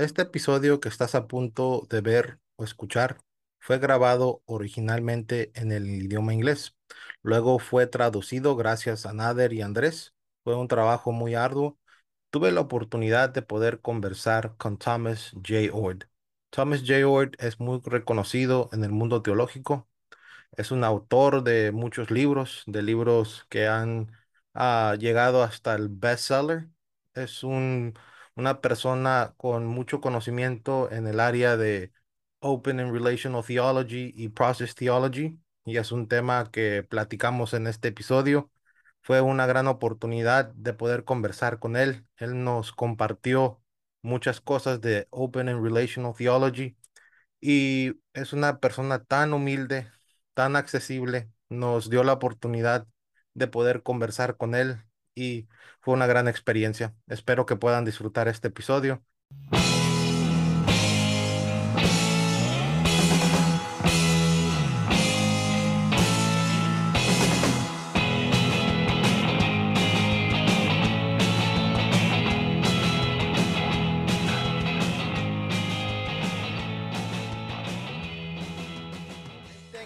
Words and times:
Este 0.00 0.22
episodio 0.22 0.80
que 0.80 0.88
estás 0.88 1.14
a 1.14 1.26
punto 1.28 1.86
de 1.90 2.00
ver 2.00 2.38
o 2.56 2.64
escuchar 2.64 3.18
fue 3.58 3.78
grabado 3.78 4.42
originalmente 4.46 5.52
en 5.54 5.72
el 5.72 5.86
idioma 5.90 6.32
inglés. 6.32 6.74
Luego 7.22 7.58
fue 7.58 7.86
traducido 7.86 8.56
gracias 8.56 9.04
a 9.04 9.12
Nader 9.12 9.52
y 9.52 9.60
Andrés. 9.60 10.14
Fue 10.42 10.56
un 10.56 10.68
trabajo 10.68 11.12
muy 11.12 11.34
arduo. 11.34 11.78
Tuve 12.30 12.50
la 12.50 12.62
oportunidad 12.62 13.28
de 13.28 13.42
poder 13.42 13.82
conversar 13.82 14.56
con 14.56 14.78
Thomas 14.78 15.32
J. 15.34 15.70
Ord. 15.70 16.04
Thomas 16.48 16.80
J. 16.80 17.06
Ord 17.06 17.32
es 17.38 17.60
muy 17.60 17.78
reconocido 17.84 18.70
en 18.72 18.84
el 18.84 18.92
mundo 18.92 19.20
teológico. 19.20 19.86
Es 20.52 20.70
un 20.70 20.84
autor 20.84 21.44
de 21.44 21.72
muchos 21.72 22.10
libros, 22.10 22.64
de 22.66 22.82
libros 22.82 23.46
que 23.50 23.68
han 23.68 24.12
ah, 24.54 24.96
llegado 24.98 25.42
hasta 25.42 25.74
el 25.74 25.88
bestseller. 25.90 26.68
Es 27.14 27.44
un, 27.44 27.94
una 28.36 28.60
persona 28.60 29.34
con 29.36 29.66
mucho 29.66 30.00
conocimiento 30.00 30.90
en 30.90 31.06
el 31.06 31.20
área 31.20 31.56
de 31.56 31.92
Open 32.40 32.80
and 32.80 32.92
Relational 32.92 33.44
Theology 33.44 34.12
y 34.14 34.28
Process 34.30 34.74
Theology, 34.74 35.38
y 35.64 35.76
es 35.76 35.92
un 35.92 36.08
tema 36.08 36.50
que 36.50 36.82
platicamos 36.82 37.54
en 37.54 37.66
este 37.66 37.88
episodio. 37.88 38.50
Fue 39.02 39.20
una 39.20 39.46
gran 39.46 39.66
oportunidad 39.66 40.52
de 40.54 40.74
poder 40.74 41.04
conversar 41.04 41.58
con 41.58 41.76
él. 41.76 42.06
Él 42.16 42.44
nos 42.44 42.72
compartió 42.72 43.62
muchas 44.02 44.40
cosas 44.40 44.80
de 44.80 45.06
Open 45.10 45.48
and 45.48 45.62
Relational 45.62 46.14
Theology 46.16 46.76
y 47.40 48.00
es 48.14 48.32
una 48.32 48.60
persona 48.60 49.04
tan 49.04 49.32
humilde, 49.32 49.90
tan 50.34 50.56
accesible. 50.56 51.30
Nos 51.48 51.90
dio 51.90 52.04
la 52.04 52.14
oportunidad 52.14 52.86
de 53.34 53.48
poder 53.48 53.82
conversar 53.82 54.36
con 54.36 54.54
él 54.54 54.82
y 55.20 55.48
fue 55.80 55.94
una 55.94 56.06
gran 56.06 56.28
experiencia. 56.28 56.94
Espero 57.08 57.46
que 57.46 57.56
puedan 57.56 57.84
disfrutar 57.84 58.28
este 58.28 58.48
episodio. 58.48 59.02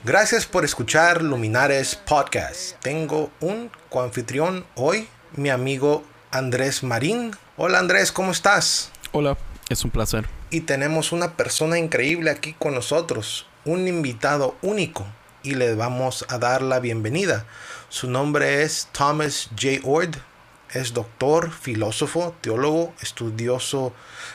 Gracias 0.06 0.44
por 0.44 0.66
escuchar 0.66 1.22
Luminares 1.22 1.96
Podcast. 1.96 2.78
Tengo 2.82 3.30
un 3.40 3.70
coanfitrión 3.88 4.66
hoy, 4.74 5.08
mi 5.36 5.50
amigo 5.50 6.04
Andrés 6.30 6.82
Marín. 6.82 7.32
Hola 7.56 7.78
Andrés, 7.78 8.12
¿cómo 8.12 8.32
estás? 8.32 8.90
Hola, 9.12 9.36
es 9.68 9.84
un 9.84 9.90
placer. 9.90 10.26
Y 10.50 10.60
tenemos 10.60 11.12
una 11.12 11.36
persona 11.36 11.78
increíble 11.78 12.30
aquí 12.30 12.54
con 12.58 12.74
nosotros, 12.74 13.46
un 13.64 13.88
invitado 13.88 14.56
único, 14.62 15.06
y 15.42 15.54
le 15.54 15.74
vamos 15.74 16.24
a 16.28 16.38
dar 16.38 16.62
la 16.62 16.80
bienvenida. 16.80 17.46
Su 17.88 18.08
nombre 18.10 18.62
es 18.62 18.88
Thomas 18.92 19.50
J. 19.50 19.80
Ord. 19.84 20.16
Es 20.72 20.92
doctor, 20.92 21.52
filósofo, 21.52 22.34
teólogo, 22.40 22.92
estudioso 23.00 23.92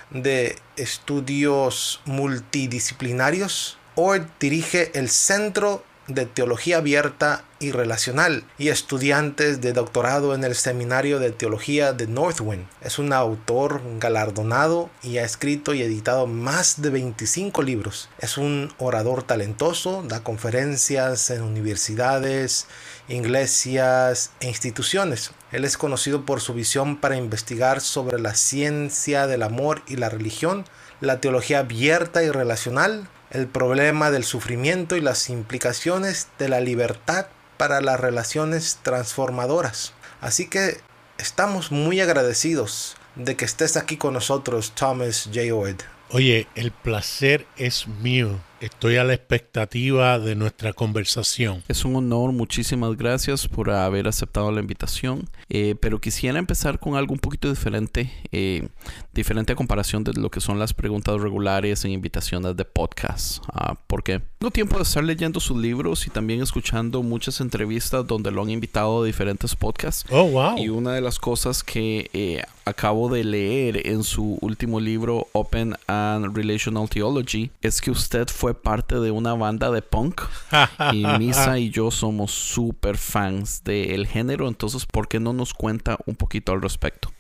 de 0.10 0.58
estudios 0.78 2.00
multidisciplinarios 2.06 3.80
Ord 4.02 4.28
dirige 4.40 4.98
el 4.98 5.10
Centro 5.10 5.84
de 6.10 6.26
Teología 6.26 6.78
Abierta 6.78 7.46
y 7.60 7.72
Relacional 7.72 8.44
y 8.58 8.70
estudiantes 8.70 9.62
de 9.62 9.74
doctorado 9.74 10.34
en 10.34 10.44
el 10.44 10.56
Seminario 10.56 11.20
de 11.20 11.32
Teología 11.32 11.94
de 11.94 12.08
Northwind. 12.08 12.68
Es 12.82 13.00
un 13.00 13.14
autor 13.14 13.82
galardonado 14.00 14.90
y 15.04 15.18
ha 15.18 15.24
escrito 15.24 15.74
y 15.74 15.82
editado 15.82 16.26
más 16.26 16.82
de 16.82 16.90
25 16.90 17.62
libros. 17.62 18.10
Es 18.20 18.38
un 18.38 18.74
orador 18.80 19.24
talentoso, 19.24 20.04
da 20.08 20.24
conferencias 20.24 21.30
en 21.30 21.44
universidades, 21.44 22.68
iglesias 23.08 24.32
e 24.40 24.48
instituciones. 24.48 25.32
Él 25.52 25.64
es 25.64 25.78
conocido 25.78 26.26
por 26.26 26.42
su 26.42 26.54
visión 26.54 26.98
para 26.98 27.18
investigar 27.18 27.82
sobre 27.82 28.20
la 28.20 28.34
ciencia 28.34 29.28
del 29.28 29.44
amor 29.44 29.82
y 29.88 29.96
la 29.96 30.10
religión, 30.10 30.66
la 31.02 31.22
teología 31.22 31.60
abierta 31.60 32.24
y 32.24 32.30
relacional, 32.30 33.08
el 33.32 33.48
problema 33.48 34.12
del 34.12 34.24
sufrimiento 34.24 34.96
y 34.96 35.02
las 35.02 35.30
implicaciones 35.30 36.28
de 36.40 36.50
la 36.50 36.60
libertad 36.62 37.28
para 37.58 37.82
las 37.82 38.00
relaciones 38.00 38.80
transformadoras. 38.84 39.94
Así 40.22 40.48
que 40.48 40.80
estamos 41.18 41.72
muy 41.72 42.00
agradecidos 42.00 42.96
de 43.16 43.36
que 43.36 43.46
estés 43.46 43.78
aquí 43.78 43.98
con 43.98 44.14
nosotros, 44.14 44.74
Thomas 44.76 45.30
J. 45.34 45.54
Oed. 45.54 45.78
Oye, 46.12 46.48
el 46.56 46.72
placer 46.72 47.46
es 47.58 47.88
mío. 47.88 48.40
Estoy 48.62 48.98
a 48.98 49.06
la 49.06 49.14
expectativa 49.14 50.20
de 50.20 50.36
nuestra 50.36 50.74
conversación. 50.74 51.64
Es 51.70 51.86
un 51.86 51.96
honor, 51.96 52.34
muchísimas 52.34 52.98
gracias 52.98 53.48
por 53.48 53.70
haber 53.70 54.08
aceptado 54.08 54.52
la 54.52 54.60
invitación. 54.60 55.30
Eh, 55.48 55.76
pero 55.80 56.00
quisiera 56.00 56.38
empezar 56.38 56.78
con 56.78 56.96
algo 56.96 57.14
un 57.14 57.20
poquito 57.20 57.50
diferente, 57.50 58.12
eh, 58.32 58.68
diferente 59.14 59.54
a 59.54 59.56
comparación 59.56 60.04
de 60.04 60.14
lo 60.14 60.30
que 60.30 60.42
son 60.42 60.60
las 60.60 60.74
preguntas 60.74 61.20
regulares 61.22 61.86
en 61.86 61.92
invitaciones 61.92 62.56
de 62.58 62.66
podcast. 62.66 63.42
Ah, 63.54 63.76
porque 63.88 64.22
tengo 64.38 64.52
tiempo 64.52 64.78
de 64.78 64.84
estar 64.84 65.04
leyendo 65.04 65.40
sus 65.40 65.58
libros 65.58 66.06
y 66.06 66.10
también 66.10 66.42
escuchando 66.42 67.02
muchas 67.02 67.42
entrevistas 67.42 68.06
donde 68.06 68.30
lo 68.30 68.44
han 68.44 68.50
invitado 68.50 69.02
a 69.02 69.06
diferentes 69.06 69.56
podcasts. 69.56 70.06
Oh, 70.12 70.26
wow. 70.26 70.58
Y 70.58 70.70
una 70.70 70.94
de 70.94 71.02
las 71.02 71.18
cosas 71.18 71.64
que 71.64 72.10
eh, 72.14 72.44
acabo 72.66 73.10
de 73.10 73.24
leer 73.24 73.88
en 73.88 74.04
su 74.04 74.38
último 74.42 74.80
libro, 74.80 75.28
Open 75.32 75.76
and 75.88 76.36
Relational 76.36 76.88
Theology, 76.90 77.50
es 77.62 77.82
que 77.82 77.90
usted 77.90 78.28
fue 78.28 78.49
parte 78.54 79.00
de 79.00 79.12
una 79.12 79.34
banda 79.34 79.72
de 79.72 79.82
punk 79.82 80.22
y 80.94 81.06
Misa 81.18 81.60
y 81.60 81.70
yo 81.70 81.92
somos 81.92 82.32
súper 82.32 82.98
fans 82.98 83.64
del 83.64 84.08
género, 84.08 84.48
entonces 84.48 84.86
¿por 84.86 85.08
qué 85.08 85.20
no 85.20 85.34
nos 85.34 85.54
cuenta 85.54 85.98
un 86.06 86.16
poquito 86.16 86.52
al 86.52 86.62
respecto? 86.62 87.12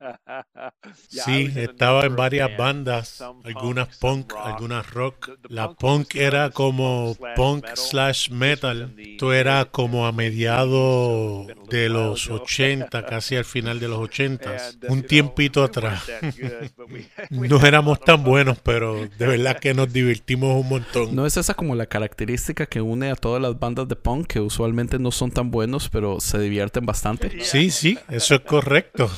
Sí, 1.08 1.50
estaba 1.56 2.04
en 2.04 2.16
varias 2.16 2.56
bandas, 2.56 3.20
algunas 3.44 3.96
punk, 3.98 4.32
algunas 4.44 4.88
rock. 4.90 5.30
La 5.48 5.72
punk 5.74 6.14
era 6.14 6.50
como 6.50 7.16
punk 7.34 7.66
slash 7.74 8.30
metal. 8.30 8.94
Esto 8.98 9.32
era 9.32 9.64
como 9.66 10.06
a 10.06 10.12
mediados 10.12 11.46
de 11.70 11.88
los 11.88 12.30
80, 12.30 13.06
casi 13.06 13.36
al 13.36 13.44
final 13.44 13.80
de 13.80 13.88
los 13.88 13.98
80, 13.98 14.56
un 14.88 15.02
tiempito 15.02 15.62
atrás. 15.64 16.04
No 17.30 17.64
éramos 17.64 18.00
tan 18.00 18.22
buenos, 18.24 18.58
pero 18.62 19.08
de 19.18 19.26
verdad 19.26 19.58
que 19.58 19.74
nos 19.74 19.92
divertimos 19.92 20.60
un 20.60 20.68
montón. 20.68 21.14
¿No 21.14 21.26
es 21.26 21.36
esa 21.36 21.54
como 21.54 21.74
la 21.74 21.86
característica 21.86 22.66
que 22.66 22.80
une 22.80 23.10
a 23.10 23.16
todas 23.16 23.40
las 23.42 23.58
bandas 23.58 23.88
de 23.88 23.96
punk 23.96 24.26
que 24.26 24.40
usualmente 24.40 24.98
no 24.98 25.10
son 25.10 25.30
tan 25.30 25.50
buenos, 25.50 25.88
pero 25.88 26.20
se 26.20 26.38
divierten 26.38 26.86
bastante? 26.86 27.42
Sí, 27.44 27.70
sí, 27.70 27.98
eso 28.08 28.34
es 28.36 28.40
correcto. 28.42 29.10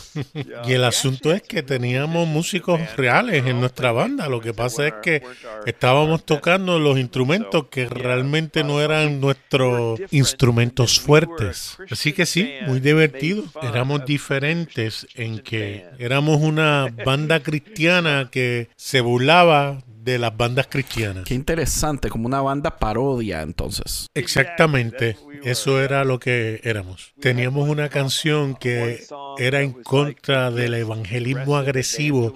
Y 0.69 0.73
el 0.73 0.85
asunto 0.85 1.33
es 1.33 1.43
que 1.43 1.63
teníamos 1.63 2.29
músicos 2.29 2.81
reales 2.97 3.47
en 3.47 3.61
nuestra 3.61 3.91
banda. 3.93 4.29
Lo 4.29 4.41
que 4.41 4.53
pasa 4.53 4.87
es 4.87 4.95
que 5.03 5.23
estábamos 5.65 6.25
tocando 6.25 6.79
los 6.79 6.99
instrumentos 6.99 7.69
que 7.71 7.89
realmente 7.89 8.65
no 8.65 8.83
eran 8.83 9.21
nuestros 9.21 9.99
instrumentos 10.11 11.01
fuertes. 11.01 11.79
Así 11.91 12.13
que 12.13 12.27
sí, 12.27 12.51
muy 12.67 12.81
divertido. 12.81 13.45
Éramos 13.63 14.05
diferentes 14.05 15.07
en 15.15 15.39
que 15.39 15.87
éramos 15.99 16.41
una 16.41 16.89
banda 17.05 17.41
cristiana 17.41 18.29
que 18.31 18.69
se 18.77 19.01
burlaba 19.01 19.83
de 20.13 20.19
las 20.19 20.37
bandas 20.37 20.67
cristianas. 20.69 21.25
Qué 21.25 21.35
interesante, 21.35 22.09
como 22.09 22.27
una 22.27 22.41
banda 22.41 22.79
parodia 22.79 23.43
entonces. 23.43 24.07
Exactamente, 24.15 25.17
eso 25.45 25.81
era 25.81 26.05
lo 26.05 26.19
que 26.19 26.61
éramos. 26.65 27.13
Teníamos 27.21 27.69
una 27.69 27.89
canción 27.89 28.55
que 28.55 29.05
era 29.39 29.61
en 29.61 29.73
contra 29.73 30.51
del 30.51 30.75
evangelismo 30.75 31.57
agresivo 31.57 32.35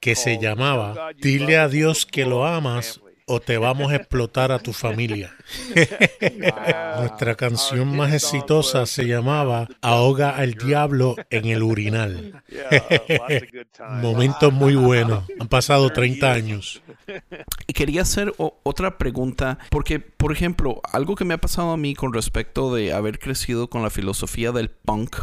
que 0.00 0.14
se 0.14 0.38
llamaba 0.38 1.12
Dile 1.18 1.56
a 1.56 1.68
Dios 1.68 2.04
que 2.04 2.26
lo 2.26 2.46
amas 2.46 3.00
o 3.26 3.40
te 3.40 3.56
vamos 3.56 3.90
a 3.92 3.96
explotar 3.96 4.52
a 4.52 4.58
tu 4.58 4.72
familia. 4.72 5.34
Nuestra 6.98 7.34
canción 7.34 7.96
más 7.96 8.12
exitosa 8.12 8.84
se 8.86 9.06
llamaba 9.06 9.68
Ahoga 9.80 10.30
al 10.30 10.54
diablo 10.54 11.16
en 11.30 11.46
el 11.46 11.62
urinal. 11.62 12.42
Momentos 14.02 14.52
muy 14.52 14.74
buenos. 14.74 15.24
Han 15.40 15.48
pasado 15.48 15.90
30 15.90 16.32
años. 16.32 16.82
Y 17.66 17.72
quería 17.72 18.02
hacer 18.02 18.34
otra 18.36 18.98
pregunta, 18.98 19.58
porque, 19.70 20.00
por 20.00 20.32
ejemplo, 20.32 20.80
algo 20.92 21.14
que 21.14 21.24
me 21.24 21.34
ha 21.34 21.38
pasado 21.38 21.72
a 21.72 21.76
mí 21.76 21.94
con 21.94 22.12
respecto 22.12 22.74
de 22.74 22.92
haber 22.92 23.18
crecido 23.18 23.68
con 23.68 23.82
la 23.82 23.90
filosofía 23.90 24.52
del 24.52 24.70
punk, 24.70 25.16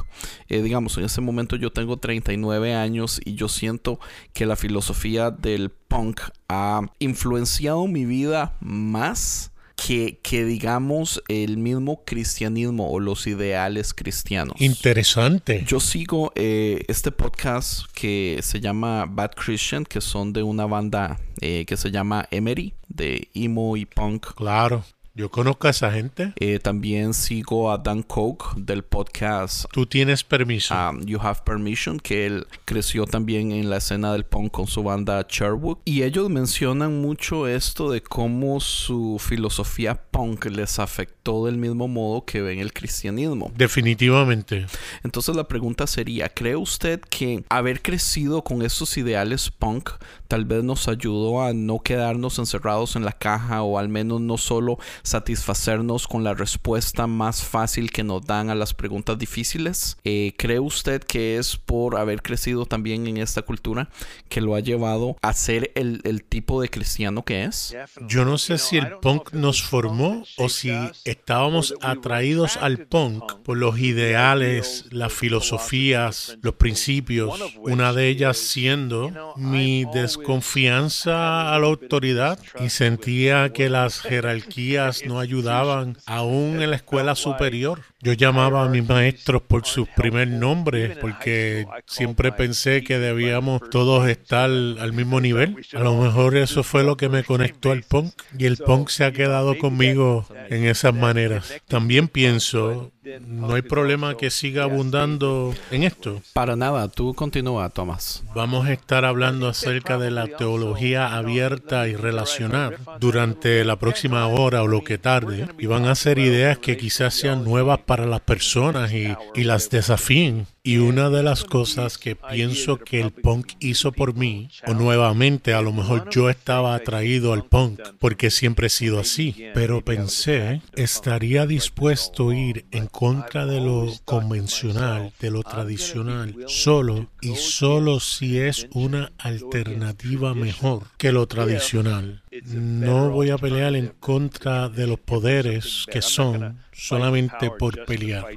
eh, 0.48 0.62
digamos, 0.62 0.98
en 0.98 1.06
ese 1.06 1.22
momento 1.22 1.56
yo 1.56 1.72
tengo 1.72 1.98
39 1.98 2.74
años 2.74 3.22
y 3.24 3.36
yo 3.36 3.48
siento 3.48 4.00
que 4.34 4.46
la 4.46 4.56
filosofía 4.56 5.32
del 5.32 5.72
punk 5.92 6.22
ha 6.48 6.82
influenciado 7.00 7.86
mi 7.86 8.06
vida 8.06 8.56
más 8.62 9.52
que, 9.76 10.20
que 10.24 10.46
digamos 10.46 11.22
el 11.28 11.58
mismo 11.58 12.06
cristianismo 12.06 12.90
o 12.90 13.02
los 13.02 13.28
ideales 13.28 13.94
cristianos. 13.94 14.56
Interesante. 14.62 15.66
Yo 15.68 15.82
sigo 15.82 16.32
eh, 16.36 16.86
este 16.88 17.12
podcast 17.12 17.88
que 17.94 18.40
se 18.42 18.62
llama 18.62 19.06
Bad 19.06 19.32
Christian, 19.32 19.84
que 19.84 20.00
son 20.00 20.32
de 20.32 20.44
una 20.44 20.66
banda 20.66 21.20
eh, 21.42 21.66
que 21.66 21.76
se 21.76 21.92
llama 21.92 22.26
Emery, 22.32 22.74
de 22.88 23.28
emo 23.34 23.76
y 23.76 23.86
punk. 23.86 24.34
Claro. 24.36 24.86
Yo 25.14 25.30
conozco 25.30 25.68
a 25.68 25.72
esa 25.72 25.92
gente. 25.92 26.32
Eh, 26.38 26.60
también 26.60 27.14
sigo 27.14 27.70
a 27.70 27.78
Dan 27.78 28.02
Coke 28.02 28.46
del 28.56 28.82
podcast 28.82 29.66
Tú 29.74 29.86
tienes 29.86 30.24
permiso. 30.24 30.74
um, 30.74 31.06
You 31.06 31.20
Have 31.22 31.42
Permission, 31.44 32.00
que 32.00 32.26
él 32.26 32.48
creció 32.64 33.06
también 33.06 33.52
en 33.52 33.70
la 33.70 33.78
escena 33.78 34.14
del 34.14 34.24
punk 34.24 34.54
con 34.54 34.68
su 34.68 34.84
banda 34.84 35.26
Sherwood. 35.28 35.80
Y 35.84 36.04
ellos 36.04 36.30
mencionan 36.30 37.02
mucho 37.02 37.46
esto 37.50 37.92
de 37.92 38.02
cómo 38.02 38.62
su 38.62 39.18
filosofía 39.20 39.96
punk 39.96 40.46
les 40.46 40.80
afectó 40.80 41.46
del 41.46 41.58
mismo 41.58 41.90
modo 41.90 42.24
que 42.24 42.42
ven 42.42 42.60
el 42.60 42.72
cristianismo. 42.72 43.52
Definitivamente. 43.58 44.66
Entonces 45.04 45.36
la 45.36 45.46
pregunta 45.46 45.88
sería, 45.88 46.30
¿cree 46.30 46.56
usted 46.56 47.02
que 47.02 47.44
haber 47.50 47.82
crecido 47.82 48.46
con 48.46 48.62
esos 48.62 48.96
ideales 48.96 49.52
punk 49.52 49.90
tal 50.30 50.46
vez 50.46 50.64
nos 50.64 50.88
ayudó 50.88 51.44
a 51.44 51.52
no 51.52 51.80
quedarnos 51.80 52.40
encerrados 52.40 52.96
en 52.96 53.04
la 53.04 53.12
caja 53.12 53.62
o 53.64 53.78
al 53.78 53.90
menos 53.90 54.22
no 54.22 54.38
solo 54.38 54.80
satisfacernos 55.04 56.08
con 56.08 56.24
la 56.24 56.34
respuesta 56.34 57.08
más 57.08 57.44
fácil 57.44 57.92
que 57.92 58.04
nos 58.04 58.26
dan 58.26 58.50
a 58.50 58.56
las 58.56 58.74
preguntas 58.74 59.18
difíciles? 59.18 59.98
Eh, 60.04 60.34
¿Cree 60.38 60.60
usted 60.60 61.04
que 61.04 61.38
es 61.38 61.58
por 61.58 61.98
haber 61.98 62.22
crecido 62.22 62.66
también 62.66 63.08
en 63.08 63.18
esta 63.18 63.42
cultura 63.42 63.90
que 64.30 64.42
lo 64.42 64.56
ha 64.56 64.60
llevado 64.60 65.18
a 65.22 65.34
ser 65.34 65.72
el, 65.76 66.02
el 66.04 66.24
tipo 66.24 66.62
de 66.62 66.70
cristiano 66.70 67.24
que 67.24 67.44
es? 67.44 67.76
Yo 68.08 68.26
no 68.26 68.38
sé 68.38 68.58
si 68.58 68.78
el 68.78 68.98
punk 68.98 69.34
nos 69.34 69.64
formó 69.64 70.24
o 70.38 70.50
si 70.50 70.72
estábamos 71.06 71.74
atraídos 71.82 72.58
al 72.58 72.86
punk 72.86 73.34
por 73.44 73.58
los 73.58 73.80
ideales, 73.80 74.86
las 74.92 75.14
filosofías, 75.14 76.38
los 76.42 76.56
principios, 76.56 77.40
una 77.58 77.94
de 77.94 78.08
ellas 78.08 78.38
siendo 78.38 79.34
mi 79.38 79.86
desconfianza 79.94 81.54
a 81.54 81.60
la 81.60 81.68
autoridad 81.68 82.40
y 82.60 82.70
sentía 82.70 83.52
que 83.54 83.70
las 83.70 84.00
jerarquías 84.02 84.91
no 85.06 85.20
ayudaban 85.20 85.98
aún 86.06 86.62
en 86.62 86.70
la 86.70 86.76
escuela 86.76 87.16
superior. 87.16 87.82
Yo 88.02 88.14
llamaba 88.14 88.64
a 88.64 88.70
mis 88.70 88.88
maestros 88.88 89.42
por 89.42 89.66
sus 89.66 89.88
primer 89.90 90.28
nombres 90.28 90.98
porque 90.98 91.66
siempre 91.86 92.32
pensé 92.32 92.84
que 92.84 93.00
debíamos 93.00 93.62
todos 93.70 94.08
estar 94.08 94.50
al 94.50 94.94
mismo 94.94 95.22
nivel. 95.22 95.56
A 95.74 95.80
lo 95.80 95.98
mejor 95.98 96.38
eso 96.38 96.64
fue 96.64 96.84
lo 96.84 96.98
que 96.98 97.10
me 97.10 97.24
conectó 97.24 97.72
al 97.72 97.84
punk 97.84 98.14
y 98.38 98.46
el 98.46 98.58
punk 98.58 98.90
se 98.90 99.06
ha 99.06 99.12
quedado 99.12 99.58
conmigo 99.58 100.26
en 100.50 100.66
esas 100.66 100.94
maneras. 100.94 101.54
También 101.68 102.08
pienso, 102.08 102.92
no 103.26 103.56
hay 103.56 103.62
problema 103.64 104.16
que 104.16 104.30
siga 104.30 104.64
abundando 104.64 105.56
en 105.72 105.84
esto. 105.84 106.22
Para 106.34 106.56
nada, 106.56 106.88
tú 106.88 107.14
continúa, 107.14 107.70
Tomás. 107.70 108.24
Vamos 108.36 108.68
a 108.68 108.74
estar 108.74 109.06
hablando 109.06 109.48
acerca 109.48 109.98
de 109.98 110.12
la 110.12 110.28
teología 110.28 111.16
abierta 111.16 111.88
y 111.88 111.96
relacional 111.96 112.78
durante 113.00 113.64
la 113.66 113.78
próxima 113.78 114.28
hora 114.28 114.62
o 114.62 114.68
lo 114.68 114.84
que 114.84 114.98
tarde. 114.98 115.48
Y 115.58 115.66
van 115.66 115.86
a 115.86 115.96
ser 115.96 116.20
ideas 116.20 116.60
que 116.60 116.78
quizás 116.78 117.14
sean 117.16 117.44
nuevas 117.44 117.80
para 117.80 118.06
las 118.06 118.22
personas 118.22 118.94
y, 118.94 119.16
y 119.34 119.44
las 119.46 119.70
desafíen. 119.70 120.46
Y 120.64 120.78
una 120.78 121.10
de 121.10 121.24
las 121.24 121.44
cosas 121.44 121.98
que 121.98 122.16
pienso 122.16 122.78
que 122.78 123.02
el 123.02 123.10
punk 123.12 123.54
hizo 123.60 123.92
por 123.92 124.14
mí, 124.14 124.48
o 124.68 124.76
nuevamente 124.76 125.56
a 125.56 125.62
lo 125.64 125.72
mejor 125.72 126.08
yo 126.12 126.30
estaba 126.30 126.76
atraído 126.76 127.34
al 127.34 127.46
punk, 127.46 127.80
porque 127.98 128.30
siempre 128.30 128.68
he 128.68 128.70
sido 128.70 129.00
así, 129.00 129.48
pero 129.56 129.84
pensé, 129.84 130.62
estaría 130.76 131.48
dispuesto 131.48 132.30
a 132.30 132.36
ir 132.36 132.66
en 132.70 132.86
contra 132.86 133.48
de 133.48 133.60
lo 133.60 133.92
convencional, 134.06 135.12
de 135.20 135.32
lo 135.32 135.42
tradicional, 135.42 136.36
solo 136.46 137.10
y 137.22 137.38
solo 137.38 138.00
si 138.00 138.38
es 138.38 138.68
una 138.72 139.12
alternativa 139.18 140.36
mejor 140.36 140.84
que 141.00 141.12
lo 141.12 141.26
tradicional. 141.26 142.22
No 142.46 143.10
voy 143.10 143.32
a 143.32 143.40
pelear 143.40 143.76
en 143.76 143.88
contra 144.00 144.70
de 144.70 144.86
los 144.86 145.00
poderes 145.00 145.86
que 145.92 146.04
son 146.04 146.60
solamente 146.72 147.50
por 147.50 147.84
pelear. 147.86 148.28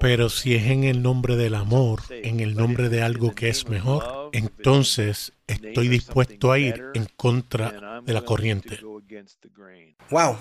Pero 0.00 0.28
si 0.28 0.54
es 0.54 0.66
en 0.66 0.84
el 0.84 1.02
nombre 1.02 1.36
del 1.36 1.54
amor, 1.54 2.02
en 2.10 2.40
el 2.40 2.54
nombre 2.54 2.88
de 2.88 3.02
algo 3.02 3.34
que 3.34 3.48
es 3.48 3.68
mejor, 3.68 4.30
entonces 4.32 5.32
estoy 5.46 5.88
dispuesto 5.88 6.52
a 6.52 6.58
ir 6.58 6.82
en 6.94 7.06
contra 7.16 8.00
de 8.04 8.12
la 8.12 8.22
corriente. 8.22 8.80
Wow, 10.10 10.36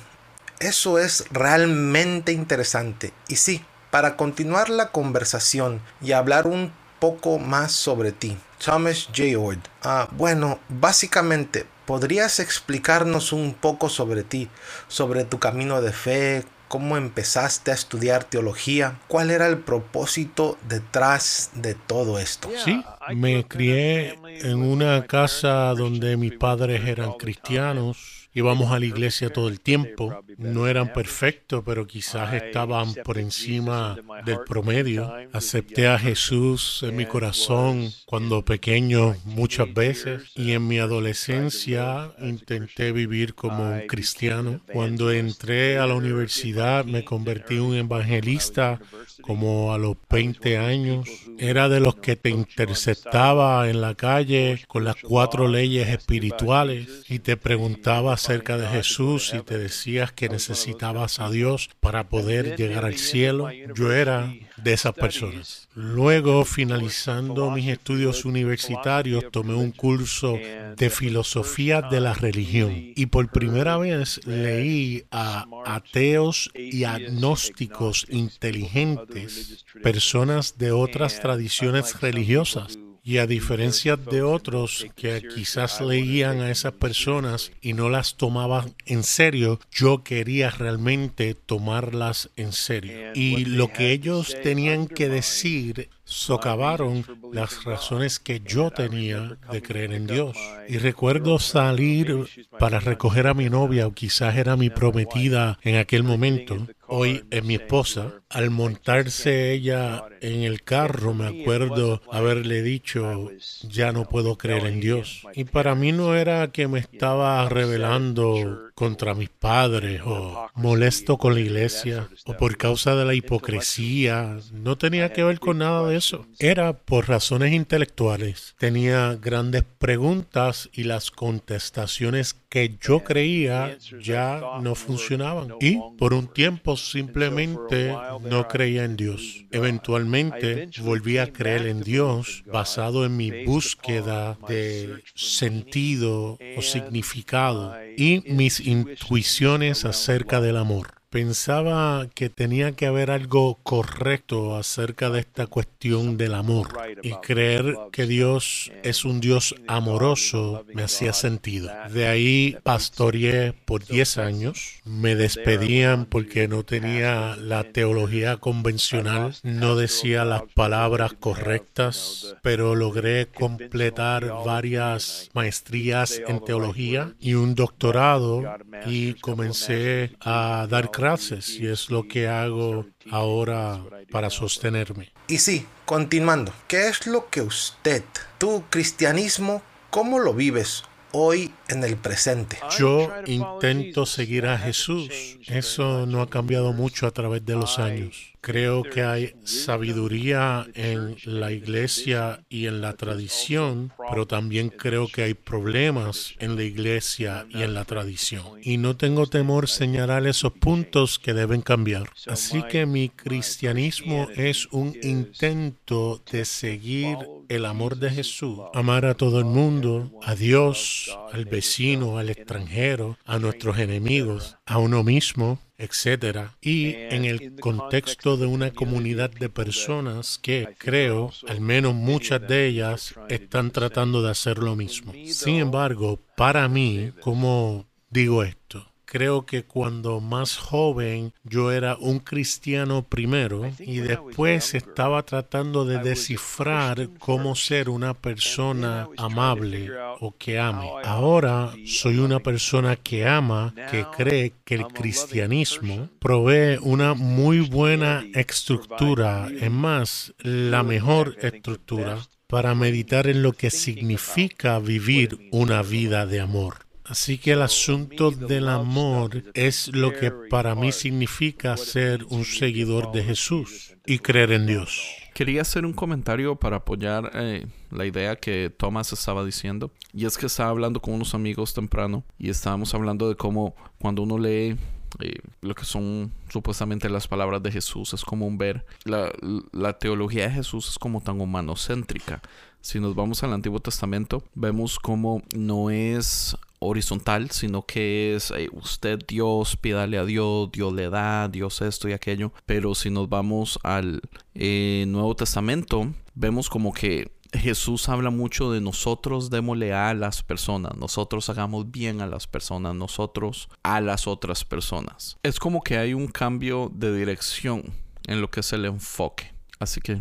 eso 0.60 1.00
es 1.00 1.26
realmente 1.32 2.32
interesante. 2.32 3.14
Y 3.28 3.38
sí, 3.38 3.64
para 3.90 4.16
continuar 4.16 4.70
la 4.70 4.92
conversación 4.92 5.82
y 6.02 6.12
hablar 6.12 6.48
un 6.48 6.72
poco 7.00 7.40
más 7.40 7.72
sobre 7.72 8.12
ti, 8.12 8.38
Thomas 8.64 9.08
J. 9.08 9.38
Ord. 9.38 9.60
Ah, 9.82 10.08
bueno, 10.12 10.60
básicamente, 10.70 11.66
¿podrías 11.86 12.40
explicarnos 12.40 13.34
un 13.34 13.54
poco 13.54 13.90
sobre 13.90 14.24
ti, 14.24 14.50
sobre 14.88 15.26
tu 15.26 15.38
camino 15.38 15.82
de 15.82 15.92
fe, 15.92 16.46
cómo 16.74 16.98
empezaste 16.98 17.70
a 17.70 17.76
estudiar 17.76 18.24
teología, 18.24 18.98
cuál 19.08 19.30
era 19.30 19.46
el 19.46 19.60
propósito 19.60 20.58
detrás 20.68 21.52
de 21.54 21.76
todo 21.76 22.18
esto. 22.18 22.50
Sí, 22.66 22.84
me 23.14 23.48
crié 23.48 24.18
en 24.26 24.64
una 24.64 25.06
casa 25.06 25.76
donde 25.76 26.18
mis 26.18 26.36
padres 26.36 26.84
eran 26.88 27.12
cristianos. 27.12 28.23
Íbamos 28.36 28.72
a 28.72 28.80
la 28.80 28.86
iglesia 28.86 29.32
todo 29.32 29.48
el 29.48 29.60
tiempo. 29.60 30.24
No 30.38 30.68
eran 30.68 30.92
perfectos, 30.92 31.64
pero 31.66 31.86
quizás 31.86 32.34
estaban 32.34 32.94
por 33.04 33.18
encima 33.18 33.98
del 34.26 34.40
promedio. 34.48 35.14
Acepté 35.32 35.88
a 35.88 36.00
Jesús 36.00 36.82
en 36.84 36.96
mi 36.96 37.06
corazón 37.06 37.92
cuando 38.06 38.44
pequeño 38.44 39.16
muchas 39.26 39.72
veces 39.74 40.32
y 40.36 40.54
en 40.54 40.68
mi 40.68 40.80
adolescencia 40.80 42.14
intenté 42.20 42.92
vivir 42.92 43.36
como 43.36 43.70
un 43.70 43.88
cristiano. 43.88 44.62
Cuando 44.72 45.12
entré 45.12 45.78
a 45.78 45.86
la 45.86 45.96
universidad 45.96 46.86
me 46.86 47.04
convertí 47.04 47.56
en 47.56 47.62
un 47.62 47.76
evangelista 47.76 48.80
como 49.22 49.74
a 49.74 49.78
los 49.78 49.96
20 50.10 50.58
años. 50.58 51.08
Era 51.38 51.70
de 51.70 51.80
los 51.80 51.96
que 51.96 52.16
te 52.16 52.30
interceptaba 52.30 53.70
en 53.70 53.82
la 53.82 53.96
calle 53.96 54.64
con 54.68 54.84
las 54.84 54.96
cuatro 54.96 55.48
leyes 55.48 55.88
espirituales 55.90 56.88
y 57.10 57.20
te 57.20 57.38
preguntaba 57.38 58.18
acerca 58.24 58.58
de 58.58 58.68
Jesús 58.68 59.34
y 59.38 59.42
te 59.42 59.58
decías 59.58 60.14
que 60.14 60.30
necesitabas 60.30 61.20
a 61.20 61.30
Dios 61.30 61.70
para 61.82 62.08
poder 62.08 62.56
llegar 62.56 62.86
al 62.86 62.96
cielo. 62.96 63.50
Yo 63.76 63.92
era 63.92 64.34
de 64.56 64.72
esas 64.72 64.94
personas. 64.94 65.68
Luego, 65.76 66.46
finalizando 66.46 67.52
mis 67.52 67.68
estudios 67.68 68.24
universitarios, 68.24 69.26
tomé 69.30 69.56
un 69.56 69.72
curso 69.72 70.38
de 70.78 70.90
filosofía 70.90 71.82
de 71.82 72.00
la 72.00 72.14
religión 72.14 72.72
y 72.96 73.08
por 73.08 73.30
primera 73.30 73.78
vez 73.78 74.26
leí 74.26 75.04
a 75.12 75.46
ateos 75.66 76.50
y 76.56 76.86
agnósticos 76.86 78.06
inteligentes, 78.10 79.66
personas 79.82 80.58
de 80.58 80.72
otras 80.72 81.20
tradiciones 81.20 82.00
religiosas. 82.00 82.78
Y 83.06 83.18
a 83.18 83.28
diferencia 83.28 83.98
de 83.98 84.22
otros 84.22 84.88
que 84.96 85.22
quizás 85.36 85.82
leían 85.82 86.40
a 86.40 86.50
esas 86.50 86.72
personas 86.72 87.52
y 87.62 87.74
no 87.74 87.90
las 87.90 88.16
tomaban 88.16 88.76
en 88.86 89.04
serio, 89.04 89.60
yo 89.72 90.04
quería 90.04 90.50
realmente 90.50 91.34
tomarlas 91.36 92.30
en 92.38 92.54
serio. 92.54 93.12
Y 93.14 93.44
lo 93.44 93.74
que 93.74 93.92
ellos 93.92 94.38
tenían 94.42 94.88
que 94.88 95.10
decir 95.10 95.90
socavaron 96.06 97.06
las 97.32 97.64
razones 97.64 98.20
que 98.20 98.42
yo 98.42 98.72
tenía 98.72 99.38
de 99.52 99.62
creer 99.62 99.94
en 99.94 100.08
Dios. 100.08 100.38
Y 100.68 100.78
recuerdo 100.78 101.40
salir 101.40 102.28
para 102.60 102.80
recoger 102.80 103.28
a 103.28 103.34
mi 103.34 103.50
novia, 103.50 103.88
o 103.88 103.94
quizás 103.94 104.38
era 104.38 104.56
mi 104.56 104.70
prometida 104.70 105.58
en 105.64 105.76
aquel 105.76 106.04
momento, 106.04 106.68
hoy 106.88 107.24
es 107.32 107.44
mi 107.44 107.56
esposa. 107.56 108.14
Al 108.34 108.50
montarse 108.50 109.54
ella 109.54 110.06
en 110.22 110.42
el 110.42 110.64
carro, 110.64 111.14
me 111.14 111.28
acuerdo 111.28 112.02
haberle 112.12 112.64
dicho, 112.64 113.30
ya 113.70 113.92
no 113.92 114.06
puedo 114.10 114.38
creer 114.38 114.66
en 114.66 114.80
Dios. 114.80 115.22
Y 115.36 115.44
para 115.44 115.76
mí 115.76 115.92
no 115.92 116.16
era 116.16 116.52
que 116.52 116.68
me 116.68 116.80
estaba 116.80 117.48
rebelando 117.48 118.72
contra 118.74 119.14
mis 119.14 119.30
padres 119.30 120.02
o 120.04 120.48
molesto 120.56 121.18
con 121.18 121.36
la 121.36 121.42
iglesia 121.42 122.10
o 122.26 122.36
por 122.36 122.58
causa 122.58 122.96
de 122.96 123.06
la 123.06 123.14
hipocresía. 123.14 124.38
No 124.52 124.78
tenía 124.78 125.14
que 125.14 125.24
ver 125.24 125.40
con 125.40 125.60
nada 125.60 125.88
de 125.88 125.96
eso. 125.96 126.26
Era 126.40 126.74
por 126.74 127.08
razones 127.08 127.54
intelectuales. 127.54 128.56
Tenía 128.58 129.16
grandes 129.22 129.64
preguntas 129.78 130.70
y 130.74 130.84
las 130.84 131.12
contestaciones 131.12 132.36
que 132.50 132.78
yo 132.82 133.04
creía 133.04 133.78
ya 134.02 134.42
no 134.62 134.76
funcionaban. 134.76 135.56
Y 135.60 135.80
por 135.98 136.14
un 136.14 136.28
tiempo 136.28 136.78
simplemente 136.78 137.96
no 138.24 138.48
creía 138.48 138.84
en 138.84 138.96
Dios. 138.96 139.46
Eventualmente 139.52 140.70
volví 140.82 141.18
a 141.18 141.32
creer 141.32 141.68
en 141.68 141.82
Dios 141.82 142.44
basado 142.46 143.06
en 143.06 143.18
mi 143.18 143.46
búsqueda 143.46 144.38
de 144.48 145.04
sentido 145.16 146.38
o 146.58 146.62
significado 146.62 147.76
y 147.98 148.24
mis 148.28 148.60
intuiciones 148.60 149.86
acerca 149.86 150.42
del 150.42 150.58
amor. 150.58 151.03
Pensaba 151.14 152.08
que 152.16 152.30
tenía 152.32 152.72
que 152.72 152.88
haber 152.88 153.12
algo 153.12 153.60
correcto 153.62 154.56
acerca 154.56 155.12
de 155.12 155.20
esta 155.20 155.46
cuestión 155.46 156.18
del 156.18 156.34
amor 156.34 156.70
y 157.04 157.12
creer 157.18 157.78
que 157.92 158.08
Dios 158.08 158.72
es 158.82 159.06
un 159.06 159.22
Dios 159.22 159.54
amoroso 159.68 160.66
me 160.74 160.82
hacía 160.82 161.14
sentido. 161.14 161.70
De 161.92 162.08
ahí 162.08 162.58
pastoreé 162.64 163.54
por 163.54 163.86
10 163.86 164.18
años. 164.18 164.82
Me 164.86 165.14
despedían 165.16 166.06
porque 166.06 166.48
no 166.48 166.64
tenía 166.64 167.36
la 167.36 167.64
teología 167.64 168.38
convencional, 168.38 169.36
no 169.44 169.76
decía 169.76 170.26
las 170.26 170.42
palabras 170.56 171.14
correctas, 171.14 172.36
pero 172.42 172.74
logré 172.74 173.28
completar 173.28 174.28
varias 174.44 175.30
maestrías 175.36 176.20
en 176.28 176.44
teología 176.44 177.14
y 177.20 177.36
un 177.36 177.54
doctorado 177.54 178.42
y 178.88 179.14
comencé 179.14 180.14
a 180.20 180.66
dar 180.68 180.90
gracias 181.04 181.50
y 181.50 181.68
es 181.68 181.90
lo 181.90 182.08
que 182.08 182.30
hago 182.30 182.86
ahora 183.12 183.84
para 184.10 184.30
sostenerme. 184.30 185.12
Y 185.28 185.40
sí, 185.40 185.66
continuando, 185.84 186.54
¿qué 186.70 186.88
es 186.88 187.08
lo 187.08 187.30
que 187.30 187.42
usted, 187.42 188.04
tu 188.38 188.64
cristianismo, 188.70 189.62
cómo 189.90 190.20
lo 190.20 190.34
vives 190.34 190.86
hoy 191.12 191.54
en 191.68 191.84
el 191.84 191.98
presente? 191.98 192.58
Yo 192.80 193.12
intento 193.26 194.06
seguir 194.06 194.46
a 194.48 194.58
Jesús. 194.58 195.10
Eso 195.48 196.06
no 196.06 196.22
ha 196.22 196.30
cambiado 196.30 196.72
mucho 196.72 197.06
a 197.06 197.12
través 197.12 197.46
de 197.46 197.56
los 197.56 197.80
años. 197.80 198.33
Creo 198.44 198.84
que 198.84 199.04
hay 199.04 199.36
sabiduría 199.46 200.68
en 200.74 201.16
la 201.24 201.54
iglesia 201.54 202.44
y 202.50 202.68
en 202.68 202.82
la 202.82 202.92
tradición, 202.92 203.94
pero 204.10 204.28
también 204.28 204.68
creo 204.68 205.08
que 205.08 205.24
hay 205.24 205.34
problemas 205.34 206.34
en 206.40 206.58
la 206.58 206.64
iglesia 206.64 207.46
y 207.50 207.62
en 207.62 207.74
la 207.74 207.86
tradición. 207.86 208.44
Y 208.62 208.76
no 208.76 208.98
tengo 208.98 209.28
temor 209.28 209.70
señalar 209.70 210.28
esos 210.28 210.52
puntos 210.52 211.20
que 211.20 211.34
deben 211.34 211.62
cambiar. 211.62 212.10
Así 212.28 212.62
que 212.64 212.86
mi 212.86 213.08
cristianismo 213.08 214.28
es 214.36 214.68
un 214.74 214.94
intento 215.02 216.22
de 216.30 216.44
seguir 216.44 217.18
el 217.48 217.66
amor 217.66 217.96
de 217.96 218.10
Jesús, 218.10 218.60
amar 218.74 219.06
a 219.06 219.14
todo 219.14 219.40
el 219.40 219.46
mundo, 219.46 220.12
a 220.22 220.36
Dios, 220.36 221.18
al 221.32 221.46
vecino, 221.46 222.18
al 222.18 222.30
extranjero, 222.30 223.18
a 223.24 223.40
nuestros 223.40 223.80
enemigos, 223.80 224.58
a 224.66 224.80
uno 224.80 225.02
mismo 225.02 225.60
etcétera, 225.78 226.58
y 226.62 226.94
en 226.94 227.26
el 227.26 227.56
contexto 227.60 228.38
de 228.38 228.46
una 228.46 228.72
comunidad 228.72 229.32
de 229.32 229.50
personas 229.50 230.40
que 230.42 230.76
creo, 230.78 231.32
al 231.48 231.62
menos 231.62 231.94
muchas 231.94 232.48
de 232.48 232.68
ellas, 232.68 233.16
están 233.30 233.72
tratando 233.72 234.22
de 234.22 234.32
hacer 234.32 234.60
lo 234.60 234.76
mismo. 234.76 235.14
Sin 235.26 235.56
embargo, 235.56 236.20
para 236.38 236.68
mí, 236.68 237.12
¿cómo 237.22 237.88
digo 238.10 238.44
esto? 238.44 238.93
Creo 239.14 239.46
que 239.46 239.62
cuando 239.62 240.20
más 240.22 240.58
joven 240.58 241.34
yo 241.44 241.72
era 241.72 241.98
un 241.98 242.18
cristiano 242.18 243.04
primero 243.04 243.70
y 243.78 243.98
después 243.98 244.74
estaba 244.74 245.22
tratando 245.22 245.86
de 245.86 246.00
descifrar 246.00 247.10
cómo 247.20 247.54
ser 247.54 247.90
una 247.90 248.16
persona 248.16 249.08
amable 249.18 249.92
o 250.20 250.36
que 250.36 250.58
ame. 250.58 250.90
Ahora 251.04 251.76
soy 251.86 252.18
una 252.18 252.40
persona 252.40 252.96
que 252.96 253.28
ama, 253.28 253.76
que 253.92 254.04
cree 254.18 254.54
que 254.66 254.74
el 254.74 254.88
cristianismo 254.88 256.10
provee 256.18 256.80
una 256.82 257.14
muy 257.14 257.60
buena 257.60 258.26
estructura, 258.34 259.48
es 259.62 259.70
más, 259.70 260.34
la 260.40 260.82
mejor 260.82 261.38
estructura 261.40 262.18
para 262.48 262.74
meditar 262.74 263.28
en 263.28 263.44
lo 263.44 263.54
que 263.54 263.70
significa 263.70 264.80
vivir 264.80 265.38
una 265.52 265.84
vida 265.84 266.26
de 266.26 266.40
amor. 266.40 266.88
Así 267.06 267.38
que 267.38 267.52
el 267.52 267.62
asunto 267.62 268.32
del 268.32 268.70
amor 268.70 269.44
es 269.54 269.90
lo 269.94 270.14
que 270.14 270.32
para 270.32 270.74
mí 270.74 270.92
significa 270.94 271.76
ser 271.76 272.24
un 272.30 272.46
seguidor 272.46 273.12
de 273.12 273.24
Jesús 273.24 273.96
y 274.06 274.20
creer 274.20 274.54
en 274.54 274.66
Dios. 274.66 275.02
Quería 275.34 275.64
hacer 275.64 275.86
un 275.86 275.94
comentario 275.94 276.56
para 276.56 276.78
apoyar 276.78 277.32
eh, 277.34 277.66
la 277.92 278.06
idea 278.06 278.38
que 278.38 278.74
Thomas 278.76 279.12
estaba 279.12 279.44
diciendo. 279.44 279.92
Y 280.14 280.26
es 280.26 280.38
que 280.38 280.46
estaba 280.46 280.70
hablando 280.70 281.02
con 281.02 281.16
unos 281.16 281.34
amigos 281.34 281.74
temprano 281.74 282.24
y 282.38 282.50
estábamos 282.50 282.94
hablando 282.94 283.28
de 283.28 283.36
cómo 283.36 283.76
cuando 284.00 284.22
uno 284.22 284.38
lee 284.38 284.78
eh, 285.20 285.40
lo 285.62 285.76
que 285.76 285.86
son 285.86 286.32
supuestamente 286.50 287.10
las 287.10 287.28
palabras 287.28 287.62
de 287.62 287.72
Jesús, 287.72 288.14
es 288.14 288.24
como 288.24 288.48
un 288.48 288.58
ver. 288.58 288.86
La, 289.04 289.32
la 289.72 289.94
teología 290.00 290.48
de 290.48 290.56
Jesús 290.56 290.90
es 290.90 291.00
como 291.00 291.22
tan 291.22 291.42
humanocéntrica. 291.42 292.42
Si 292.82 293.00
nos 293.00 293.16
vamos 293.16 293.44
al 293.44 293.54
Antiguo 293.54 293.80
Testamento, 293.80 294.44
vemos 294.56 295.00
como 295.00 295.42
no 295.56 295.90
es 295.90 296.58
horizontal, 296.84 297.52
sino 297.52 297.86
que 297.86 298.36
es 298.36 298.52
eh, 298.52 298.70
usted 298.72 299.20
Dios, 299.28 299.78
pídale 299.78 300.18
a 300.18 300.26
Dios, 300.26 300.72
Dios 300.72 300.94
le 300.94 301.10
da, 301.10 301.48
Dios 301.48 301.82
esto 301.82 302.10
y 302.10 302.14
aquello. 302.14 302.54
Pero 302.66 302.96
si 302.96 303.10
nos 303.10 303.30
vamos 303.30 303.80
al 303.84 304.22
eh, 304.54 305.06
Nuevo 305.08 305.36
Testamento, 305.36 306.14
vemos 306.36 306.70
como 306.70 306.94
que 306.94 307.32
Jesús 307.54 308.10
habla 308.10 308.30
mucho 308.30 308.72
de 308.72 308.82
nosotros 308.82 309.50
démosle 309.50 309.94
a 309.94 310.14
las 310.14 310.42
personas, 310.42 310.98
nosotros 310.98 311.50
hagamos 311.50 311.92
bien 311.92 312.22
a 312.22 312.28
las 312.28 312.48
personas, 312.48 312.96
nosotros 312.96 313.70
a 313.84 314.02
las 314.02 314.28
otras 314.28 314.66
personas. 314.66 315.38
Es 315.44 315.60
como 315.60 315.82
que 315.82 315.98
hay 315.98 316.14
un 316.14 316.28
cambio 316.28 316.92
de 316.94 317.16
dirección 317.16 317.84
en 318.28 318.42
lo 318.42 318.50
que 318.50 318.62
es 318.62 318.74
el 318.74 318.86
enfoque. 318.86 319.54
Así 319.80 320.02
que 320.02 320.20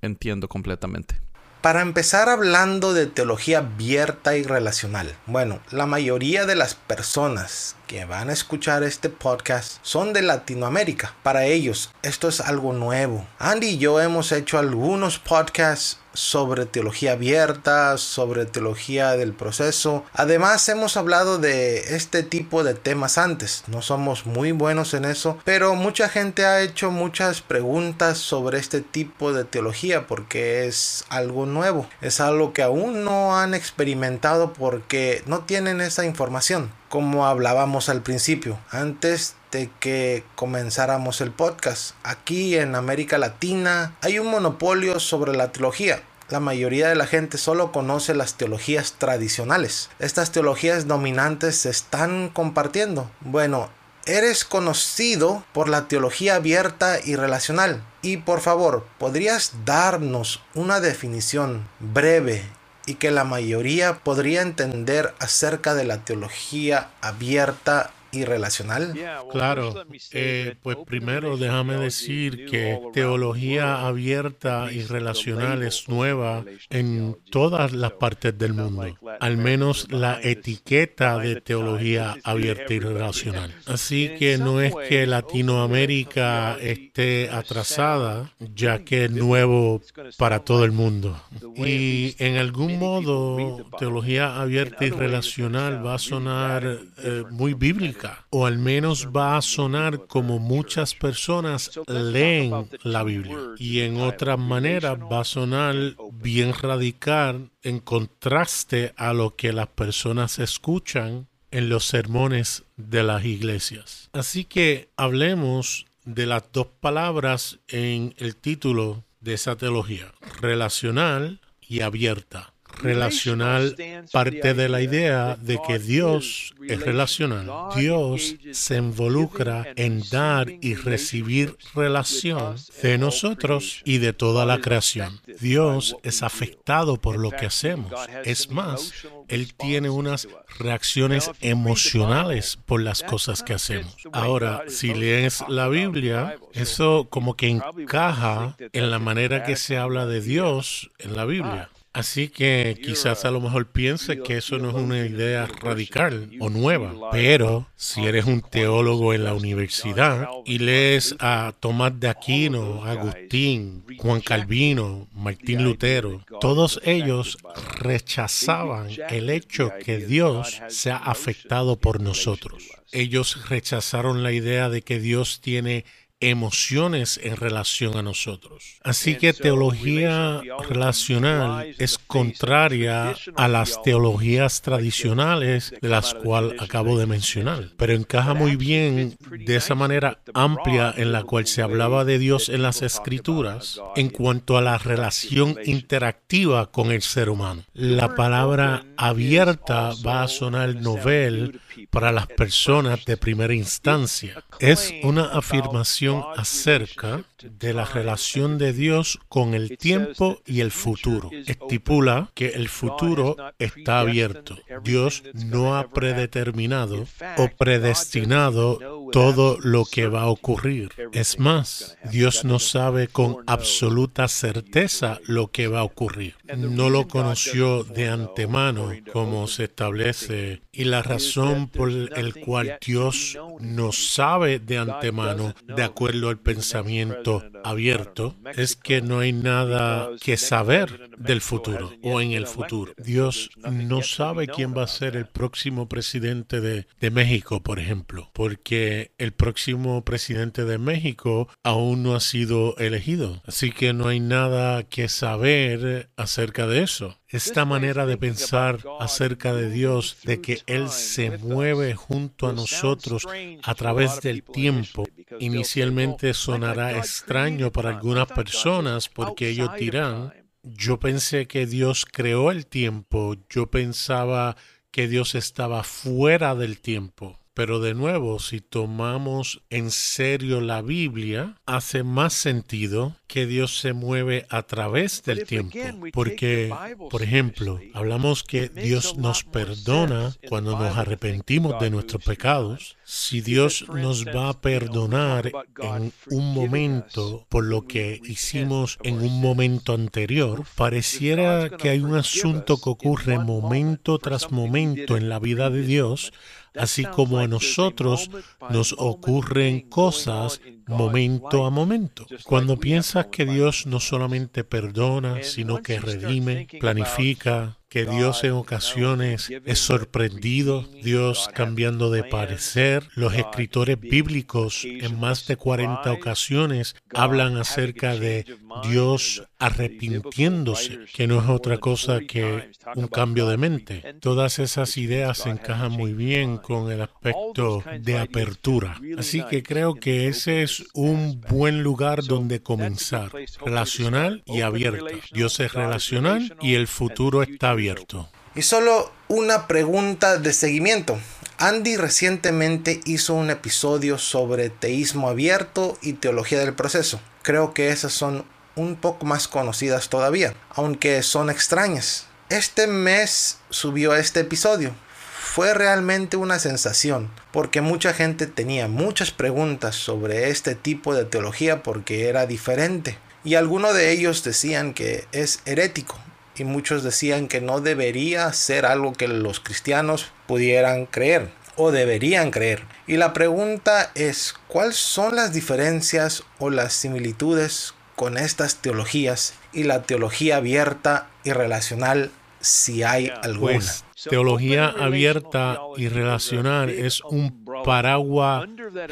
entiendo 0.00 0.48
completamente. 0.48 1.21
Para 1.62 1.80
empezar 1.80 2.28
hablando 2.28 2.92
de 2.92 3.06
teología 3.06 3.58
abierta 3.58 4.36
y 4.36 4.42
relacional. 4.42 5.14
Bueno, 5.26 5.60
la 5.70 5.86
mayoría 5.86 6.44
de 6.44 6.56
las 6.56 6.74
personas 6.74 7.76
que 7.86 8.04
van 8.04 8.30
a 8.30 8.32
escuchar 8.32 8.82
este 8.82 9.08
podcast 9.08 9.78
son 9.82 10.12
de 10.12 10.22
Latinoamérica. 10.22 11.14
Para 11.22 11.44
ellos 11.44 11.92
esto 12.02 12.26
es 12.26 12.40
algo 12.40 12.72
nuevo. 12.72 13.28
Andy 13.38 13.68
y 13.68 13.78
yo 13.78 14.00
hemos 14.00 14.32
hecho 14.32 14.58
algunos 14.58 15.20
podcasts 15.20 16.00
sobre 16.14 16.66
teología 16.66 17.12
abierta, 17.12 17.96
sobre 17.98 18.46
teología 18.46 19.12
del 19.12 19.32
proceso. 19.32 20.04
Además 20.12 20.68
hemos 20.68 20.96
hablado 20.96 21.38
de 21.38 21.94
este 21.96 22.22
tipo 22.22 22.64
de 22.64 22.74
temas 22.74 23.18
antes. 23.18 23.64
No 23.66 23.82
somos 23.82 24.26
muy 24.26 24.52
buenos 24.52 24.94
en 24.94 25.04
eso, 25.04 25.38
pero 25.44 25.74
mucha 25.74 26.08
gente 26.08 26.44
ha 26.44 26.60
hecho 26.60 26.90
muchas 26.90 27.40
preguntas 27.40 28.18
sobre 28.18 28.58
este 28.58 28.80
tipo 28.80 29.32
de 29.32 29.44
teología 29.44 30.06
porque 30.06 30.66
es 30.66 31.04
algo 31.08 31.46
nuevo. 31.46 31.86
Es 32.00 32.20
algo 32.20 32.52
que 32.52 32.62
aún 32.62 33.04
no 33.04 33.36
han 33.36 33.54
experimentado 33.54 34.52
porque 34.52 35.22
no 35.26 35.40
tienen 35.40 35.80
esa 35.80 36.04
información. 36.04 36.70
Como 36.88 37.26
hablábamos 37.26 37.88
al 37.88 38.02
principio, 38.02 38.58
antes 38.70 39.34
de 39.52 39.70
que 39.78 40.24
comenzáramos 40.34 41.20
el 41.20 41.30
podcast. 41.30 41.94
Aquí 42.02 42.56
en 42.56 42.74
América 42.74 43.18
Latina 43.18 43.94
hay 44.00 44.18
un 44.18 44.28
monopolio 44.28 44.98
sobre 44.98 45.36
la 45.36 45.52
teología. 45.52 46.02
La 46.30 46.40
mayoría 46.40 46.88
de 46.88 46.94
la 46.94 47.06
gente 47.06 47.36
solo 47.36 47.70
conoce 47.70 48.14
las 48.14 48.34
teologías 48.34 48.94
tradicionales. 48.94 49.90
Estas 49.98 50.32
teologías 50.32 50.88
dominantes 50.88 51.56
se 51.56 51.70
están 51.70 52.30
compartiendo. 52.30 53.10
Bueno, 53.20 53.68
eres 54.06 54.44
conocido 54.46 55.44
por 55.52 55.68
la 55.68 55.86
teología 55.88 56.36
abierta 56.36 56.98
y 57.04 57.16
relacional. 57.16 57.84
Y 58.00 58.16
por 58.16 58.40
favor, 58.40 58.86
¿podrías 58.98 59.52
darnos 59.66 60.42
una 60.54 60.80
definición 60.80 61.68
breve 61.78 62.42
y 62.86 62.94
que 62.94 63.10
la 63.10 63.24
mayoría 63.24 63.98
podría 63.98 64.40
entender 64.40 65.14
acerca 65.18 65.74
de 65.74 65.84
la 65.84 65.98
teología 65.98 66.90
abierta 67.02 67.90
y? 68.12 68.92
Claro, 69.30 69.84
eh, 70.12 70.54
pues 70.62 70.76
primero 70.86 71.36
déjame 71.38 71.76
decir 71.76 72.46
que 72.46 72.78
teología 72.92 73.86
abierta 73.86 74.70
y 74.70 74.82
relacional 74.82 75.62
es 75.62 75.88
nueva 75.88 76.44
en 76.68 77.16
todas 77.30 77.72
las 77.72 77.92
partes 77.92 78.36
del 78.36 78.52
mundo, 78.52 78.94
al 79.18 79.36
menos 79.38 79.90
la 79.90 80.20
etiqueta 80.22 81.18
de 81.18 81.40
teología 81.40 82.16
abierta 82.22 82.74
y 82.74 82.80
relacional. 82.80 83.54
Así 83.66 84.10
que 84.18 84.36
no 84.36 84.60
es 84.60 84.74
que 84.88 85.06
Latinoamérica 85.06 86.58
esté 86.60 87.30
atrasada, 87.30 88.30
ya 88.38 88.84
que 88.84 89.06
es 89.06 89.10
nuevo 89.10 89.80
para 90.18 90.40
todo 90.40 90.64
el 90.64 90.72
mundo. 90.72 91.18
Y 91.56 92.14
en 92.18 92.36
algún 92.36 92.78
modo, 92.78 93.64
teología 93.78 94.40
abierta 94.40 94.84
y 94.84 94.90
relacional 94.90 95.84
va 95.84 95.94
a 95.94 95.98
sonar 95.98 96.78
eh, 96.98 97.24
muy 97.30 97.54
bíblica 97.54 98.01
o 98.30 98.46
al 98.46 98.58
menos 98.58 99.08
va 99.14 99.36
a 99.36 99.42
sonar 99.42 100.06
como 100.06 100.38
muchas 100.38 100.94
personas 100.94 101.70
leen 101.86 102.68
la 102.82 103.02
Biblia. 103.02 103.36
Y 103.58 103.80
en 103.80 104.00
otra 104.00 104.36
manera 104.36 104.94
va 104.94 105.20
a 105.20 105.24
sonar 105.24 105.74
bien 106.12 106.52
radical 106.54 107.50
en 107.62 107.80
contraste 107.80 108.92
a 108.96 109.12
lo 109.12 109.36
que 109.36 109.52
las 109.52 109.68
personas 109.68 110.38
escuchan 110.38 111.28
en 111.50 111.68
los 111.68 111.84
sermones 111.86 112.64
de 112.76 113.02
las 113.02 113.24
iglesias. 113.24 114.08
Así 114.12 114.44
que 114.44 114.88
hablemos 114.96 115.86
de 116.04 116.26
las 116.26 116.44
dos 116.52 116.66
palabras 116.80 117.60
en 117.68 118.14
el 118.18 118.36
título 118.36 119.04
de 119.20 119.34
esa 119.34 119.56
teología, 119.56 120.12
relacional 120.40 121.40
y 121.60 121.80
abierta 121.80 122.51
relacional 122.82 123.76
parte 124.12 124.54
de 124.54 124.68
la 124.68 124.82
idea 124.82 125.36
de 125.40 125.58
que 125.66 125.78
Dios 125.78 126.54
es 126.68 126.80
relacional. 126.80 127.48
Dios 127.76 128.36
se 128.52 128.76
involucra 128.76 129.66
en 129.76 130.02
dar 130.10 130.50
y 130.60 130.74
recibir 130.74 131.56
relación 131.74 132.56
de 132.82 132.98
nosotros 132.98 133.82
y 133.84 133.98
de 133.98 134.12
toda 134.12 134.46
la 134.46 134.60
creación. 134.60 135.20
Dios 135.40 135.96
es 136.02 136.22
afectado 136.22 136.96
por 136.96 137.18
lo 137.18 137.30
que 137.30 137.46
hacemos. 137.46 137.92
Es 138.24 138.50
más, 138.50 138.92
Él 139.28 139.54
tiene 139.54 139.90
unas 139.90 140.28
reacciones 140.58 141.30
emocionales 141.40 142.58
por 142.66 142.82
las 142.82 143.02
cosas 143.02 143.42
que 143.42 143.54
hacemos. 143.54 143.96
Ahora, 144.12 144.64
si 144.68 144.94
lees 144.94 145.44
la 145.48 145.68
Biblia, 145.68 146.36
eso 146.52 147.06
como 147.10 147.36
que 147.36 147.48
encaja 147.48 148.56
en 148.72 148.90
la 148.90 148.98
manera 148.98 149.44
que 149.44 149.56
se 149.56 149.76
habla 149.76 150.06
de 150.06 150.20
Dios 150.20 150.90
en 150.98 151.16
la 151.16 151.24
Biblia. 151.24 151.70
Así 151.92 152.28
que 152.28 152.78
quizás 152.82 153.26
a 153.26 153.30
lo 153.30 153.40
mejor 153.40 153.70
piense 153.70 154.22
que 154.22 154.38
eso 154.38 154.56
no 154.58 154.70
es 154.70 154.74
una 154.74 155.04
idea 155.04 155.46
radical 155.46 156.30
o 156.40 156.48
nueva, 156.48 157.10
pero 157.10 157.68
si 157.76 158.06
eres 158.06 158.24
un 158.24 158.40
teólogo 158.40 159.12
en 159.12 159.24
la 159.24 159.34
universidad 159.34 160.26
y 160.46 160.58
lees 160.58 161.14
a 161.18 161.52
Tomás 161.60 162.00
de 162.00 162.08
Aquino, 162.08 162.82
Agustín, 162.84 163.84
Juan 163.98 164.22
Calvino, 164.22 165.06
Martín 165.12 165.64
Lutero, 165.64 166.24
todos 166.40 166.80
ellos 166.82 167.36
rechazaban 167.78 168.88
el 169.10 169.28
hecho 169.28 169.70
que 169.84 169.98
Dios 169.98 170.62
sea 170.68 170.96
afectado 170.96 171.76
por 171.76 172.00
nosotros. 172.00 172.70
Ellos 172.90 173.48
rechazaron 173.48 174.22
la 174.22 174.32
idea 174.32 174.70
de 174.70 174.80
que 174.82 174.98
Dios 174.98 175.40
tiene 175.42 175.84
emociones 176.22 177.20
en 177.22 177.36
relación 177.36 177.96
a 177.96 178.02
nosotros. 178.02 178.76
Así 178.82 179.16
que 179.16 179.32
teología 179.32 180.40
relacional 180.68 181.74
es 181.78 181.98
contraria 181.98 183.14
a 183.36 183.48
las 183.48 183.82
teologías 183.82 184.62
tradicionales 184.62 185.74
de 185.80 185.88
las 185.88 186.14
cuales 186.14 186.60
acabo 186.60 186.98
de 186.98 187.06
mencionar, 187.06 187.70
pero 187.76 187.92
encaja 187.92 188.34
muy 188.34 188.56
bien 188.56 189.16
de 189.30 189.56
esa 189.56 189.74
manera 189.74 190.20
amplia 190.34 190.94
en 190.96 191.12
la 191.12 191.24
cual 191.24 191.46
se 191.46 191.62
hablaba 191.62 192.04
de 192.04 192.18
Dios 192.18 192.48
en 192.48 192.62
las 192.62 192.82
escrituras 192.82 193.80
en 193.96 194.10
cuanto 194.10 194.56
a 194.56 194.62
la 194.62 194.78
relación 194.78 195.56
interactiva 195.64 196.70
con 196.70 196.92
el 196.92 197.02
ser 197.02 197.28
humano. 197.28 197.64
La 197.72 198.14
palabra 198.14 198.84
abierta 198.96 199.92
va 200.06 200.22
a 200.22 200.28
sonar 200.28 200.74
novel 200.76 201.60
para 201.90 202.12
las 202.12 202.26
personas 202.26 203.04
de 203.04 203.16
primera 203.16 203.54
instancia. 203.54 204.42
Es 204.58 204.92
una 205.02 205.24
afirmación 205.24 206.11
acerca 206.36 207.24
de 207.42 207.72
la 207.72 207.84
relación 207.84 208.58
de 208.58 208.72
Dios 208.72 209.18
con 209.28 209.54
el 209.54 209.76
tiempo 209.76 210.40
y 210.46 210.60
el 210.60 210.70
futuro. 210.70 211.30
Estipula 211.46 212.30
que 212.34 212.48
el 212.48 212.68
futuro 212.68 213.36
está 213.58 214.00
abierto. 214.00 214.56
Dios 214.82 215.22
no 215.34 215.76
ha 215.76 215.88
predeterminado 215.88 217.06
o 217.36 217.48
predestinado 217.48 218.78
todo 219.12 219.58
lo 219.60 219.84
que 219.84 220.06
va 220.06 220.22
a 220.22 220.28
ocurrir. 220.28 220.90
Es 221.12 221.38
más, 221.38 221.96
Dios 222.10 222.44
no 222.44 222.58
sabe 222.58 223.08
con 223.08 223.38
absoluta 223.46 224.28
certeza 224.28 225.18
lo 225.26 225.48
que 225.48 225.68
va 225.68 225.80
a 225.80 225.84
ocurrir. 225.84 226.34
No 226.56 226.90
lo 226.90 227.08
conoció 227.08 227.84
de 227.84 228.08
antemano, 228.08 228.90
como 229.12 229.46
se 229.46 229.64
establece, 229.64 230.62
y 230.72 230.84
la 230.84 231.02
razón 231.02 231.68
por 231.68 231.90
el 231.90 232.34
cual 232.34 232.78
Dios 232.84 233.38
no 233.60 233.92
sabe 233.92 234.58
de 234.58 234.78
antemano, 234.78 235.54
de 235.66 235.82
acuerdo 235.82 236.01
al 236.06 236.38
pensamiento 236.38 237.44
abierto, 237.64 238.36
es 238.56 238.76
que 238.76 239.02
no 239.02 239.20
hay 239.20 239.32
nada 239.32 240.10
que 240.20 240.36
saber 240.36 241.10
del 241.18 241.40
futuro 241.40 241.92
o 242.02 242.20
en 242.20 242.32
el 242.32 242.46
futuro. 242.46 242.92
Dios 242.98 243.50
no 243.70 244.02
sabe 244.02 244.46
quién 244.46 244.76
va 244.76 244.84
a 244.84 244.88
ser 244.88 245.16
el 245.16 245.26
próximo 245.26 245.88
presidente 245.88 246.60
de, 246.60 246.86
de 247.00 247.10
México, 247.10 247.62
por 247.62 247.78
ejemplo, 247.78 248.30
porque 248.32 249.12
el 249.18 249.32
próximo 249.32 250.04
presidente 250.04 250.64
de 250.64 250.78
México 250.78 251.48
aún 251.62 252.02
no 252.02 252.14
ha 252.14 252.20
sido 252.20 252.76
elegido. 252.78 253.42
Así 253.46 253.72
que 253.72 253.92
no 253.92 254.08
hay 254.08 254.20
nada 254.20 254.82
que 254.84 255.08
saber 255.08 256.10
acerca 256.16 256.66
de 256.66 256.82
eso. 256.82 257.18
Esta 257.32 257.64
manera 257.64 258.04
de 258.04 258.18
pensar 258.18 258.80
acerca 259.00 259.54
de 259.54 259.70
Dios, 259.70 260.18
de 260.24 260.42
que 260.42 260.60
Él 260.66 260.90
se 260.90 261.38
mueve 261.38 261.94
junto 261.94 262.46
a 262.46 262.52
nosotros 262.52 263.26
a 263.62 263.74
través 263.74 264.20
del 264.20 264.42
tiempo, 264.42 265.08
inicialmente 265.38 266.34
sonará 266.34 266.98
extraño 266.98 267.72
para 267.72 267.88
algunas 267.88 268.26
personas 268.26 269.08
porque 269.08 269.48
ellos 269.48 269.70
dirán, 269.78 270.34
yo 270.62 271.00
pensé 271.00 271.46
que 271.46 271.64
Dios 271.64 272.04
creó 272.04 272.50
el 272.50 272.66
tiempo, 272.66 273.34
yo 273.48 273.70
pensaba 273.70 274.54
que 274.90 275.08
Dios 275.08 275.34
estaba 275.34 275.84
fuera 275.84 276.54
del 276.54 276.80
tiempo. 276.80 277.41
Pero 277.54 277.80
de 277.80 277.94
nuevo, 277.94 278.38
si 278.38 278.60
tomamos 278.60 279.62
en 279.68 279.90
serio 279.90 280.62
la 280.62 280.80
Biblia, 280.80 281.60
hace 281.66 282.02
más 282.02 282.32
sentido 282.32 283.16
que 283.26 283.46
Dios 283.46 283.78
se 283.78 283.92
mueve 283.92 284.46
a 284.48 284.62
través 284.62 285.22
del 285.22 285.44
tiempo. 285.44 285.78
Porque, 286.12 286.74
por 287.10 287.22
ejemplo, 287.22 287.78
hablamos 287.92 288.42
que 288.42 288.68
Dios 288.68 289.16
nos 289.18 289.44
perdona 289.44 290.34
cuando 290.48 290.78
nos 290.78 290.96
arrepentimos 290.96 291.78
de 291.78 291.90
nuestros 291.90 292.24
pecados. 292.24 292.96
Si 293.04 293.42
Dios 293.42 293.86
nos 293.88 294.26
va 294.26 294.48
a 294.48 294.60
perdonar 294.60 295.52
en 295.78 296.12
un 296.30 296.54
momento 296.54 297.46
por 297.50 297.64
lo 297.64 297.86
que 297.86 298.20
hicimos 298.24 298.98
en 299.02 299.20
un 299.20 299.40
momento 299.40 299.92
anterior, 299.92 300.64
pareciera 300.74 301.68
que 301.70 301.90
hay 301.90 302.00
un 302.00 302.14
asunto 302.14 302.78
que 302.78 302.88
ocurre 302.88 303.38
momento 303.38 304.18
tras 304.18 304.50
momento 304.50 305.16
en 305.18 305.28
la 305.28 305.38
vida 305.38 305.68
de 305.68 305.82
Dios 305.82 306.32
así 306.76 307.04
como 307.04 307.38
a 307.38 307.48
nosotros 307.48 308.30
nos 308.70 308.94
ocurren 308.98 309.80
cosas 309.88 310.60
momento 310.86 311.66
a 311.66 311.70
momento. 311.70 312.26
Cuando 312.44 312.76
piensas 312.76 313.26
que 313.26 313.46
Dios 313.46 313.86
no 313.86 314.00
solamente 314.00 314.64
perdona, 314.64 315.42
sino 315.42 315.82
que 315.82 315.98
redime, 315.98 316.66
planifica, 316.80 317.78
que 317.92 318.06
Dios 318.06 318.42
en 318.44 318.52
ocasiones 318.52 319.50
es 319.66 319.78
sorprendido, 319.78 320.88
Dios 321.02 321.50
cambiando 321.52 322.10
de 322.10 322.24
parecer. 322.24 323.06
Los 323.14 323.34
escritores 323.34 324.00
bíblicos 324.00 324.86
en 324.86 325.20
más 325.20 325.46
de 325.46 325.56
40 325.56 326.10
ocasiones 326.10 326.96
hablan 327.12 327.58
acerca 327.58 328.16
de 328.16 328.46
Dios 328.88 329.42
arrepintiéndose, 329.62 330.98
que 331.14 331.28
no 331.28 331.40
es 331.40 331.48
otra 331.48 331.78
cosa 331.78 332.20
que 332.20 332.72
un 332.96 333.06
cambio 333.06 333.48
de 333.48 333.56
mente. 333.56 334.16
Todas 334.20 334.58
esas 334.58 334.96
ideas 334.96 335.46
encajan 335.46 335.92
muy 335.92 336.12
bien 336.12 336.58
con 336.58 336.90
el 336.90 337.00
aspecto 337.00 337.84
de 338.00 338.18
apertura. 338.18 339.00
Así 339.16 339.44
que 339.48 339.62
creo 339.62 339.94
que 339.94 340.26
ese 340.26 340.64
es 340.64 340.82
un 340.94 341.40
buen 341.48 341.84
lugar 341.84 342.24
donde 342.24 342.60
comenzar, 342.60 343.30
relacional 343.64 344.42
y 344.46 344.62
abierto. 344.62 345.06
Dios 345.32 345.60
es 345.60 345.72
relacional 345.72 346.56
y 346.60 346.74
el 346.74 346.88
futuro 346.88 347.42
está 347.44 347.70
abierto. 347.70 348.28
Y 348.56 348.62
solo 348.62 349.12
una 349.28 349.68
pregunta 349.68 350.38
de 350.38 350.52
seguimiento. 350.52 351.18
Andy 351.58 351.96
recientemente 351.96 353.00
hizo 353.04 353.34
un 353.34 353.50
episodio 353.50 354.18
sobre 354.18 354.70
teísmo 354.70 355.28
abierto 355.28 355.96
y 356.02 356.14
teología 356.14 356.58
del 356.58 356.74
proceso. 356.74 357.20
Creo 357.42 357.72
que 357.72 357.90
esas 357.90 358.12
son 358.12 358.44
un 358.76 358.96
poco 358.96 359.26
más 359.26 359.48
conocidas 359.48 360.08
todavía, 360.08 360.54
aunque 360.70 361.22
son 361.22 361.50
extrañas. 361.50 362.26
Este 362.48 362.86
mes 362.86 363.58
subió 363.70 364.14
este 364.14 364.40
episodio. 364.40 364.94
Fue 365.40 365.74
realmente 365.74 366.36
una 366.36 366.58
sensación, 366.58 367.30
porque 367.50 367.80
mucha 367.80 368.14
gente 368.14 368.46
tenía 368.46 368.88
muchas 368.88 369.30
preguntas 369.30 369.96
sobre 369.96 370.48
este 370.48 370.74
tipo 370.74 371.14
de 371.14 371.24
teología 371.24 371.82
porque 371.82 372.28
era 372.28 372.46
diferente. 372.46 373.18
Y 373.44 373.56
algunos 373.56 373.94
de 373.94 374.10
ellos 374.12 374.44
decían 374.44 374.94
que 374.94 375.26
es 375.32 375.60
herético 375.66 376.18
y 376.56 376.64
muchos 376.64 377.02
decían 377.02 377.48
que 377.48 377.60
no 377.60 377.80
debería 377.80 378.52
ser 378.52 378.86
algo 378.86 379.12
que 379.12 379.28
los 379.28 379.60
cristianos 379.60 380.30
pudieran 380.46 381.06
creer 381.06 381.50
o 381.76 381.90
deberían 381.90 382.50
creer. 382.50 382.84
Y 383.06 383.16
la 383.16 383.32
pregunta 383.32 384.10
es, 384.14 384.54
¿cuáles 384.68 384.96
son 384.96 385.36
las 385.36 385.52
diferencias 385.52 386.44
o 386.58 386.70
las 386.70 386.92
similitudes 386.92 387.94
con 388.22 388.38
estas 388.38 388.76
teologías 388.76 389.54
y 389.72 389.82
la 389.82 390.02
teología 390.02 390.58
abierta 390.58 391.28
y 391.42 391.50
relacional 391.50 392.30
si 392.60 393.02
hay 393.02 393.32
alguna? 393.42 393.72
Pues, 393.72 394.04
teología 394.30 394.90
abierta 394.90 395.80
y 395.96 396.06
relacional 396.06 396.88
es 396.88 397.20
un 397.22 397.64
paraguas 397.84 398.68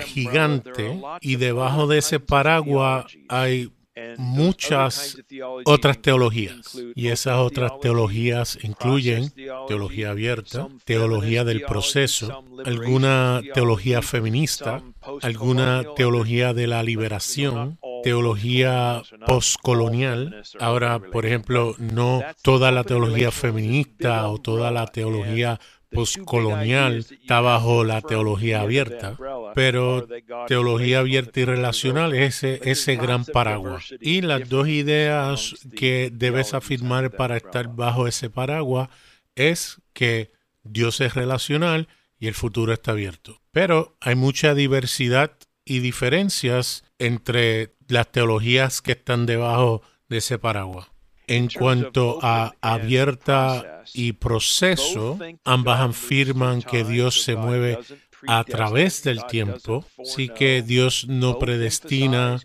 gigante 0.07 1.01
y 1.21 1.35
debajo 1.35 1.89
de 1.89 1.99
ese 1.99 2.21
paraguas 2.21 3.07
hay 3.29 3.73
muchas 4.17 5.17
otras 5.65 6.01
teologías. 6.01 6.77
Y 6.95 7.09
esas 7.09 7.39
otras 7.39 7.73
teologías 7.81 8.59
incluyen 8.63 9.33
teología 9.67 10.11
abierta, 10.11 10.69
teología 10.85 11.45
del 11.45 11.63
proceso, 11.63 12.45
alguna 12.65 13.43
teología 13.55 14.03
feminista, 14.03 14.83
alguna 15.23 15.85
teología 15.97 16.55
de 16.55 16.67
la 16.67 16.83
liberación, 16.83 17.79
teología 18.03 19.03
postcolonial. 19.27 20.43
Ahora, 20.59 20.99
por 20.99 21.27
ejemplo, 21.27 21.75
no 21.79 22.23
toda 22.43 22.71
la 22.73 22.85
teología 22.85 23.31
feminista 23.31 24.29
o 24.29 24.39
toda 24.39 24.71
la 24.71 24.87
teología 24.87 25.61
postcolonial 25.91 26.99
está 26.99 27.41
bajo 27.41 27.85
la 27.85 28.01
teología 28.01 28.61
abierta, 28.61 29.17
pero 29.55 30.07
teología 30.47 31.01
abierta 31.01 31.41
y 31.41 31.45
relacional 31.45 32.15
es 32.15 32.45
ese, 32.45 32.71
ese 32.71 32.97
gran 32.97 33.25
paraguas. 33.25 33.93
Y 34.01 34.21
las 34.21 34.49
dos 34.49 34.69
ideas 34.69 35.55
que 35.77 36.11
debes 36.13 36.55
afirmar 36.55 37.11
para 37.11 37.37
estar 37.37 37.75
bajo 37.75 38.07
ese 38.07 38.31
paraguas 38.31 38.89
es 39.35 39.81
que 39.93 40.31
Dios 40.63 41.01
es 41.01 41.15
relacional 41.15 41.89
y 42.19 42.29
el 42.29 42.35
futuro 42.35 42.73
está 42.73 42.93
abierto. 42.93 43.41
Pero 43.51 43.97
hay 44.01 44.15
mucha 44.15 44.55
diversidad 44.55 45.33
y 45.65 45.81
diferencias 45.81 46.85
entre 46.99 47.75
las 47.91 48.11
teologías 48.11 48.81
que 48.83 48.93
están 48.93 49.27
debajo 49.27 49.83
de 50.09 50.19
ese 50.19 50.39
paraguas. 50.39 50.89
En 51.27 51.49
cuanto 51.49 52.19
a 52.23 52.55
abierta 52.61 53.85
y 53.95 54.13
proceso, 54.15 55.17
ambas 55.45 55.81
afirman 55.81 56.61
que 56.61 56.83
Dios 56.83 57.23
se 57.23 57.37
mueve 57.37 57.79
a 58.27 58.45
través 58.45 59.03
del 59.03 59.25
tiempo, 59.27 59.85
sí 60.05 60.29
que 60.29 60.63
Dios 60.63 61.07
no 61.09 61.39
predestina 61.39 62.41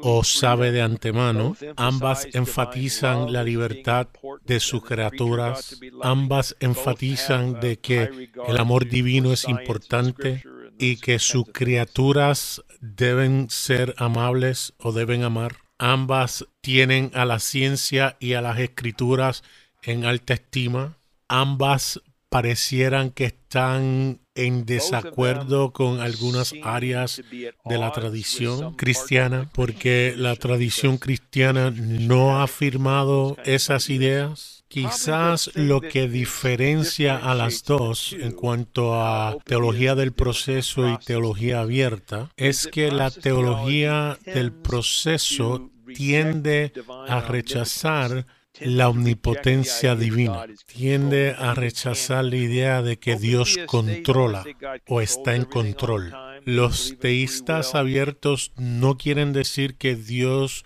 o 0.00 0.24
sabe 0.24 0.70
de 0.70 0.82
antemano. 0.82 1.56
Ambas 1.76 2.28
enfatizan 2.32 3.32
la 3.32 3.42
libertad 3.42 4.08
de 4.44 4.60
sus 4.60 4.84
criaturas. 4.84 5.78
Ambas 6.02 6.56
enfatizan 6.60 7.60
de 7.60 7.78
que 7.78 8.30
el 8.46 8.56
amor 8.56 8.88
divino 8.88 9.32
es 9.32 9.48
importante 9.48 10.42
y 10.78 10.96
que 10.96 11.18
sus 11.18 11.44
criaturas 11.52 12.62
deben 12.80 13.50
ser 13.50 13.94
amables 13.98 14.74
o 14.78 14.92
deben 14.92 15.22
amar. 15.22 15.56
Ambas 15.78 16.46
tienen 16.60 17.10
a 17.14 17.24
la 17.24 17.38
ciencia 17.38 18.16
y 18.18 18.34
a 18.34 18.40
las 18.40 18.58
escrituras 18.58 19.44
en 19.82 20.04
alta 20.04 20.34
estima. 20.34 20.96
Ambas 21.28 22.00
parecieran 22.28 23.10
que 23.10 23.26
están 23.26 24.20
en 24.34 24.66
desacuerdo 24.66 25.72
con 25.72 26.00
algunas 26.00 26.54
áreas 26.62 27.22
de 27.64 27.78
la 27.78 27.92
tradición 27.92 28.74
cristiana, 28.74 29.50
porque 29.52 30.14
la 30.16 30.36
tradición 30.36 30.98
cristiana 30.98 31.70
no 31.70 32.38
ha 32.38 32.44
afirmado 32.44 33.36
esas 33.44 33.88
ideas. 33.88 34.57
Quizás 34.68 35.50
lo 35.54 35.80
que 35.80 36.08
diferencia 36.08 37.16
a 37.16 37.34
las 37.34 37.64
dos 37.64 38.12
en 38.12 38.32
cuanto 38.32 38.94
a 38.94 39.36
teología 39.44 39.94
del 39.94 40.12
proceso 40.12 40.88
y 40.88 40.98
teología 40.98 41.60
abierta 41.60 42.30
es 42.36 42.66
que 42.66 42.90
la 42.90 43.10
teología 43.10 44.18
del 44.26 44.52
proceso 44.52 45.70
tiende 45.94 46.72
a 47.08 47.20
rechazar 47.22 48.26
la 48.60 48.88
omnipotencia 48.88 49.94
divina. 49.94 50.44
Tiende 50.66 51.34
a 51.38 51.54
rechazar 51.54 52.24
la 52.24 52.36
idea 52.36 52.82
de 52.82 52.98
que 52.98 53.16
Dios 53.16 53.56
controla 53.66 54.44
o 54.86 55.00
está 55.00 55.34
en 55.34 55.44
control. 55.44 56.14
Los 56.44 56.96
teístas 56.98 57.74
abiertos 57.74 58.52
no 58.56 58.96
quieren 58.96 59.32
decir 59.32 59.76
que 59.76 59.96
Dios 59.96 60.64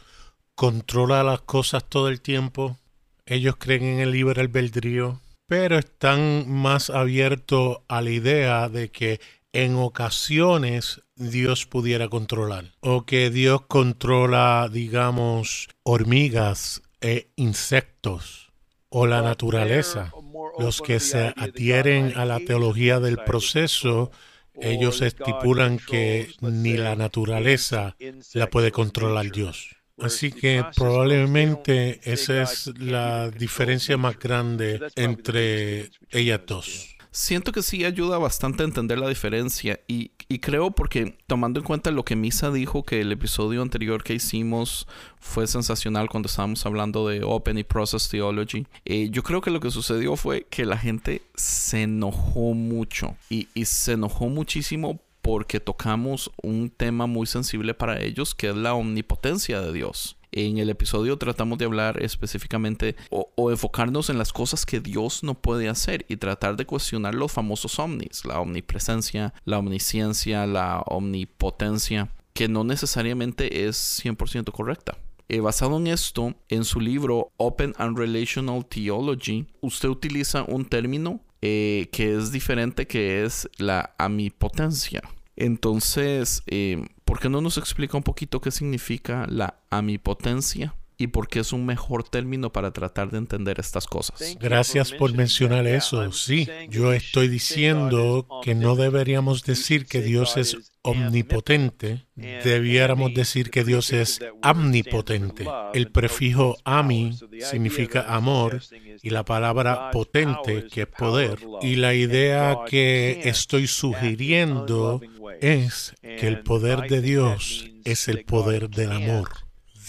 controla 0.55 1.23
las 1.23 1.43
cosas 1.43 1.85
todo 1.89 2.09
el 2.09 2.21
tiempo. 2.21 2.79
Ellos 3.27 3.55
creen 3.57 3.85
en 3.85 4.01
el 4.01 4.11
libre 4.11 4.41
albedrío, 4.41 5.21
pero 5.47 5.79
están 5.79 6.51
más 6.51 6.91
abiertos 6.91 7.79
a 7.87 8.03
la 8.03 8.11
idea 8.11 8.69
de 8.69 8.91
que 8.91 9.21
en 9.53 9.77
ocasiones 9.77 11.03
Dios 11.15 11.67
pudiera 11.67 12.09
controlar 12.09 12.73
o 12.81 13.05
que 13.05 13.31
Dios 13.31 13.63
controla, 13.69 14.69
digamos, 14.73 15.69
hormigas 15.85 16.83
e 17.01 17.29
insectos 17.37 18.51
o 18.89 19.07
la 19.07 19.23
naturaleza. 19.23 20.13
Los 20.59 20.83
que 20.83 21.01
se 21.01 21.33
adhieren 21.37 22.15
a 22.17 22.25
la 22.25 22.41
teología 22.41 22.99
del 22.99 23.19
proceso, 23.19 24.11
ellos 24.55 25.01
estipulan 25.01 25.79
que 25.79 26.31
ni 26.41 26.77
la 26.77 26.97
naturaleza 26.97 27.97
la 28.35 28.51
puede 28.51 28.73
controlar 28.73 29.31
Dios. 29.31 29.82
Así 29.99 30.33
que 30.33 30.65
probablemente 30.77 32.01
esa 32.05 32.43
es 32.43 32.73
la 32.79 33.31
diferencia 33.31 33.97
más 33.97 34.19
grande 34.19 34.81
entre 34.97 35.91
ellas 36.11 36.41
dos. 36.47 36.97
Siento 37.15 37.53
que 37.53 37.61
sí 37.61 37.85
ayuda 37.85 38.17
bastante 38.17 38.63
a 38.63 38.67
entender 38.67 38.99
la 38.99 39.07
diferencia 39.07 39.81
y, 39.87 40.13
creo 40.41 40.71
porque 40.71 41.19
tomando 41.27 41.61
en 41.61 41.67
cuenta 41.67 41.91
lo 41.91 42.07
que 42.07 42.17
Misa 42.17 42.51
dijo 42.51 42.85
que 42.85 43.03
el 43.03 43.13
episodio 43.13 43.61
anterior 43.61 44.03
que 44.03 44.15
hicimos 44.15 44.89
fue 45.21 45.47
sensacional 45.47 46.09
cuando 46.09 46.29
estábamos 46.29 46.65
hablando 46.65 47.07
de 47.07 47.23
Open 47.23 47.59
y 47.59 47.65
Process 47.65 48.09
Theology, 48.09 48.67
eh, 48.87 49.11
yo 49.11 49.23
creo 49.23 49.43
que 49.43 49.51
lo 49.51 49.61
que 49.61 49.71
sucedió 49.71 50.17
fue 50.17 50.47
que 50.49 50.65
la 50.65 50.79
gente 50.79 51.21
se 51.35 51.83
enojó 51.83 52.55
mucho 52.55 53.15
y, 53.29 53.49
y 53.53 53.67
se 53.67 53.93
enojó 53.93 54.31
muchísimo 54.31 54.99
porque 55.23 55.61
tocamos 55.61 56.31
un 56.43 56.69
tema 56.69 57.07
muy 57.07 57.27
sensible 57.27 57.75
para 57.75 58.03
ellos 58.03 58.35
que 58.35 58.51
es 58.51 58.57
la 58.57 58.75
omnipotencia 58.75 59.61
de 59.61 59.73
Dios. 59.73 60.17
En 60.35 60.57
el 60.57 60.71
episodio 60.71 61.19
tratamos 61.19 61.59
de 61.59 61.67
hablar 61.67 62.03
específicamente 62.03 62.97
o, 63.11 63.51
enfocarnos 63.51 64.09
en 64.09 64.17
las 64.17 64.33
cosas 64.33 64.65
que 64.65 64.81
Dios 64.81 65.23
no 65.23 65.35
puede 65.35 65.69
hacer 65.69 66.07
y 66.09 66.17
tratar 66.17 66.57
de 66.57 66.65
cuestionar 66.65 67.15
los 67.15 67.31
famosos 67.31 67.79
omnis, 67.79 68.25
la 68.25 68.41
omnipresencia, 68.41 69.35
la 69.45 69.59
omnisciencia, 69.59 70.47
la 70.47 70.81
omnipotencia, 70.87 72.09
que 72.33 72.49
no 72.49 72.65
necesariamente 72.65 73.69
es 73.69 73.77
100% 74.03 74.53
correcta. 74.53 74.97
Eh, 75.29 75.41
basado 75.41 75.77
en 75.77 75.87
esto, 75.87 76.35
en 76.49 76.65
su 76.65 76.81
libro 76.81 77.31
Open 77.37 77.75
and 77.77 77.99
Relational 77.99 78.65
Theology, 78.65 79.47
usted 79.61 79.91
utiliza 79.91 80.45
un 80.45 80.65
término 80.65 81.21
eh, 81.43 81.89
que 81.93 82.17
es 82.17 82.33
diferente, 82.33 82.87
que 82.87 83.25
es 83.25 83.49
la 83.59 83.95
amipotencia. 83.99 85.03
Entonces, 85.37 86.43
eh, 86.47 86.87
¿por 87.05 87.19
qué 87.19 87.29
no 87.29 87.41
nos 87.41 87.59
explica 87.59 87.97
un 87.97 88.03
poquito 88.03 88.41
qué 88.41 88.51
significa 88.51 89.27
la 89.29 89.59
amipotencia? 89.71 90.75
Y 91.03 91.09
por 91.09 91.27
qué 91.27 91.41
es 91.41 91.53
un 91.53 91.67
mejor 91.67 92.05
término 92.05 92.53
para 92.53 92.73
tratar 92.73 93.11
de 93.11 93.19
entender 93.19 93.59
estas 93.59 93.87
cosas. 93.87 94.37
Gracias 94.41 94.93
por 94.93 95.13
mencionar 95.15 95.67
eso. 95.67 96.13
Sí, 96.13 96.49
yo 96.69 96.93
estoy 96.93 97.29
diciendo 97.29 98.29
que 98.45 98.55
no 98.55 98.77
deberíamos 98.77 99.43
decir 99.43 99.87
que 99.87 100.01
Dios 100.01 100.37
es 100.37 100.73
omnipotente, 100.83 102.07
debiéramos 102.15 103.15
decir 103.15 103.51
que 103.51 103.65
Dios 103.65 103.93
es 103.93 104.21
omnipotente. 104.43 105.45
El 105.75 105.91
prefijo 105.91 106.57
ami 106.65 107.19
significa 107.41 108.03
amor 108.15 108.63
y 109.03 109.11
la 109.11 109.25
palabra 109.25 109.91
potente, 109.91 110.67
que 110.69 110.83
es 110.83 110.87
poder. 110.87 111.39
Y 111.63 111.77
la 111.77 111.95
idea 111.95 112.59
que 112.69 113.23
estoy 113.25 113.67
sugiriendo 113.67 115.01
es 115.41 115.95
que 116.01 116.29
el 116.29 116.45
poder 116.45 116.89
de 116.89 117.01
Dios 117.01 117.69
es 117.85 118.07
el 118.07 118.25
poder 118.25 118.71
del 118.71 118.93
amor. 118.93 119.29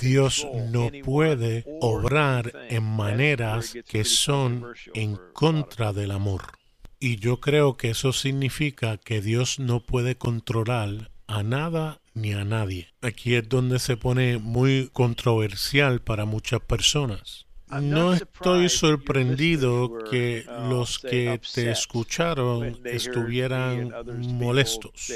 Dios 0.02 0.48
no 0.72 0.90
puede 1.04 1.66
obrar 1.82 2.52
en 2.70 2.84
maneras 2.84 3.76
que 3.88 4.06
son 4.06 4.66
en 4.94 5.18
contra 5.34 5.94
del 5.94 6.12
amor. 6.12 6.44
Y 7.00 7.18
yo 7.18 7.40
creo 7.40 7.76
que 7.76 7.90
eso 7.90 8.14
significa 8.14 8.98
que 8.98 9.22
Dios 9.22 9.60
no 9.60 9.82
puede 9.82 10.16
controlar 10.16 11.12
a 11.28 11.44
nada 11.44 12.00
ni 12.14 12.34
a 12.34 12.46
nadie. 12.46 12.94
Aquí 13.02 13.36
es 13.36 13.48
donde 13.50 13.80
se 13.80 13.98
pone 13.98 14.38
muy 14.38 14.90
controversial 14.94 16.02
para 16.02 16.26
muchas 16.26 16.62
personas. 16.62 17.46
No 17.82 18.14
estoy 18.14 18.70
sorprendido 18.70 20.04
que 20.10 20.46
uh, 20.48 20.70
los 20.70 21.00
que 21.00 21.40
te 21.54 21.72
escucharon 21.72 22.80
estuvieran 22.86 23.94
molestos 24.38 25.12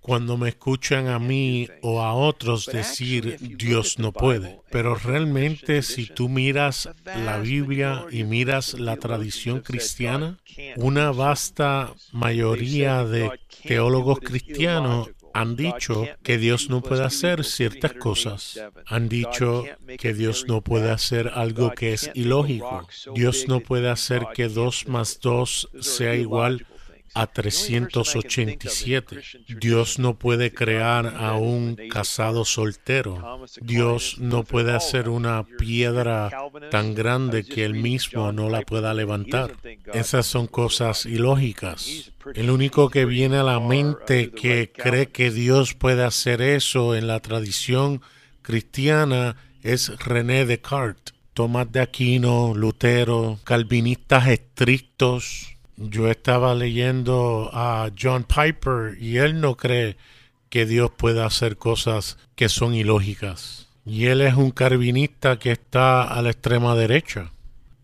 cuando 0.00 0.36
me 0.36 0.50
escuchan 0.50 1.08
a 1.08 1.18
mí 1.18 1.68
o 1.82 2.02
a 2.02 2.14
otros 2.14 2.66
decir 2.66 3.38
Dios 3.40 3.98
no 3.98 4.12
puede. 4.12 4.60
Pero 4.70 4.94
realmente 4.94 5.82
si 5.82 6.06
tú 6.06 6.28
miras 6.28 6.88
la 7.04 7.38
Biblia 7.38 8.04
y 8.10 8.24
miras 8.24 8.74
la 8.74 8.96
tradición 8.96 9.60
cristiana, 9.60 10.38
una 10.76 11.10
vasta 11.10 11.92
mayoría 12.12 13.04
de 13.04 13.30
teólogos 13.66 14.20
cristianos 14.20 15.10
han 15.32 15.56
dicho 15.56 16.06
que 16.22 16.38
Dios 16.38 16.70
no 16.70 16.82
puede 16.82 17.04
hacer 17.04 17.44
ciertas 17.44 17.92
cosas. 17.94 18.60
Han 18.86 19.08
dicho 19.08 19.64
que 19.98 20.14
Dios 20.14 20.46
no 20.48 20.60
puede 20.60 20.90
hacer 20.90 21.32
algo 21.34 21.72
que 21.72 21.92
es 21.92 22.10
ilógico. 22.14 22.86
Dios 23.14 23.46
no 23.48 23.60
puede 23.60 23.90
hacer 23.90 24.26
que 24.34 24.48
dos 24.48 24.88
más 24.88 25.20
dos 25.20 25.68
sea 25.80 26.14
igual 26.14 26.66
a 27.14 27.26
387. 27.26 29.20
Dios 29.60 29.98
no 29.98 30.18
puede 30.18 30.52
crear 30.52 31.14
a 31.16 31.34
un 31.34 31.76
casado 31.90 32.44
soltero. 32.44 33.44
Dios 33.60 34.16
no 34.18 34.44
puede 34.44 34.72
hacer 34.72 35.08
una 35.08 35.44
piedra 35.58 36.30
tan 36.70 36.94
grande 36.94 37.44
que 37.44 37.64
él 37.64 37.74
mismo 37.74 38.32
no 38.32 38.48
la 38.48 38.62
pueda 38.62 38.94
levantar. 38.94 39.56
Esas 39.92 40.26
son 40.26 40.46
cosas 40.46 41.06
ilógicas. 41.06 42.12
El 42.34 42.50
único 42.50 42.90
que 42.90 43.04
viene 43.04 43.38
a 43.38 43.42
la 43.42 43.60
mente 43.60 44.30
que 44.30 44.70
cree 44.72 45.08
que 45.08 45.30
Dios 45.30 45.74
puede 45.74 46.04
hacer 46.04 46.42
eso 46.42 46.94
en 46.94 47.06
la 47.06 47.20
tradición 47.20 48.02
cristiana 48.42 49.36
es 49.62 49.98
René 50.04 50.46
Descartes. 50.46 51.14
Tomás 51.32 51.70
de 51.70 51.80
Aquino, 51.80 52.54
Lutero, 52.54 53.38
calvinistas 53.44 54.28
estrictos. 54.28 55.49
Yo 55.80 56.10
estaba 56.10 56.54
leyendo 56.54 57.48
a 57.54 57.90
John 57.98 58.24
Piper 58.24 58.98
y 59.00 59.16
él 59.16 59.40
no 59.40 59.56
cree 59.56 59.96
que 60.50 60.66
Dios 60.66 60.90
pueda 60.94 61.24
hacer 61.24 61.56
cosas 61.56 62.18
que 62.34 62.50
son 62.50 62.74
ilógicas. 62.74 63.68
Y 63.86 64.06
él 64.06 64.20
es 64.20 64.34
un 64.34 64.50
calvinista 64.50 65.38
que 65.38 65.52
está 65.52 66.02
a 66.02 66.20
la 66.20 66.30
extrema 66.30 66.74
derecha. 66.74 67.32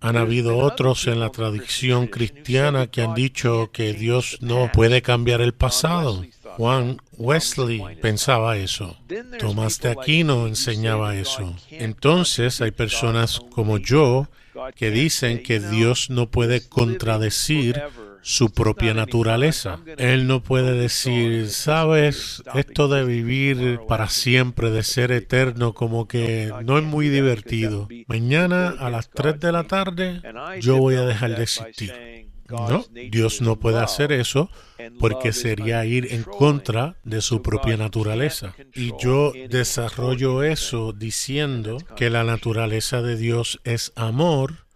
Han 0.01 0.19
habido 0.19 0.59
otros 0.59 1.07
en 1.07 1.21
la 1.21 1.31
tradición 1.31 2.07
cristiana 2.07 2.87
que 2.87 3.01
han 3.01 3.15
dicho 3.15 3.71
que 3.73 3.95
Dios 3.95 4.37
no 4.43 4.71
puede 4.71 5.01
cambiar 5.01 5.41
el 5.41 5.55
pasado. 5.55 6.23
Juan 6.59 6.99
Wesley 7.17 7.83
pensaba 8.03 8.59
eso. 8.59 8.99
Tomás 9.39 9.81
de 9.81 9.93
Aquino 9.93 10.47
enseñaba 10.47 11.17
eso. 11.17 11.57
Entonces 11.71 12.61
hay 12.61 12.73
personas 12.73 13.41
como 13.51 13.79
yo 13.79 14.29
que 14.75 14.91
dicen 14.91 15.43
que 15.43 15.61
Dios 15.61 16.11
no 16.11 16.31
puede 16.31 16.67
contradecir 16.69 17.81
su 18.27 18.51
propia 18.51 18.93
naturaleza. 18.93 19.79
Él 19.99 20.27
no 20.27 20.43
puede 20.43 20.73
decir, 20.73 21.49
sabes, 21.49 22.43
esto 22.55 22.89
de 22.89 23.05
vivir 23.05 23.79
para 23.87 24.09
siempre, 24.09 24.71
de 24.71 24.83
ser 24.83 25.13
eterno, 25.13 25.75
como 25.75 26.09
que 26.09 26.53
no 26.65 26.77
es 26.77 26.85
muy 26.85 27.09
divertido. 27.09 27.89
Mañana 28.09 28.75
a 28.79 28.91
las 28.91 29.11
3 29.11 29.39
de 29.39 29.53
la 29.53 29.65
tarde 29.65 30.23
yo 30.61 30.77
voy 30.79 30.97
a 30.97 31.03
dejar 31.03 31.37
de 31.37 31.43
existir. 31.45 32.27
No, 32.49 32.85
Dios 33.11 33.41
no 33.41 33.59
puede 33.59 33.79
hacer 33.79 34.13
eso 34.13 34.51
porque 34.99 35.33
sería 35.33 35.85
ir 35.85 36.13
en 36.13 36.23
contra 36.23 36.97
de 37.05 37.21
su 37.21 37.43
propia 37.43 37.77
naturaleza. 37.77 38.55
Y 38.75 38.93
yo 39.01 39.33
desarrollo 39.49 40.43
eso 40.43 40.93
diciendo 40.93 41.79
que 41.97 42.11
la 42.11 42.25
naturaleza 42.25 43.03
de 43.03 43.17
Dios 43.17 43.61
es 43.65 43.93
amor 43.97 44.67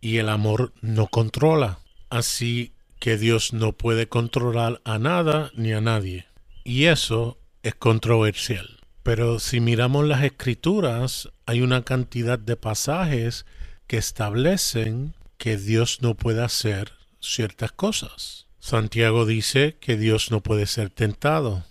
y 0.00 0.16
el 0.16 0.28
amor 0.28 0.72
no 0.80 1.06
controla. 1.06 1.80
Así 2.08 2.72
que 2.98 3.16
Dios 3.16 3.52
no 3.52 3.72
puede 3.72 4.08
controlar 4.08 4.80
a 4.84 4.98
nada 4.98 5.50
ni 5.54 5.72
a 5.72 5.80
nadie. 5.80 6.26
Y 6.64 6.86
eso 6.86 7.38
es 7.62 7.74
controversial. 7.74 8.80
Pero 9.02 9.38
si 9.38 9.60
miramos 9.60 10.06
las 10.06 10.24
escrituras, 10.24 11.30
hay 11.46 11.62
una 11.62 11.82
cantidad 11.82 12.38
de 12.38 12.56
pasajes 12.56 13.46
que 13.86 13.96
establecen 13.96 15.14
que 15.38 15.56
Dios 15.56 16.02
no 16.02 16.14
puede 16.14 16.42
hacer 16.42 16.99
ciertas 17.20 17.72
cosas. 17.72 18.46
Santiago 18.58 19.24
dice 19.24 19.76
que 19.80 19.96
Dios 19.96 20.30
no 20.30 20.42
puede 20.42 20.66
ser 20.66 20.90
tentado. 20.90 21.64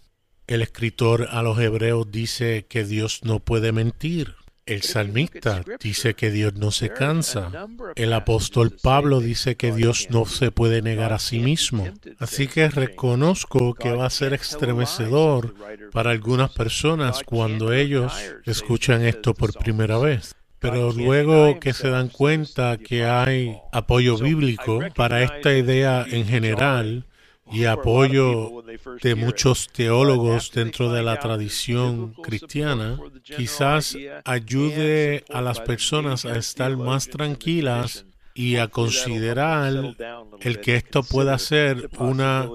El 0.48 0.62
escritor 0.62 1.28
a 1.30 1.44
los 1.44 1.60
hebreos 1.60 2.12
dice 2.12 2.66
que 2.68 2.84
Dios 2.84 3.22
no 3.24 3.40
puede 3.40 3.72
mentir. 3.72 4.36
El 4.66 4.84
salmista 4.84 5.64
dice 5.80 6.14
que 6.14 6.30
Dios 6.30 6.54
no 6.54 6.70
se 6.70 6.90
cansa. 6.90 7.52
El 7.96 8.14
apóstol 8.14 8.70
Pablo 8.72 9.20
dice 9.20 9.56
que 9.58 9.72
Dios 9.72 10.08
no 10.12 10.26
se 10.26 10.52
puede 10.52 10.84
negar 10.84 11.12
a 11.12 11.18
sí 11.18 11.40
mismo. 11.40 11.88
Así 12.20 12.48
que 12.48 12.70
reconozco 12.70 13.74
que 13.74 13.92
va 13.92 14.06
a 14.06 14.12
ser 14.12 14.34
estremecedor 14.34 15.56
para 15.92 16.12
algunas 16.12 16.52
personas 16.52 17.22
cuando 17.26 17.74
ellos 17.74 18.14
escuchan 18.46 19.04
esto 19.04 19.34
por 19.34 19.54
primera 19.54 19.98
vez. 19.98 20.36
Pero 20.60 20.92
luego 20.92 21.60
que 21.60 21.74
se 21.74 21.90
dan 21.90 22.10
cuenta 22.10 22.78
que 22.78 23.06
hay 23.06 23.58
apoyo 23.72 24.18
bíblico 24.18 24.80
para 24.96 25.24
esta 25.24 25.54
idea 25.54 26.06
en 26.10 26.26
general 26.26 27.06
y 27.52 27.66
apoyo 27.66 28.64
de 29.02 29.16
muchos 29.16 29.70
teólogos 29.70 30.52
dentro 30.52 30.92
de 30.92 31.02
la 31.02 31.18
tradición 31.20 32.14
cristiana, 32.22 33.00
quizás 33.24 33.98
ayude 34.26 35.24
a 35.30 35.42
las 35.42 35.60
personas 35.62 36.26
a 36.26 36.38
estar 36.38 36.76
más 36.78 37.08
tranquilas 37.08 38.06
y 38.36 38.58
a 38.58 38.68
considerar 38.68 39.96
el 40.42 40.60
que 40.62 40.76
esto 40.76 41.04
pueda 41.04 41.38
ser 41.40 41.90
una 41.98 42.48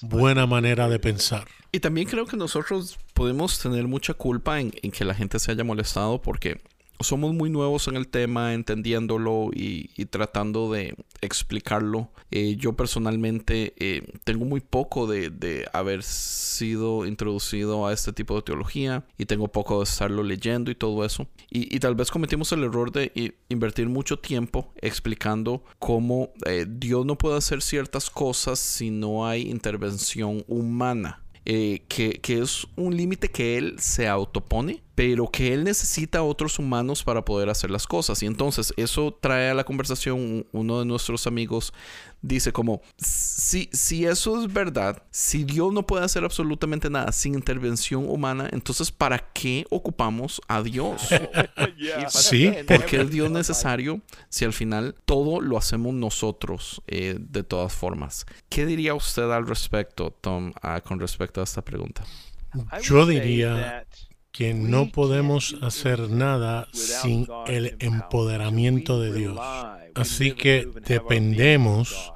buena 0.00 0.46
manera 0.46 0.88
de 0.88 0.98
pensar. 0.98 1.46
Y 1.70 1.80
también 1.80 2.08
creo 2.08 2.26
que 2.26 2.36
nosotros 2.36 2.98
podemos 3.14 3.58
tener 3.58 3.86
mucha 3.86 4.14
culpa 4.14 4.60
en, 4.60 4.72
en 4.82 4.90
que 4.90 5.04
la 5.04 5.14
gente 5.14 5.38
se 5.38 5.52
haya 5.52 5.62
molestado 5.62 6.20
porque 6.22 6.60
somos 7.00 7.34
muy 7.34 7.50
nuevos 7.50 7.88
en 7.88 7.96
el 7.96 8.08
tema, 8.08 8.54
entendiéndolo 8.54 9.50
y, 9.52 9.88
tratando 10.06 10.72
de 10.72 10.94
explicarlo. 11.20 12.10
Eh, 12.30 12.56
yo 12.58 12.74
personalmente 12.74 13.74
eh, 13.78 14.02
tengo 14.24 14.44
muy 14.44 14.60
poco 14.60 15.06
de, 15.06 15.68
haber 15.72 16.02
sido 16.02 17.06
introducido 17.06 17.86
a 17.86 17.92
este 17.92 18.12
tipo 18.12 18.36
de 18.36 18.42
teología 18.42 19.04
y 19.16 19.26
tengo 19.26 19.48
poco 19.48 19.78
de 19.78 19.84
estarlo 19.84 20.22
leyendo 20.22 20.70
y 20.70 20.74
todo 20.74 21.04
eso. 21.04 21.26
Y, 21.50 21.78
tal 21.78 21.94
vez 21.94 22.10
cometimos 22.10 22.52
el 22.52 22.64
error 22.64 22.90
de 22.92 23.34
invertir 23.48 23.88
mucho 23.88 24.18
tiempo 24.18 24.72
explicando 24.76 25.62
cómo 25.78 26.30
eh, 26.46 26.66
Dios 26.68 27.06
no 27.06 27.16
puede 27.16 27.38
hacer 27.38 27.62
ciertas 27.62 28.10
cosas 28.10 28.58
si 28.58 28.90
no 28.90 29.26
hay 29.26 29.48
intervención 29.48 30.44
humana. 30.48 31.22
que, 31.44 32.20
que 32.20 32.42
es 32.42 32.66
un 32.76 32.94
límite 32.94 33.30
que 33.30 33.56
él 33.56 33.76
se 33.78 34.06
autopone 34.06 34.82
pero 34.98 35.30
que 35.30 35.54
él 35.54 35.62
necesita 35.62 36.18
a 36.18 36.22
otros 36.24 36.58
humanos 36.58 37.04
para 37.04 37.24
poder 37.24 37.48
hacer 37.50 37.70
las 37.70 37.86
cosas. 37.86 38.20
Y 38.24 38.26
entonces 38.26 38.74
eso 38.76 39.16
trae 39.20 39.50
a 39.50 39.54
la 39.54 39.62
conversación 39.62 40.44
uno 40.50 40.80
de 40.80 40.86
nuestros 40.86 41.28
amigos 41.28 41.72
dice 42.20 42.52
como, 42.52 42.82
si, 42.96 43.70
si 43.72 44.06
eso 44.06 44.42
es 44.42 44.52
verdad, 44.52 45.04
si 45.12 45.44
Dios 45.44 45.72
no 45.72 45.86
puede 45.86 46.04
hacer 46.04 46.24
absolutamente 46.24 46.90
nada 46.90 47.12
sin 47.12 47.34
intervención 47.34 48.10
humana, 48.10 48.48
entonces 48.50 48.90
¿para 48.90 49.20
qué 49.32 49.66
ocupamos 49.70 50.42
a 50.48 50.64
Dios? 50.64 51.00
sí. 52.08 52.52
Porque 52.66 53.02
es 53.02 53.08
Dios 53.08 53.30
necesario 53.30 54.00
si 54.28 54.46
al 54.46 54.52
final 54.52 54.96
todo 55.04 55.40
lo 55.40 55.56
hacemos 55.56 55.94
nosotros 55.94 56.82
eh, 56.88 57.18
de 57.20 57.44
todas 57.44 57.72
formas. 57.72 58.26
¿Qué 58.48 58.66
diría 58.66 58.94
usted 58.94 59.30
al 59.30 59.46
respecto, 59.46 60.10
Tom, 60.20 60.52
ah, 60.60 60.80
con 60.80 60.98
respecto 60.98 61.40
a 61.40 61.44
esta 61.44 61.62
pregunta? 61.62 62.02
Yo 62.82 63.06
diría 63.06 63.86
que 64.32 64.54
no 64.54 64.90
podemos 64.90 65.56
hacer 65.62 66.10
nada 66.10 66.68
sin 66.72 67.26
el 67.46 67.76
empoderamiento 67.80 69.00
de 69.00 69.12
Dios. 69.12 69.38
Así 69.94 70.32
que 70.32 70.68
dependemos, 70.86 72.12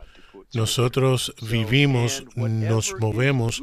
nosotros 0.54 1.34
vivimos, 1.42 2.24
nos 2.36 2.94
movemos 3.00 3.62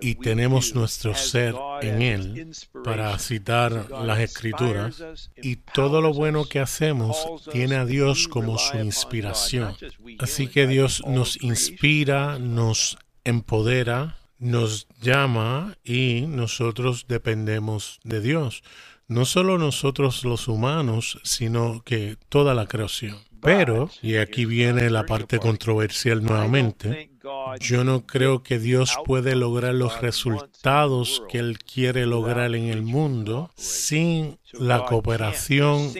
y 0.00 0.14
tenemos 0.14 0.74
nuestro 0.74 1.14
ser 1.14 1.54
en 1.82 2.02
Él, 2.02 2.50
para 2.82 3.18
citar 3.18 3.90
las 3.90 4.20
escrituras, 4.20 5.30
y 5.36 5.56
todo 5.56 6.00
lo 6.00 6.14
bueno 6.14 6.46
que 6.46 6.60
hacemos 6.60 7.16
tiene 7.52 7.76
a 7.76 7.84
Dios 7.84 8.26
como 8.26 8.58
su 8.58 8.78
inspiración. 8.78 9.76
Así 10.18 10.48
que 10.48 10.66
Dios 10.66 11.02
nos 11.06 11.40
inspira, 11.42 12.38
nos 12.38 12.96
empodera, 13.24 14.19
nos 14.40 14.88
llama 15.00 15.76
y 15.84 16.22
nosotros 16.26 17.06
dependemos 17.06 18.00
de 18.02 18.20
Dios. 18.20 18.62
No 19.06 19.24
solo 19.24 19.58
nosotros 19.58 20.24
los 20.24 20.48
humanos, 20.48 21.20
sino 21.22 21.82
que 21.84 22.16
toda 22.28 22.54
la 22.54 22.66
creación. 22.66 23.18
Pero, 23.42 23.90
y 24.02 24.16
aquí 24.16 24.44
viene 24.44 24.90
la 24.90 25.04
parte 25.04 25.38
controversial 25.38 26.22
nuevamente, 26.22 27.09
yo 27.58 27.84
no 27.84 28.06
creo 28.06 28.42
que 28.42 28.58
Dios 28.58 28.96
puede 29.04 29.34
lograr 29.34 29.74
los 29.74 30.00
resultados 30.00 31.22
que 31.28 31.38
Él 31.38 31.58
quiere 31.58 32.06
lograr 32.06 32.54
en 32.54 32.64
el 32.64 32.82
mundo 32.82 33.50
sin 33.56 34.38
la 34.52 34.84
cooperación 34.84 35.92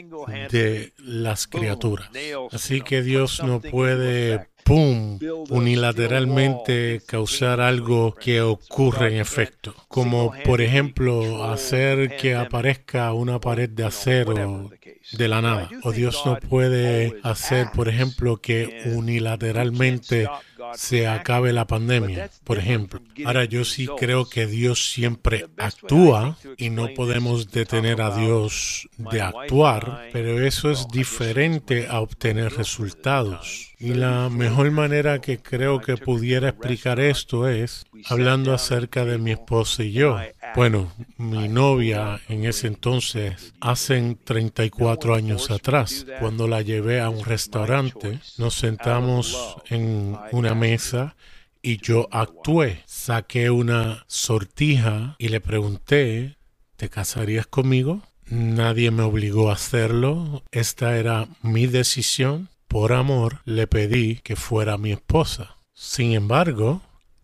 de 0.50 0.92
las 0.98 1.46
criaturas. 1.46 2.10
Así 2.52 2.80
que 2.80 3.02
Dios 3.02 3.42
no 3.42 3.60
puede 3.60 4.50
¡pum!, 4.64 5.18
unilateralmente 5.48 7.00
causar 7.06 7.60
algo 7.60 8.14
que 8.14 8.40
ocurre 8.40 9.14
en 9.14 9.20
efecto, 9.20 9.74
como 9.88 10.32
por 10.44 10.60
ejemplo 10.60 11.44
hacer 11.44 12.16
que 12.16 12.34
aparezca 12.34 13.12
una 13.12 13.40
pared 13.40 13.68
de 13.68 13.84
acero 13.84 14.70
de 15.12 15.28
la 15.28 15.42
nada. 15.42 15.68
O 15.82 15.92
Dios 15.92 16.22
no 16.24 16.38
puede 16.38 17.18
hacer, 17.22 17.68
por 17.74 17.88
ejemplo, 17.88 18.40
que 18.40 18.82
unilateralmente 18.94 20.28
se 20.75 21.07
acabe 21.07 21.53
la 21.53 21.66
pandemia, 21.66 22.31
por 22.44 22.59
ejemplo. 22.59 23.01
Ahora 23.25 23.44
yo 23.44 23.64
sí 23.64 23.88
creo 23.99 24.29
que 24.29 24.46
Dios 24.46 24.90
siempre 24.90 25.46
actúa 25.57 26.37
y 26.57 26.70
no 26.70 26.88
podemos 26.94 27.51
detener 27.51 28.01
a 28.01 28.16
Dios 28.16 28.88
de 28.96 29.23
actuar, 29.23 30.09
pero 30.12 30.44
eso 30.44 30.70
es 30.70 30.87
diferente 30.88 31.87
a 31.88 32.01
obtener 32.01 32.53
resultados. 32.55 33.70
Y 33.79 33.94
la 33.94 34.29
mejor 34.29 34.70
manera 34.73 35.20
que 35.20 35.38
creo 35.38 35.81
que 35.81 35.96
pudiera 35.96 36.51
explicar 36.51 37.01
esto 37.01 37.49
es 37.49 37.87
hablando 38.09 38.53
acerca 38.53 39.07
de 39.07 39.16
mi 39.16 39.33
esposa 39.33 39.83
y 39.83 39.92
yo. 39.92 40.18
Bueno, 40.55 40.92
mi 41.16 41.49
novia 41.49 42.20
en 42.29 42.44
ese 42.44 42.66
entonces, 42.66 43.55
hace 43.61 44.16
34 44.25 45.14
años 45.14 45.51
atrás, 45.51 46.07
cuando 46.18 46.46
la 46.46 46.61
llevé 46.61 47.01
a 47.01 47.09
un 47.09 47.25
restaurante, 47.25 48.18
nos 48.37 48.55
sentamos 48.55 49.57
en 49.70 50.16
una 50.33 50.49
mesa 50.54 51.16
y 51.62 51.78
yo 51.78 52.08
actué. 52.10 52.82
Saqué 52.86 53.50
una 53.50 54.04
sortija 54.06 55.16
y 55.18 55.28
le 55.28 55.40
pregunté, 55.40 56.36
¿te 56.76 56.88
casarías 56.88 57.46
conmigo? 57.46 58.02
Nadie 58.26 58.90
me 58.90 59.02
obligó 59.02 59.50
a 59.50 59.54
hacerlo. 59.54 60.42
Esta 60.52 60.96
era 60.96 61.28
mi 61.42 61.66
decisión 61.66 62.48
por 62.70 62.92
amor 62.92 63.40
le 63.44 63.66
pedí 63.66 64.20
que 64.22 64.36
fuera 64.36 64.78
mi 64.78 64.92
esposa. 64.92 65.56
Sin 65.74 66.12
embargo, 66.12 66.82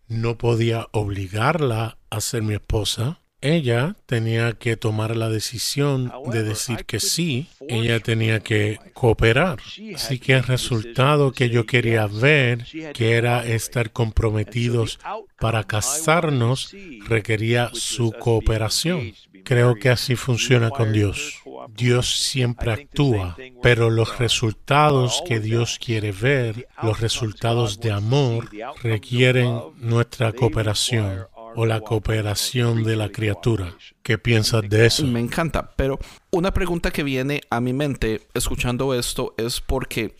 no 0.09 0.37
podía 0.37 0.87
obligarla 0.91 1.97
a 2.09 2.19
ser 2.19 2.43
mi 2.43 2.55
esposa. 2.55 3.21
Ella 3.41 3.95
tenía 4.07 4.53
que 4.53 4.77
tomar 4.77 5.15
la 5.15 5.29
decisión 5.29 6.11
de 6.31 6.41
decir 6.41 6.85
que 6.85 6.99
sí, 6.99 7.47
ella 7.67 7.99
tenía 7.99 8.39
que 8.39 8.79
cooperar. 8.93 9.59
Así 9.93 10.17
que 10.17 10.33
el 10.33 10.43
resultado 10.43 11.31
que 11.31 11.49
yo 11.49 11.67
quería 11.67 12.07
ver, 12.07 12.65
que 12.93 13.13
era 13.13 13.45
estar 13.45 13.91
comprometidos 13.91 14.99
para 15.39 15.63
casarnos, 15.65 16.75
requería 17.07 17.69
su 17.73 18.11
cooperación. 18.11 19.13
Creo 19.43 19.75
que 19.75 19.89
así 19.89 20.15
funciona 20.15 20.71
con 20.71 20.91
Dios. 20.91 21.35
Dios 21.75 22.19
siempre 22.19 22.71
actúa, 22.71 23.37
pero 23.61 23.91
los 23.91 24.17
resultados 24.17 25.21
que 25.27 25.39
Dios 25.39 25.79
quiere 25.83 26.11
ver, 26.11 26.67
los 26.81 26.99
resultados 27.01 27.79
de 27.79 27.91
amor, 27.91 28.49
requieren 28.81 29.61
nuestra 29.77 30.33
cooperación 30.33 31.27
o 31.57 31.65
la 31.65 31.81
cooperación 31.81 32.83
de 32.83 32.95
la 32.95 33.09
criatura. 33.09 33.75
¿Qué 34.03 34.19
piensas 34.19 34.61
de 34.69 34.85
eso? 34.85 35.03
Me 35.07 35.19
encanta, 35.19 35.71
pero 35.75 35.97
una 36.29 36.53
pregunta 36.53 36.91
que 36.91 37.01
viene 37.01 37.41
a 37.49 37.59
mi 37.59 37.73
mente 37.73 38.27
escuchando 38.35 38.93
esto 38.93 39.33
es 39.39 39.59
porque 39.59 40.15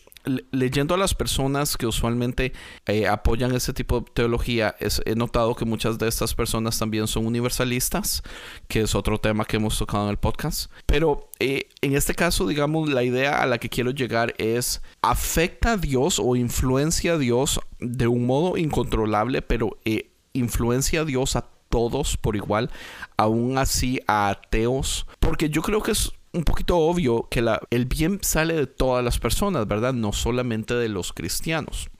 leyendo 0.50 0.94
a 0.94 0.98
las 0.98 1.14
personas 1.14 1.76
que 1.76 1.86
usualmente 1.86 2.52
eh, 2.86 3.06
apoyan 3.06 3.54
ese 3.54 3.72
tipo 3.72 4.00
de 4.00 4.06
teología, 4.12 4.74
he 4.80 5.14
notado 5.14 5.54
que 5.54 5.64
muchas 5.64 5.96
de 5.96 6.08
estas 6.08 6.34
personas 6.34 6.76
también 6.76 7.06
son 7.06 7.24
universalistas, 7.24 8.24
que 8.66 8.80
es 8.80 8.96
otro 8.96 9.18
tema 9.18 9.44
que 9.44 9.58
hemos 9.58 9.78
tocado 9.78 10.04
en 10.04 10.10
el 10.10 10.16
podcast. 10.16 10.72
Pero 10.86 11.30
eh, 11.38 11.68
en 11.82 11.94
este 11.94 12.16
caso, 12.16 12.48
digamos, 12.48 12.88
la 12.88 13.04
idea 13.04 13.40
a 13.40 13.46
la 13.46 13.58
que 13.58 13.68
quiero 13.68 13.92
llegar 13.92 14.34
es, 14.38 14.82
¿afecta 15.02 15.74
a 15.74 15.76
Dios 15.76 16.18
o 16.18 16.34
influencia 16.34 17.12
a 17.12 17.18
Dios 17.18 17.60
de 17.78 18.08
un 18.08 18.26
modo 18.26 18.56
incontrolable, 18.56 19.40
pero 19.40 19.78
eh, 19.84 20.10
influencia 20.38 21.02
a 21.02 21.04
Dios 21.04 21.36
a 21.36 21.46
todos 21.68 22.16
por 22.16 22.36
igual, 22.36 22.70
aún 23.16 23.58
así 23.58 24.00
a 24.06 24.30
ateos? 24.30 25.06
Porque 25.20 25.50
yo 25.50 25.62
creo 25.62 25.82
que 25.82 25.92
es 25.92 26.12
un 26.32 26.44
poquito 26.44 26.76
obvio 26.78 27.28
que 27.30 27.44
el 27.70 27.86
bien 27.86 28.20
sale 28.22 28.54
de 28.54 28.66
todas 28.66 29.04
las 29.04 29.18
personas, 29.18 29.66
¿verdad? 29.66 29.92
No 29.92 30.12
solamente 30.12 30.74
de 30.74 30.88
los 30.88 31.12
cristianos. 31.12 31.90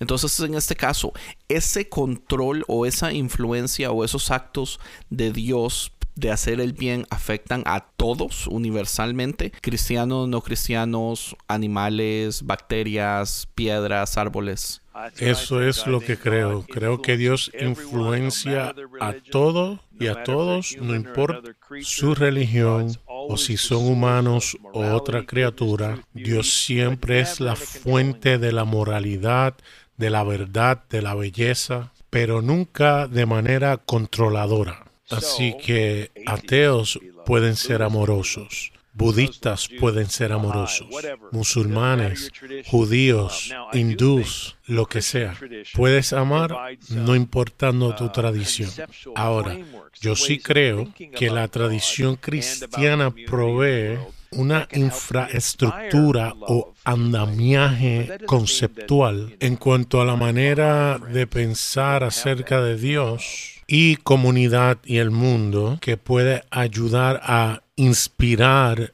Entonces, 0.00 0.38
en 0.40 0.54
este 0.54 0.76
caso, 0.76 1.12
ese 1.48 1.88
control 1.88 2.64
o 2.68 2.86
esa 2.86 3.12
influencia 3.12 3.90
o 3.90 4.04
esos 4.04 4.30
actos 4.30 4.80
de 5.10 5.32
Dios 5.32 5.92
de 6.14 6.30
hacer 6.30 6.60
el 6.60 6.72
bien 6.72 7.06
afectan 7.10 7.62
a 7.64 7.80
todos 7.80 8.46
universalmente, 8.46 9.52
cristianos, 9.62 10.28
no 10.28 10.42
cristianos, 10.42 11.36
animales, 11.48 12.42
bacterias, 12.42 13.48
piedras, 13.54 14.18
árboles. 14.18 14.81
Eso 15.18 15.62
es 15.62 15.86
lo 15.86 16.00
que 16.00 16.16
creo. 16.16 16.64
Creo 16.64 17.00
que 17.00 17.16
Dios 17.16 17.50
influencia 17.58 18.74
a 19.00 19.14
todo 19.30 19.80
y 19.98 20.08
a 20.08 20.22
todos, 20.22 20.76
no 20.80 20.94
importa 20.94 21.52
su 21.82 22.14
religión 22.14 22.96
o 23.06 23.36
si 23.36 23.56
son 23.56 23.86
humanos 23.86 24.56
o 24.72 24.92
otra 24.92 25.24
criatura. 25.24 25.98
Dios 26.12 26.50
siempre 26.64 27.20
es 27.20 27.40
la 27.40 27.56
fuente 27.56 28.38
de 28.38 28.52
la 28.52 28.64
moralidad, 28.64 29.54
de 29.96 30.10
la 30.10 30.24
verdad, 30.24 30.84
de 30.90 31.02
la 31.02 31.14
belleza, 31.14 31.92
pero 32.10 32.42
nunca 32.42 33.06
de 33.06 33.26
manera 33.26 33.78
controladora. 33.78 34.84
Así 35.10 35.56
que 35.62 36.10
ateos 36.26 36.98
pueden 37.24 37.56
ser 37.56 37.82
amorosos 37.82 38.71
budistas 38.92 39.68
pueden 39.80 40.08
ser 40.08 40.32
amorosos, 40.32 40.88
musulmanes, 41.30 42.30
judíos, 42.66 43.52
hindús, 43.72 44.56
lo 44.66 44.86
que 44.86 45.02
sea. 45.02 45.34
Puedes 45.74 46.12
amar 46.12 46.56
no 46.90 47.16
importando 47.16 47.94
tu 47.94 48.10
tradición. 48.10 48.70
Ahora, 49.14 49.58
yo 50.00 50.16
sí 50.16 50.38
creo 50.38 50.92
que 51.14 51.30
la 51.30 51.48
tradición 51.48 52.16
cristiana 52.16 53.12
provee 53.26 53.98
una 54.32 54.66
infraestructura 54.72 56.34
o 56.40 56.74
andamiaje 56.84 58.18
conceptual 58.26 59.36
en 59.40 59.56
cuanto 59.56 60.00
a 60.00 60.04
la 60.04 60.16
manera 60.16 60.98
de 60.98 61.26
pensar 61.26 62.02
acerca 62.02 62.62
de 62.62 62.76
Dios 62.76 63.51
y 63.74 63.96
comunidad 63.96 64.80
y 64.84 64.98
el 64.98 65.10
mundo 65.10 65.78
que 65.80 65.96
puede 65.96 66.42
ayudar 66.50 67.22
a 67.24 67.62
inspirar 67.74 68.92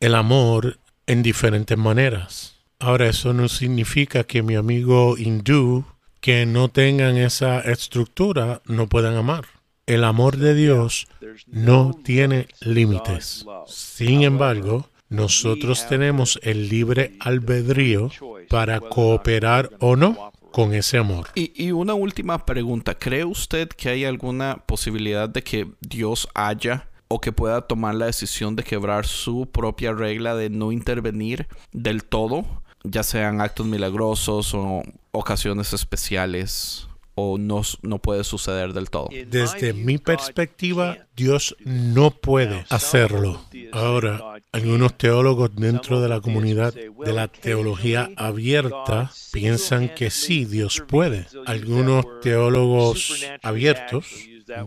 el 0.00 0.14
amor 0.14 0.78
en 1.06 1.22
diferentes 1.22 1.76
maneras. 1.76 2.56
Ahora, 2.78 3.06
eso 3.10 3.34
no 3.34 3.50
significa 3.50 4.24
que 4.24 4.42
mi 4.42 4.54
amigo 4.54 5.18
hindú 5.18 5.84
que 6.22 6.46
no 6.46 6.70
tengan 6.70 7.18
esa 7.18 7.60
estructura 7.60 8.62
no 8.64 8.88
puedan 8.88 9.14
amar. 9.14 9.44
El 9.84 10.04
amor 10.04 10.38
de 10.38 10.54
Dios 10.54 11.06
no 11.46 11.92
tiene 12.02 12.48
límites. 12.62 13.44
Sin 13.66 14.22
embargo, 14.22 14.88
nosotros 15.10 15.86
tenemos 15.86 16.40
el 16.42 16.70
libre 16.70 17.12
albedrío 17.20 18.10
para 18.48 18.80
cooperar 18.80 19.68
o 19.80 19.96
no 19.96 20.32
con 20.54 20.72
ese 20.72 20.98
amor. 20.98 21.26
Y, 21.34 21.50
y, 21.56 21.72
una 21.72 21.94
última 21.94 22.46
pregunta. 22.46 22.94
¿Cree 22.94 23.24
usted 23.24 23.68
que 23.70 23.88
hay 23.88 24.04
alguna 24.04 24.62
posibilidad 24.66 25.28
de 25.28 25.42
que 25.42 25.66
Dios 25.80 26.28
haya 26.32 26.88
o 27.08 27.20
que 27.20 27.32
pueda 27.32 27.62
tomar 27.62 27.96
la 27.96 28.06
decisión 28.06 28.54
de 28.54 28.62
quebrar 28.62 29.04
su 29.04 29.48
propia 29.50 29.92
regla 29.92 30.36
de 30.36 30.50
no 30.50 30.70
intervenir 30.70 31.48
del 31.72 32.04
todo, 32.04 32.44
ya 32.84 33.02
sean 33.02 33.40
actos 33.40 33.66
milagrosos 33.66 34.54
o 34.54 34.84
ocasiones 35.10 35.72
especiales? 35.72 36.86
o 37.16 37.38
no, 37.38 37.62
no 37.82 37.98
puede 38.00 38.24
suceder 38.24 38.72
del 38.72 38.90
todo. 38.90 39.08
Desde 39.28 39.72
mi 39.72 39.98
perspectiva, 39.98 40.98
Dios 41.16 41.56
no 41.64 42.10
puede 42.10 42.66
hacerlo. 42.70 43.40
Ahora, 43.72 44.33
algunos 44.54 44.96
teólogos 44.96 45.50
dentro 45.56 46.00
de 46.00 46.08
la 46.08 46.20
comunidad 46.20 46.72
de 46.72 47.12
la 47.12 47.26
teología 47.26 48.10
abierta 48.16 49.10
piensan 49.32 49.88
que 49.88 50.10
sí, 50.10 50.44
Dios 50.44 50.80
puede. 50.86 51.26
Algunos 51.44 52.20
teólogos 52.20 53.26
abiertos 53.42 54.06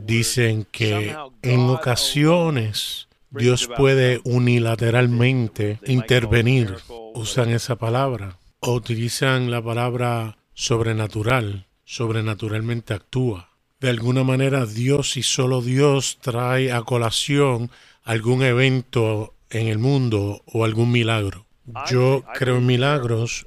dicen 0.02 0.67
que 0.73 1.15
en 1.41 1.69
ocasiones 1.69 3.08
Dios 3.30 3.69
puede 3.78 4.19
unilateralmente 4.26 5.80
intervenir, 5.86 6.76
usan 7.13 7.52
esa 7.52 7.78
palabra, 7.78 8.39
o 8.60 8.73
utilizan 8.73 9.50
la 9.50 9.62
palabra 9.62 10.38
sobrenatural, 10.54 11.67
sobrenaturalmente 11.86 12.93
actúa. 12.93 13.52
De 13.80 13.88
alguna 13.89 14.26
manera 14.26 14.65
Dios 14.65 15.15
y 15.15 15.23
solo 15.23 15.62
Dios 15.62 16.17
trae 16.19 16.73
a 16.73 16.82
colación 16.82 17.71
algún 18.04 18.43
evento 18.43 19.34
en 19.49 19.67
el 19.67 19.79
mundo 19.79 20.41
o 20.45 20.65
algún 20.65 20.91
milagro. 20.91 21.47
Yo 21.89 22.23
creo 22.36 22.57
en 22.57 22.65
milagros, 22.65 23.45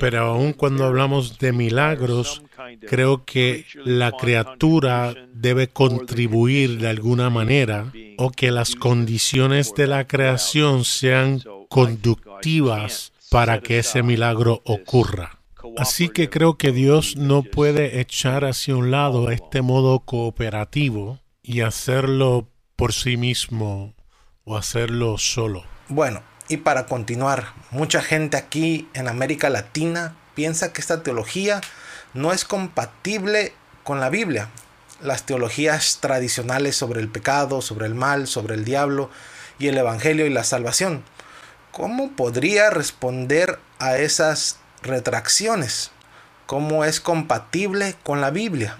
pero 0.00 0.20
aun 0.22 0.52
cuando 0.54 0.84
hablamos 0.84 1.38
de 1.38 1.52
milagros, 1.52 2.42
creo 2.80 3.24
que 3.24 3.64
la 3.84 4.10
criatura 4.10 5.14
debe 5.32 5.68
contribuir 5.68 6.78
de 6.80 6.88
alguna 6.88 7.30
manera 7.30 7.92
o 8.18 8.30
que 8.30 8.50
las 8.50 8.74
condiciones 8.74 9.72
de 9.74 9.86
la 9.86 10.08
creación 10.08 10.84
sean 10.84 11.42
conductivas 11.68 13.12
para 13.30 13.60
que 13.60 13.78
ese 13.78 14.02
milagro 14.02 14.62
ocurra. 14.64 15.38
Así 15.76 16.08
que 16.08 16.28
creo 16.28 16.58
que 16.58 16.72
Dios 16.72 17.16
no 17.16 17.44
puede 17.44 18.00
echar 18.00 18.44
hacia 18.44 18.76
un 18.76 18.90
lado 18.90 19.30
este 19.30 19.62
modo 19.62 20.00
cooperativo 20.00 21.20
y 21.40 21.60
hacerlo 21.60 22.48
por 22.74 22.92
sí 22.92 23.16
mismo 23.16 23.94
o 24.50 24.56
hacerlo 24.56 25.16
solo. 25.16 25.62
Bueno, 25.88 26.22
Y 26.48 26.56
para 26.56 26.86
continuar, 26.86 27.52
mucha 27.70 28.02
gente 28.02 28.36
aquí 28.36 28.88
en 28.92 29.06
América 29.06 29.50
Latina 29.50 30.16
piensa 30.34 30.72
que 30.72 30.80
esta 30.80 31.04
teología 31.04 31.60
no 32.12 32.32
es 32.32 32.44
compatible 32.44 33.52
con 33.84 34.00
la 34.00 34.10
Biblia. 34.10 34.48
Las 35.00 35.22
teologías 35.22 35.98
tradicionales 36.00 36.74
sobre 36.74 37.00
el 37.00 37.08
pecado, 37.08 37.62
sobre 37.62 37.86
el 37.86 37.94
mal, 37.94 38.26
sobre 38.26 38.56
el 38.56 38.64
diablo 38.64 39.10
y 39.60 39.68
el 39.68 39.78
Evangelio 39.78 40.26
y 40.26 40.30
la 40.30 40.42
salvación. 40.42 41.04
¿Cómo 41.70 42.10
podría 42.16 42.68
responder 42.70 43.60
a 43.78 43.98
esas 43.98 44.58
retracciones? 44.82 45.92
¿Cómo 46.50 46.84
es 46.84 46.98
compatible 46.98 47.94
con 48.02 48.20
la 48.20 48.32
Biblia? 48.32 48.76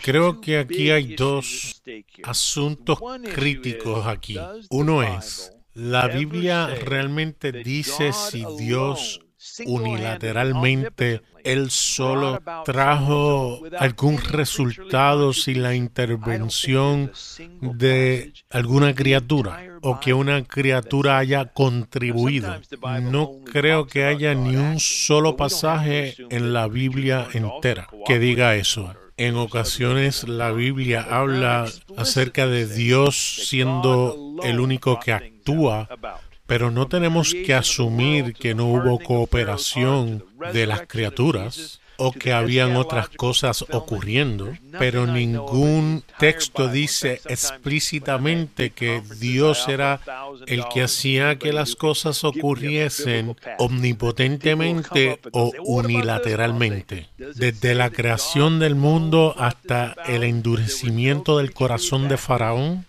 Creo 0.00 0.40
que 0.40 0.58
aquí 0.58 0.92
hay 0.92 1.16
dos 1.16 1.82
asuntos 2.22 3.00
críticos 3.34 4.06
aquí. 4.06 4.38
Uno 4.70 5.02
es, 5.02 5.52
la 5.72 6.06
Biblia 6.06 6.68
realmente 6.68 7.50
dice 7.50 8.12
si 8.12 8.44
Dios 8.56 9.23
unilateralmente 9.66 11.22
él 11.44 11.70
solo 11.70 12.42
trajo 12.64 13.60
algún 13.78 14.18
resultado 14.18 15.32
sin 15.32 15.62
la 15.62 15.74
intervención 15.74 17.12
de 17.60 18.32
alguna 18.50 18.94
criatura 18.94 19.62
o 19.82 20.00
que 20.00 20.14
una 20.14 20.42
criatura 20.44 21.18
haya 21.18 21.44
contribuido. 21.52 22.56
No 23.02 23.32
creo 23.44 23.86
que 23.86 24.04
haya 24.04 24.34
ni 24.34 24.56
un 24.56 24.80
solo 24.80 25.36
pasaje 25.36 26.16
en 26.30 26.54
la 26.54 26.66
Biblia 26.66 27.28
entera 27.32 27.88
que 28.06 28.18
diga 28.18 28.56
eso. 28.56 28.94
En 29.16 29.36
ocasiones 29.36 30.26
la 30.26 30.50
Biblia 30.50 31.06
habla 31.08 31.66
acerca 31.96 32.48
de 32.48 32.66
Dios 32.66 33.46
siendo 33.48 34.40
el 34.42 34.58
único 34.58 34.98
que 34.98 35.12
actúa 35.12 35.88
pero 36.46 36.70
no 36.70 36.88
tenemos 36.88 37.34
que 37.34 37.54
asumir 37.54 38.34
que 38.34 38.54
no 38.54 38.66
hubo 38.66 38.98
cooperación 38.98 40.24
de 40.52 40.66
las 40.66 40.82
criaturas 40.86 41.80
o 41.96 42.12
que 42.12 42.32
habían 42.32 42.76
otras 42.76 43.08
cosas 43.08 43.64
ocurriendo, 43.70 44.52
pero 44.78 45.06
ningún 45.06 46.02
texto 46.18 46.68
dice 46.68 47.20
explícitamente 47.26 48.70
que 48.70 49.02
Dios 49.20 49.68
era 49.68 50.00
el 50.46 50.64
que 50.72 50.82
hacía 50.82 51.38
que 51.38 51.52
las 51.52 51.76
cosas 51.76 52.24
ocurriesen 52.24 53.36
omnipotentemente 53.58 55.20
o 55.32 55.52
unilateralmente. 55.64 57.08
Desde 57.16 57.74
la 57.74 57.90
creación 57.90 58.58
del 58.58 58.74
mundo 58.74 59.34
hasta 59.38 59.94
el 60.06 60.24
endurecimiento 60.24 61.38
del 61.38 61.52
corazón 61.52 62.08
de 62.08 62.16
Faraón, 62.16 62.86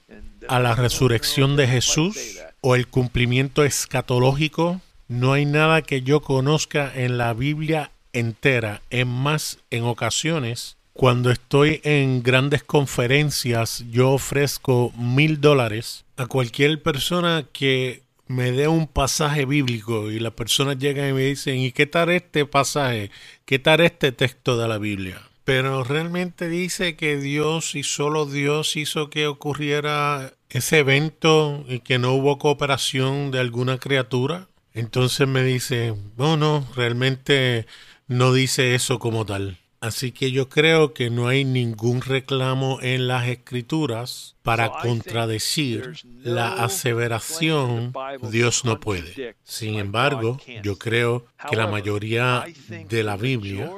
a 0.48 0.60
la 0.60 0.76
resurrección 0.76 1.56
de 1.56 1.68
Jesús, 1.68 2.40
o 2.68 2.74
el 2.74 2.88
cumplimiento 2.88 3.64
escatológico, 3.64 4.82
no 5.08 5.34
hay 5.34 5.46
nada 5.46 5.84
que 5.84 6.02
yo 6.02 6.22
conozca 6.22 6.92
en 6.96 7.20
la 7.20 7.32
Biblia 7.36 7.92
entera. 8.12 8.82
En 8.90 9.08
más, 9.08 9.60
en 9.70 9.84
ocasiones, 9.84 10.76
cuando 10.92 11.30
estoy 11.30 11.80
en 11.84 12.24
grandes 12.24 12.64
conferencias, 12.64 13.86
yo 13.92 14.14
ofrezco 14.14 14.92
mil 14.98 15.42
dólares 15.42 16.06
a 16.18 16.26
cualquier 16.26 16.82
persona 16.82 17.46
que 17.54 18.02
me 18.26 18.52
dé 18.52 18.68
un 18.68 18.88
pasaje 18.88 19.46
bíblico 19.46 20.10
y 20.10 20.18
la 20.18 20.32
persona 20.32 20.74
llega 20.74 21.08
y 21.08 21.14
me 21.14 21.22
dicen, 21.22 21.60
¿y 21.60 21.72
qué 21.72 21.86
tal 21.86 22.10
este 22.10 22.48
pasaje? 22.48 23.12
¿Qué 23.46 23.60
tal 23.60 23.82
este 23.82 24.12
texto 24.12 24.58
de 24.58 24.68
la 24.68 24.80
Biblia? 24.80 25.22
Pero 25.46 25.84
realmente 25.84 26.50
dice 26.50 26.96
que 26.96 27.18
Dios 27.18 27.76
y 27.76 27.84
solo 27.84 28.26
Dios 28.26 28.76
hizo 28.76 29.12
que 29.12 29.28
ocurriera 29.28 30.34
ese 30.50 30.80
evento 30.80 31.64
y 31.68 31.80
que 31.82 32.00
no 32.00 32.14
hubo 32.14 32.40
cooperación 32.40 33.30
de 33.30 33.40
alguna 33.40 33.78
criatura. 33.78 34.48
Entonces 34.74 35.28
me 35.28 35.44
dice, 35.44 35.96
no, 36.18 36.36
no, 36.36 36.68
realmente 36.76 37.68
no 38.08 38.34
dice 38.34 38.74
eso 38.74 38.98
como 38.98 39.24
tal. 39.26 39.60
Así 39.86 40.12
que 40.12 40.32
yo 40.32 40.50
creo 40.50 40.94
que 40.94 41.12
no 41.12 41.28
hay 41.28 41.46
ningún 41.46 42.02
reclamo 42.02 42.80
en 42.82 43.08
las 43.08 43.28
escrituras 43.28 44.36
para 44.42 44.72
contradecir 44.72 45.94
la 46.24 46.54
aseveración 46.54 47.94
Dios 48.32 48.66
no 48.66 48.80
puede. 48.80 49.36
Sin 49.44 49.76
embargo, 49.76 50.40
yo 50.64 50.80
creo 50.80 51.28
que 51.48 51.56
la 51.56 51.68
mayoría 51.68 52.46
de 52.90 53.04
la 53.04 53.16
Biblia 53.16 53.72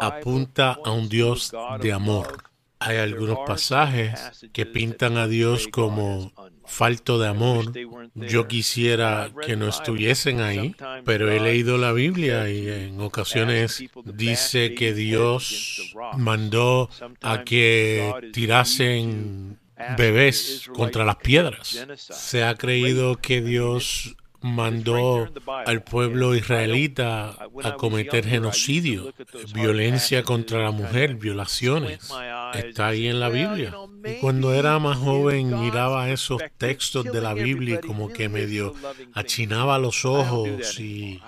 apunta 0.00 0.78
a 0.82 0.90
un 0.90 1.10
Dios 1.10 1.52
de 1.82 1.92
amor. 1.92 2.51
Hay 2.84 2.96
algunos 2.96 3.38
pasajes 3.46 4.46
que 4.52 4.66
pintan 4.66 5.16
a 5.16 5.26
Dios 5.26 5.68
como 5.68 6.32
falto 6.64 7.18
de 7.18 7.28
amor. 7.28 7.72
Yo 8.14 8.48
quisiera 8.48 9.30
que 9.44 9.56
no 9.56 9.68
estuviesen 9.68 10.40
ahí, 10.40 10.74
pero 11.04 11.30
he 11.30 11.40
leído 11.40 11.78
la 11.78 11.92
Biblia 11.92 12.48
y 12.50 12.68
en 12.68 13.00
ocasiones 13.00 13.84
dice 14.04 14.74
que 14.74 14.94
Dios 14.94 15.94
mandó 16.16 16.88
a 17.20 17.44
que 17.44 18.12
tirasen 18.32 19.58
bebés 19.96 20.68
contra 20.74 21.04
las 21.04 21.16
piedras. 21.16 21.86
Se 21.96 22.44
ha 22.44 22.54
creído 22.54 23.16
que 23.16 23.42
Dios 23.42 24.16
mandó 24.42 25.28
al 25.66 25.82
pueblo 25.82 26.34
israelita 26.34 27.36
a 27.62 27.74
cometer 27.76 28.26
genocidio, 28.26 29.12
violencia 29.54 30.22
contra 30.22 30.62
la 30.62 30.70
mujer, 30.70 31.14
violaciones. 31.14 32.10
Está 32.54 32.88
ahí 32.88 33.06
en 33.06 33.20
la 33.20 33.28
Biblia. 33.28 33.74
Y 34.04 34.20
cuando 34.20 34.52
era 34.52 34.78
más 34.78 34.98
joven 34.98 35.60
miraba 35.60 36.10
esos 36.10 36.42
textos 36.58 37.04
de 37.04 37.20
la 37.20 37.34
Biblia 37.34 37.80
y 37.82 37.86
como 37.86 38.08
que 38.08 38.28
medio 38.28 38.74
achinaba 39.14 39.78
los 39.78 40.04
ojos 40.04 40.78
y 40.78 41.20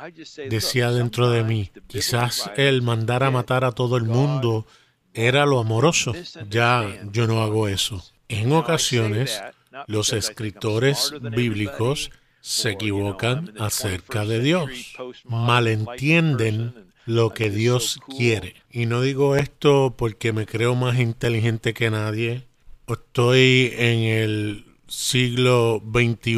decía 0.49 0.91
dentro 0.91 1.31
de 1.31 1.45
mí, 1.45 1.71
quizás 1.87 2.51
él 2.57 2.83
mandara 2.83 3.29
a 3.29 3.31
matar 3.31 3.65
a 3.65 3.73
todo 3.73 3.97
el 3.97 4.05
mundo 4.05 4.67
era 5.15 5.47
lo 5.47 5.61
amoroso. 5.61 6.13
Ya 6.51 6.85
yo 7.13 7.27
no 7.27 7.43
hago 7.43 7.69
eso. 7.69 8.05
En 8.29 8.53
ocasiones, 8.53 9.41
los 9.87 10.13
escritores 10.13 11.13
bíblicos 11.21 12.11
se 12.45 12.73
equivocan 12.73 13.55
acerca 13.59 14.27
de 14.27 14.39
Dios, 14.39 14.69
malentienden 15.25 16.75
lo 17.07 17.31
que 17.31 17.49
Dios 17.49 17.99
quiere. 18.19 18.55
Y 18.71 18.85
no 18.85 19.01
digo 19.01 19.35
esto 19.35 19.95
porque 19.97 20.35
me 20.35 20.45
creo 20.45 20.75
más 20.75 21.01
inteligente 21.01 21.73
que 21.73 21.91
nadie. 21.91 22.45
Estoy 22.87 23.73
en 23.79 24.01
el 24.01 24.67
siglo 24.89 25.83
XXI, 25.91 26.35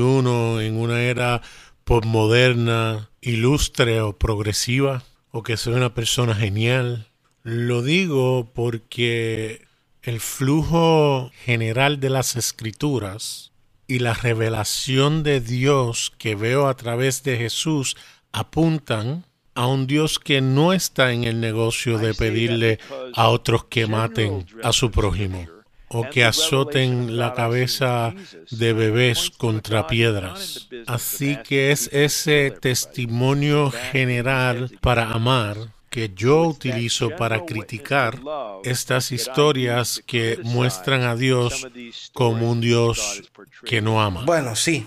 en 0.64 0.76
una 0.76 1.02
era 1.02 1.42
postmoderna, 1.82 3.10
ilustre 3.20 4.00
o 4.00 4.16
progresiva, 4.16 5.02
o 5.32 5.42
que 5.42 5.56
soy 5.56 5.74
una 5.74 5.92
persona 5.92 6.36
genial. 6.36 7.08
Lo 7.42 7.82
digo 7.82 8.52
porque 8.54 9.66
el 10.02 10.20
flujo 10.20 11.32
general 11.44 11.98
de 11.98 12.10
las 12.10 12.36
escrituras 12.36 13.50
y 13.86 14.00
la 14.00 14.14
revelación 14.14 15.22
de 15.22 15.40
Dios 15.40 16.12
que 16.18 16.34
veo 16.34 16.68
a 16.68 16.76
través 16.76 17.22
de 17.22 17.36
Jesús 17.36 17.96
apuntan 18.32 19.24
a 19.54 19.66
un 19.66 19.86
Dios 19.86 20.18
que 20.18 20.40
no 20.40 20.72
está 20.72 21.12
en 21.12 21.24
el 21.24 21.40
negocio 21.40 21.98
de 21.98 22.14
pedirle 22.14 22.78
a 23.14 23.28
otros 23.28 23.64
que 23.64 23.86
maten 23.86 24.46
a 24.62 24.72
su 24.72 24.90
prójimo 24.90 25.46
o 25.88 26.08
que 26.10 26.24
azoten 26.24 27.16
la 27.16 27.32
cabeza 27.32 28.12
de 28.50 28.72
bebés 28.72 29.30
contra 29.30 29.86
piedras. 29.86 30.68
Así 30.86 31.38
que 31.44 31.70
es 31.70 31.88
ese 31.92 32.50
testimonio 32.50 33.70
general 33.70 34.70
para 34.80 35.10
amar 35.12 35.75
que 35.90 36.12
yo 36.14 36.42
utilizo 36.42 37.10
para 37.10 37.44
criticar 37.44 38.18
estas 38.64 39.12
historias 39.12 40.02
que 40.06 40.38
muestran 40.42 41.02
a 41.02 41.16
Dios 41.16 41.66
como 42.12 42.50
un 42.50 42.60
Dios 42.60 43.22
que 43.64 43.80
no 43.80 44.02
ama. 44.02 44.24
Bueno, 44.24 44.56
sí. 44.56 44.86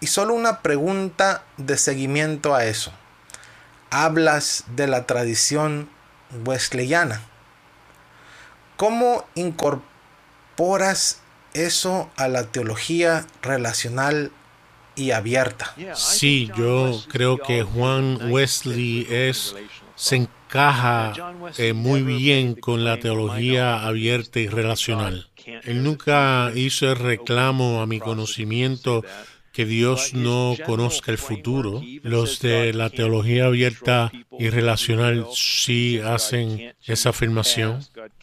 Y 0.00 0.06
solo 0.06 0.34
una 0.34 0.60
pregunta 0.60 1.44
de 1.56 1.76
seguimiento 1.76 2.54
a 2.54 2.64
eso. 2.64 2.92
Hablas 3.90 4.64
de 4.74 4.86
la 4.86 5.06
tradición 5.06 5.88
wesleyana. 6.44 7.22
¿Cómo 8.76 9.24
incorporas 9.34 11.20
eso 11.52 12.10
a 12.16 12.26
la 12.28 12.44
teología 12.44 13.24
relacional 13.40 14.32
y 14.96 15.12
abierta? 15.12 15.74
Sí, 15.94 16.50
yo 16.56 17.00
creo 17.08 17.38
que 17.38 17.62
Juan 17.62 18.32
Wesley 18.32 19.06
es 19.08 19.54
se 19.96 20.16
encaja 20.16 21.12
eh, 21.58 21.72
muy 21.72 22.02
bien 22.02 22.54
con 22.54 22.84
la 22.84 22.98
teología 22.98 23.86
abierta 23.86 24.40
y 24.40 24.48
relacional. 24.48 25.28
Él 25.64 25.82
nunca 25.82 26.50
hizo 26.54 26.90
el 26.90 26.96
reclamo 26.96 27.82
a 27.82 27.86
mi 27.86 28.00
conocimiento 28.00 29.04
que 29.54 29.64
Dios 29.64 30.14
no 30.14 30.56
conozca 30.66 31.12
el 31.12 31.18
futuro. 31.18 31.80
Los 32.02 32.40
de 32.40 32.72
la 32.72 32.90
teología 32.90 33.46
abierta 33.46 34.10
y 34.36 34.48
relacional 34.50 35.26
sí 35.32 36.00
hacen 36.00 36.74
esa 36.84 37.10
afirmación, 37.10 37.78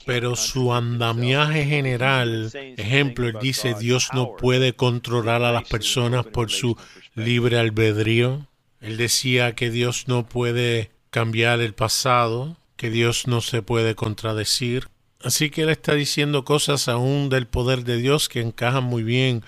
pero 0.05 0.35
su 0.35 0.73
andamiaje 0.73 1.63
general, 1.63 2.51
ejemplo, 2.53 3.29
él 3.29 3.37
dice 3.41 3.75
Dios 3.79 4.09
no 4.13 4.35
puede 4.35 4.73
controlar 4.73 5.41
a 5.43 5.53
las 5.53 5.69
personas 5.69 6.25
por 6.25 6.51
su 6.51 6.75
libre 7.15 7.57
albedrío. 7.57 8.47
Él 8.81 8.97
decía 8.97 9.55
que 9.55 9.69
Dios 9.69 10.09
no 10.09 10.27
puede 10.27 10.91
cambiar 11.11 11.61
el 11.61 11.73
pasado, 11.73 12.57
que 12.77 12.89
Dios 12.89 13.27
no 13.27 13.41
se 13.41 13.61
puede 13.61 13.93
contradecir. 13.93 14.87
Así 15.21 15.51
que 15.51 15.63
él 15.63 15.69
está 15.69 15.93
diciendo 15.93 16.43
cosas 16.43 16.87
aún 16.87 17.29
del 17.29 17.45
poder 17.45 17.83
de 17.83 17.97
Dios 17.97 18.27
que 18.27 18.41
encajan 18.41 18.85
muy 18.85 19.03
bien 19.03 19.43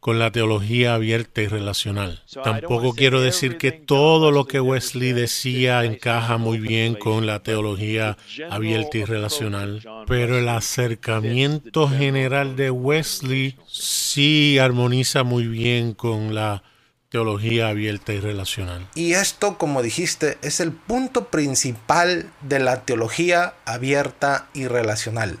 con 0.00 0.18
la 0.18 0.30
teología 0.30 0.94
abierta 0.94 1.42
y 1.42 1.48
relacional. 1.48 2.22
Tampoco 2.44 2.94
quiero 2.94 3.20
decir 3.20 3.58
que 3.58 3.72
todo 3.72 4.30
lo 4.30 4.46
que 4.46 4.60
Wesley 4.60 5.12
decía 5.12 5.84
encaja 5.84 6.38
muy 6.38 6.58
bien 6.58 6.94
con 6.94 7.26
la 7.26 7.42
teología 7.42 8.16
abierta 8.48 8.98
y 8.98 9.04
relacional, 9.04 9.82
pero 10.06 10.38
el 10.38 10.48
acercamiento 10.48 11.88
general 11.88 12.54
de 12.54 12.70
Wesley 12.70 13.56
sí 13.66 14.58
armoniza 14.58 15.24
muy 15.24 15.48
bien 15.48 15.94
con 15.94 16.34
la 16.34 16.62
teología 17.08 17.68
abierta 17.68 18.12
y 18.12 18.20
relacional. 18.20 18.86
Y 18.94 19.14
esto, 19.14 19.58
como 19.58 19.82
dijiste, 19.82 20.38
es 20.42 20.60
el 20.60 20.72
punto 20.72 21.28
principal 21.28 22.30
de 22.42 22.58
la 22.58 22.82
teología 22.82 23.54
abierta 23.64 24.48
y 24.54 24.66
relacional 24.66 25.38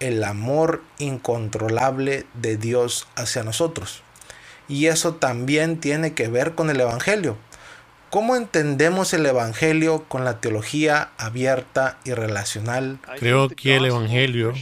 el 0.00 0.22
amor 0.24 0.82
incontrolable 0.98 2.26
de 2.34 2.58
Dios 2.58 3.06
hacia 3.16 3.42
nosotros. 3.42 4.02
Y 4.68 4.86
eso 4.86 5.14
también 5.14 5.80
tiene 5.80 6.12
que 6.12 6.28
ver 6.28 6.54
con 6.54 6.68
el 6.68 6.80
Evangelio. 6.80 7.38
¿Cómo 8.14 8.36
entendemos 8.36 9.12
el 9.12 9.26
Evangelio 9.26 10.04
con 10.06 10.24
la 10.24 10.40
teología 10.40 11.10
abierta 11.18 11.98
y 12.04 12.12
relacional? 12.12 13.00
Creo 13.18 13.48
que 13.48 13.74
el 13.74 13.86
Evangelio, 13.86 14.52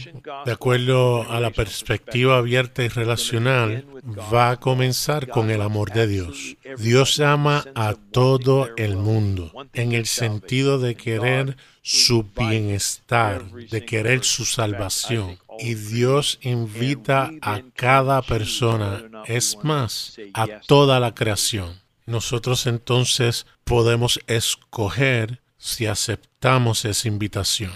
de 0.43 0.51
acuerdo 0.51 1.31
a 1.31 1.39
la 1.39 1.51
perspectiva 1.51 2.39
abierta 2.39 2.83
y 2.83 2.87
relacional, 2.87 3.85
va 4.33 4.49
a 4.49 4.59
comenzar 4.59 5.27
con 5.27 5.51
el 5.51 5.61
amor 5.61 5.91
de 5.91 6.07
Dios. 6.07 6.57
Dios 6.79 7.19
ama 7.19 7.63
a 7.75 7.93
todo 7.93 8.69
el 8.75 8.97
mundo 8.97 9.51
en 9.73 9.91
el 9.91 10.07
sentido 10.07 10.79
de 10.79 10.95
querer 10.95 11.55
su 11.83 12.25
bienestar, 12.35 13.51
de 13.51 13.85
querer 13.85 14.23
su 14.23 14.45
salvación. 14.45 15.37
Y 15.59 15.75
Dios 15.75 16.39
invita 16.41 17.29
a 17.43 17.61
cada 17.75 18.23
persona, 18.23 19.03
es 19.27 19.59
más, 19.61 20.17
a 20.33 20.47
toda 20.65 20.99
la 20.99 21.13
creación 21.13 21.82
nosotros 22.05 22.67
entonces 22.67 23.45
podemos 23.63 24.19
escoger 24.27 25.41
si 25.57 25.85
aceptamos 25.85 26.85
esa 26.85 27.07
invitación. 27.07 27.73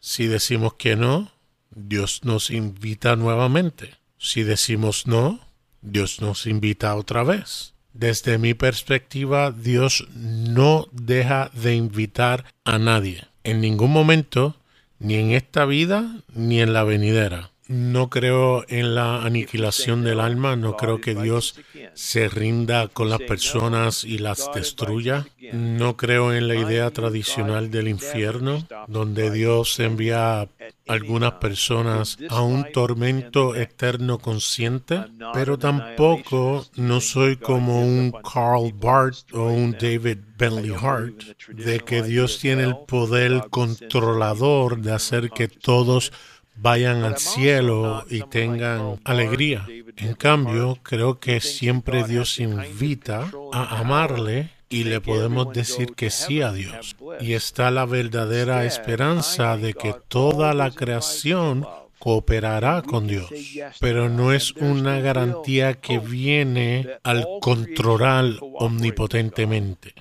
Si 0.00 0.26
decimos 0.26 0.74
que 0.74 0.96
no, 0.96 1.32
Dios 1.70 2.20
nos 2.24 2.50
invita 2.50 3.16
nuevamente. 3.16 3.96
Si 4.18 4.42
decimos 4.42 5.06
no, 5.06 5.40
Dios 5.80 6.20
nos 6.20 6.46
invita 6.46 6.94
otra 6.94 7.22
vez. 7.22 7.74
Desde 7.92 8.38
mi 8.38 8.54
perspectiva, 8.54 9.50
Dios 9.50 10.06
no 10.14 10.88
deja 10.92 11.50
de 11.54 11.74
invitar 11.74 12.44
a 12.64 12.78
nadie. 12.78 13.26
En 13.42 13.60
ningún 13.60 13.90
momento, 13.90 14.56
ni 14.98 15.14
en 15.14 15.32
esta 15.32 15.64
vida, 15.64 16.22
ni 16.32 16.60
en 16.60 16.72
la 16.72 16.84
venidera. 16.84 17.49
No 17.70 18.10
creo 18.10 18.64
en 18.66 18.96
la 18.96 19.22
aniquilación 19.22 20.02
del 20.02 20.18
alma, 20.18 20.56
no 20.56 20.76
creo 20.76 21.00
que 21.00 21.14
Dios 21.14 21.54
se 21.94 22.28
rinda 22.28 22.88
con 22.88 23.08
las 23.08 23.20
personas 23.20 24.02
y 24.02 24.18
las 24.18 24.50
destruya. 24.52 25.28
No 25.52 25.96
creo 25.96 26.34
en 26.34 26.48
la 26.48 26.56
idea 26.56 26.90
tradicional 26.90 27.70
del 27.70 27.86
infierno, 27.86 28.66
donde 28.88 29.30
Dios 29.30 29.78
envía 29.78 30.40
a 30.40 30.48
algunas 30.88 31.34
personas 31.34 32.18
a 32.28 32.42
un 32.42 32.66
tormento 32.72 33.54
eterno 33.54 34.18
consciente, 34.18 35.04
pero 35.32 35.56
tampoco 35.56 36.66
no 36.74 37.00
soy 37.00 37.36
como 37.36 37.84
un 37.84 38.10
Karl 38.10 38.72
Barth 38.74 39.32
o 39.32 39.44
un 39.44 39.76
David 39.80 40.18
Bentley 40.36 40.74
Hart, 40.74 41.22
de 41.50 41.78
que 41.78 42.02
Dios 42.02 42.40
tiene 42.40 42.64
el 42.64 42.76
poder 42.88 43.44
controlador 43.48 44.80
de 44.80 44.92
hacer 44.92 45.30
que 45.30 45.46
todos 45.46 46.12
vayan 46.60 47.04
al 47.04 47.18
cielo 47.18 48.04
y 48.08 48.22
tengan 48.22 49.00
alegría. 49.04 49.66
En 49.96 50.14
cambio, 50.14 50.78
creo 50.82 51.18
que 51.18 51.40
siempre 51.40 52.04
Dios 52.04 52.38
invita 52.38 53.30
a 53.52 53.78
amarle 53.78 54.50
y 54.68 54.84
le 54.84 55.00
podemos 55.00 55.52
decir 55.52 55.94
que 55.94 56.10
sí 56.10 56.42
a 56.42 56.52
Dios. 56.52 56.96
Y 57.20 57.32
está 57.32 57.70
la 57.70 57.86
verdadera 57.86 58.64
esperanza 58.64 59.56
de 59.56 59.74
que 59.74 59.94
toda 60.08 60.54
la 60.54 60.70
creación 60.70 61.66
cooperará 61.98 62.80
con 62.80 63.06
Dios, 63.06 63.30
pero 63.78 64.08
no 64.08 64.32
es 64.32 64.52
una 64.52 65.00
garantía 65.00 65.74
que 65.74 65.98
viene 65.98 66.88
al 67.02 67.26
controlar 67.40 68.24
omnipotentemente. 68.40 69.94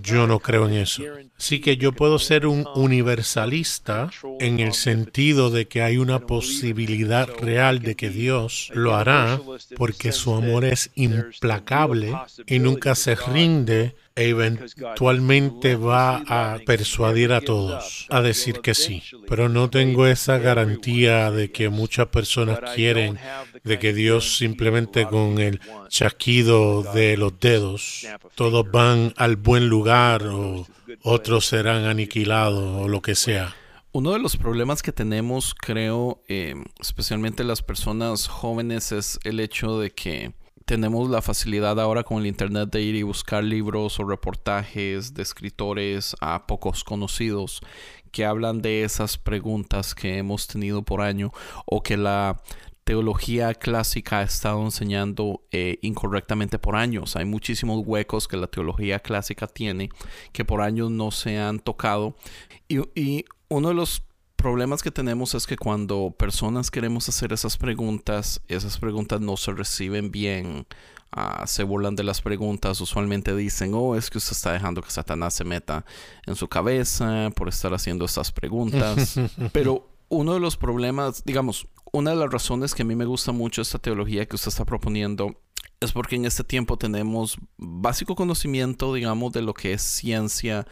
Yo 0.00 0.26
no 0.26 0.38
creo 0.38 0.68
en 0.68 0.74
eso. 0.74 1.02
Así 1.36 1.60
que 1.60 1.76
yo 1.76 1.92
puedo 1.92 2.18
ser 2.18 2.46
un 2.46 2.66
universalista 2.74 4.10
en 4.38 4.60
el 4.60 4.74
sentido 4.74 5.50
de 5.50 5.66
que 5.66 5.82
hay 5.82 5.96
una 5.96 6.20
posibilidad 6.20 7.28
real 7.40 7.80
de 7.80 7.96
que 7.96 8.10
Dios 8.10 8.70
lo 8.74 8.94
hará 8.94 9.40
porque 9.76 10.12
su 10.12 10.34
amor 10.34 10.64
es 10.64 10.90
implacable 10.94 12.14
y 12.46 12.58
nunca 12.58 12.94
se 12.94 13.16
rinde 13.16 13.96
e 14.16 14.30
eventualmente 14.30 15.76
va 15.76 16.24
a 16.26 16.58
persuadir 16.64 17.32
a 17.32 17.42
todos 17.42 18.06
a 18.08 18.22
decir 18.22 18.60
que 18.60 18.74
sí. 18.74 19.02
Pero 19.28 19.50
no 19.50 19.68
tengo 19.68 20.06
esa 20.06 20.38
garantía 20.38 21.30
de 21.30 21.50
que 21.50 21.68
muchas 21.68 22.06
personas 22.06 22.58
quieren 22.74 23.18
de 23.62 23.78
que 23.78 23.92
Dios 23.92 24.38
simplemente 24.38 25.06
con 25.06 25.38
el 25.38 25.60
chasquido 25.88 26.82
de 26.94 27.16
los 27.16 27.38
dedos 27.40 28.06
todos 28.34 28.70
van 28.70 29.12
al 29.16 29.36
buen 29.36 29.55
lugar 29.64 30.26
o 30.26 30.66
otros 31.02 31.46
serán 31.46 31.84
aniquilados 31.84 32.84
o 32.84 32.88
lo 32.88 33.02
que 33.02 33.14
sea. 33.14 33.54
Uno 33.92 34.12
de 34.12 34.18
los 34.18 34.36
problemas 34.36 34.82
que 34.82 34.92
tenemos, 34.92 35.54
creo, 35.54 36.22
eh, 36.28 36.54
especialmente 36.80 37.44
las 37.44 37.62
personas 37.62 38.28
jóvenes, 38.28 38.92
es 38.92 39.18
el 39.24 39.40
hecho 39.40 39.78
de 39.78 39.90
que 39.90 40.34
tenemos 40.66 41.08
la 41.08 41.22
facilidad 41.22 41.80
ahora 41.80 42.02
con 42.02 42.18
el 42.18 42.26
internet 42.26 42.68
de 42.70 42.82
ir 42.82 42.96
y 42.96 43.04
buscar 43.04 43.42
libros 43.42 43.98
o 43.98 44.04
reportajes 44.04 45.14
de 45.14 45.22
escritores 45.22 46.14
a 46.20 46.46
pocos 46.46 46.84
conocidos 46.84 47.62
que 48.10 48.24
hablan 48.24 48.62
de 48.62 48.82
esas 48.82 49.16
preguntas 49.16 49.94
que 49.94 50.18
hemos 50.18 50.46
tenido 50.46 50.82
por 50.82 51.02
año 51.02 51.32
o 51.66 51.82
que 51.82 51.96
la 51.96 52.42
teología 52.86 53.52
clásica 53.52 54.20
ha 54.20 54.22
estado 54.22 54.62
enseñando 54.62 55.42
eh, 55.50 55.80
incorrectamente 55.82 56.60
por 56.60 56.76
años. 56.76 57.16
Hay 57.16 57.24
muchísimos 57.24 57.82
huecos 57.84 58.28
que 58.28 58.36
la 58.36 58.46
teología 58.46 59.00
clásica 59.00 59.48
tiene 59.48 59.90
que 60.32 60.44
por 60.44 60.60
años 60.60 60.92
no 60.92 61.10
se 61.10 61.36
han 61.36 61.58
tocado. 61.58 62.14
Y, 62.68 62.78
y 62.94 63.24
uno 63.48 63.70
de 63.70 63.74
los 63.74 64.02
problemas 64.36 64.84
que 64.84 64.92
tenemos 64.92 65.34
es 65.34 65.48
que 65.48 65.56
cuando 65.56 66.14
personas 66.16 66.70
queremos 66.70 67.08
hacer 67.08 67.32
esas 67.32 67.58
preguntas, 67.58 68.40
esas 68.46 68.78
preguntas 68.78 69.20
no 69.20 69.36
se 69.36 69.50
reciben 69.50 70.12
bien. 70.12 70.64
Ah, 71.10 71.44
se 71.48 71.64
burlan 71.64 71.96
de 71.96 72.04
las 72.04 72.20
preguntas, 72.20 72.80
usualmente 72.80 73.34
dicen, 73.34 73.72
oh, 73.74 73.96
es 73.96 74.10
que 74.10 74.18
usted 74.18 74.32
está 74.32 74.52
dejando 74.52 74.80
que 74.80 74.90
Satanás 74.92 75.34
se 75.34 75.42
meta 75.42 75.84
en 76.24 76.36
su 76.36 76.46
cabeza 76.46 77.30
por 77.34 77.48
estar 77.48 77.74
haciendo 77.74 78.04
esas 78.04 78.30
preguntas. 78.30 79.18
Pero 79.52 79.88
uno 80.08 80.34
de 80.34 80.40
los 80.40 80.56
problemas, 80.56 81.24
digamos, 81.24 81.66
una 81.96 82.10
de 82.10 82.16
las 82.16 82.30
razones 82.30 82.74
que 82.74 82.82
a 82.82 82.84
mí 82.84 82.94
me 82.94 83.06
gusta 83.06 83.32
mucho 83.32 83.62
esta 83.62 83.78
teología 83.78 84.26
que 84.26 84.36
usted 84.36 84.48
está 84.48 84.64
proponiendo 84.64 85.40
es 85.80 85.92
porque 85.92 86.16
en 86.16 86.26
este 86.26 86.44
tiempo 86.44 86.76
tenemos 86.76 87.38
básico 87.56 88.14
conocimiento, 88.14 88.94
digamos, 88.94 89.32
de 89.32 89.42
lo 89.42 89.54
que 89.54 89.72
es 89.72 89.82
ciencia, 89.82 90.66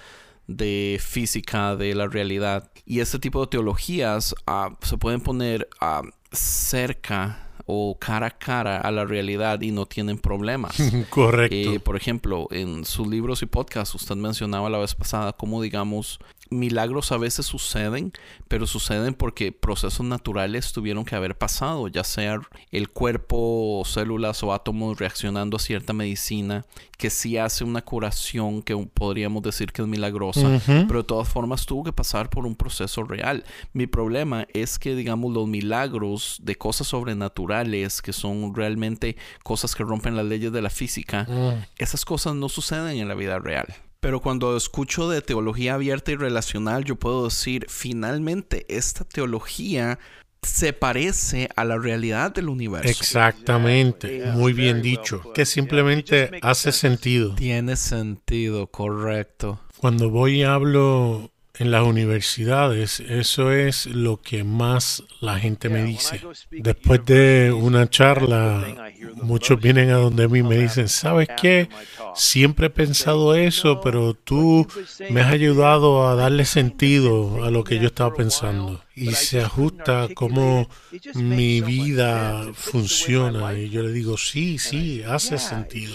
de 0.47 1.01
física, 1.03 1.77
de 1.77 1.95
la 1.95 2.09
realidad. 2.09 2.71
Y 2.85 3.01
este 3.01 3.19
tipo 3.19 3.41
de 3.41 3.47
teologías 3.49 4.35
ah, 4.47 4.77
se 4.83 4.99
pueden 4.99 5.21
poner 5.21 5.69
ah, 5.81 6.03
cerca 6.33 7.51
o 7.67 7.99
cara 7.99 8.27
a 8.27 8.31
cara 8.31 8.79
a 8.79 8.91
la 8.91 9.05
realidad 9.07 9.61
y 9.63 9.71
no 9.71 9.87
tienen 9.87 10.19
problemas. 10.19 10.77
Correcto. 11.11 11.57
Eh, 11.57 11.81
por 11.81 11.97
ejemplo, 11.97 12.49
en 12.51 12.85
sus 12.85 13.07
libros 13.07 13.43
y 13.43 13.47
podcasts, 13.47 13.95
usted 13.95 14.17
mencionaba 14.17 14.69
la 14.69 14.79
vez 14.79 14.95
pasada 14.95 15.33
cómo, 15.33 15.63
digamos, 15.63 16.19
milagros 16.51 17.13
a 17.13 17.17
veces 17.17 17.47
suceden, 17.47 18.13
pero 18.49 18.67
suceden 18.67 19.15
porque 19.15 19.53
procesos 19.53 20.07
naturales 20.07 20.73
tuvieron 20.73 21.05
que 21.05 21.15
haber 21.15 21.37
pasado, 21.37 21.89
ya 21.89 22.05
sea 22.05 22.41
el 22.71 22.89
cuerpo, 22.91 23.83
células 23.85 24.43
o 24.43 24.53
átomos 24.53 24.99
reaccionando 24.99 25.57
a 25.57 25.61
cierta 25.61 25.93
medicina 25.93 26.65
que 26.99 27.11
sí 27.11 27.37
hace 27.37 27.65
una 27.65 27.83
curación 27.83 28.63
que 28.63 28.77
podríamos 28.77 29.43
decir 29.43 29.73
que 29.73 29.83
es 29.83 29.89
milagrosa, 29.89 30.61
pero 30.67 31.03
de 31.03 31.07
todas 31.07 31.29
formas 31.29 31.67
tuvo 31.67 31.85
que 31.85 31.93
pasar 31.93 32.31
por 32.31 32.47
un 32.47 32.55
proceso 32.55 33.03
real. 33.03 33.45
Mi 33.73 33.87
problema 33.87 34.47
es 34.53 34.79
que, 34.79 34.95
digamos, 34.95 35.33
los 35.33 35.49
milagros 35.49 36.39
de 36.43 36.57
cosas 36.57 36.87
sobrenaturales, 36.87 38.01
que 38.01 38.13
son 38.13 38.55
realmente 38.55 39.17
cosas 39.43 39.75
que 39.75 39.83
rompen 39.83 40.17
las 40.17 40.27
leyes 40.27 40.53
de 40.53 40.63
la 40.63 40.71
física, 40.71 41.25
mm. 41.25 41.65
esas 41.79 42.05
cosas 42.05 42.35
no 42.35 42.49
suceden 42.49 42.99
en 42.99 43.09
la 43.09 43.15
vida 43.15 43.39
real. 43.39 43.67
Pero 44.05 44.21
cuando 44.21 44.55
escucho 44.55 45.09
de 45.09 45.23
teología 45.23 45.73
abierta 45.73 46.13
y 46.13 46.17
relacional, 46.17 46.85
yo 46.85 46.97
puedo 46.97 47.25
decir, 47.25 47.65
finalmente, 47.71 48.67
esta 48.69 49.03
teología 49.07 49.99
se 50.43 50.75
parece 50.75 51.49
a 51.57 51.65
la 51.65 51.79
realidad 51.79 52.31
del 52.35 52.51
universo. 52.51 52.87
Exactamente, 52.87 54.27
muy 54.35 54.53
bien 54.53 54.83
dicho, 54.83 55.23
que 55.33 55.47
simplemente 55.47 56.33
hace 56.43 56.71
sentido. 56.73 57.35
Tiene 57.35 57.77
sentido, 57.77 58.67
correcto. 58.67 59.59
Cuando 59.79 60.11
voy 60.11 60.41
y 60.41 60.43
hablo 60.43 61.31
en 61.57 61.71
las 61.71 61.85
universidades, 61.85 62.99
eso 63.01 63.53
es 63.53 63.87
lo 63.87 64.21
que 64.21 64.43
más 64.43 65.05
la 65.21 65.39
gente 65.39 65.69
me 65.69 65.85
dice. 65.85 66.21
Después 66.51 67.05
de 67.05 67.53
una 67.53 67.89
charla, 67.89 68.93
muchos 69.23 69.61
vienen 69.61 69.91
a 69.91 69.97
donde 69.97 70.27
mí 70.27 70.41
y 70.41 70.43
me 70.43 70.59
dicen, 70.59 70.89
¿sabes 70.89 71.29
qué? 71.41 71.69
Siempre 72.17 72.67
he 72.67 72.71
pensado 72.71 73.35
eso, 73.37 73.81
pero 73.81 74.15
tú 74.15 74.67
me 75.11 75.21
has 75.21 75.33
ayudado 75.33 76.09
a 76.09 76.17
darle 76.17 76.45
sentido 76.45 77.45
a 77.45 77.51
lo 77.51 77.63
que 77.63 77.79
yo 77.79 77.87
estaba 77.87 78.13
pensando. 78.15 78.84
Y 78.97 79.13
se 79.13 79.41
ajusta 79.43 80.09
cómo 80.15 80.69
mi 81.15 81.61
vida 81.61 82.53
funciona. 82.55 83.53
Y 83.55 83.71
yo 83.71 83.83
le 83.83 83.93
digo, 83.93 84.17
sí, 84.17 84.59
sí, 84.59 85.03
hace 85.03 85.39
sentido. 85.39 85.95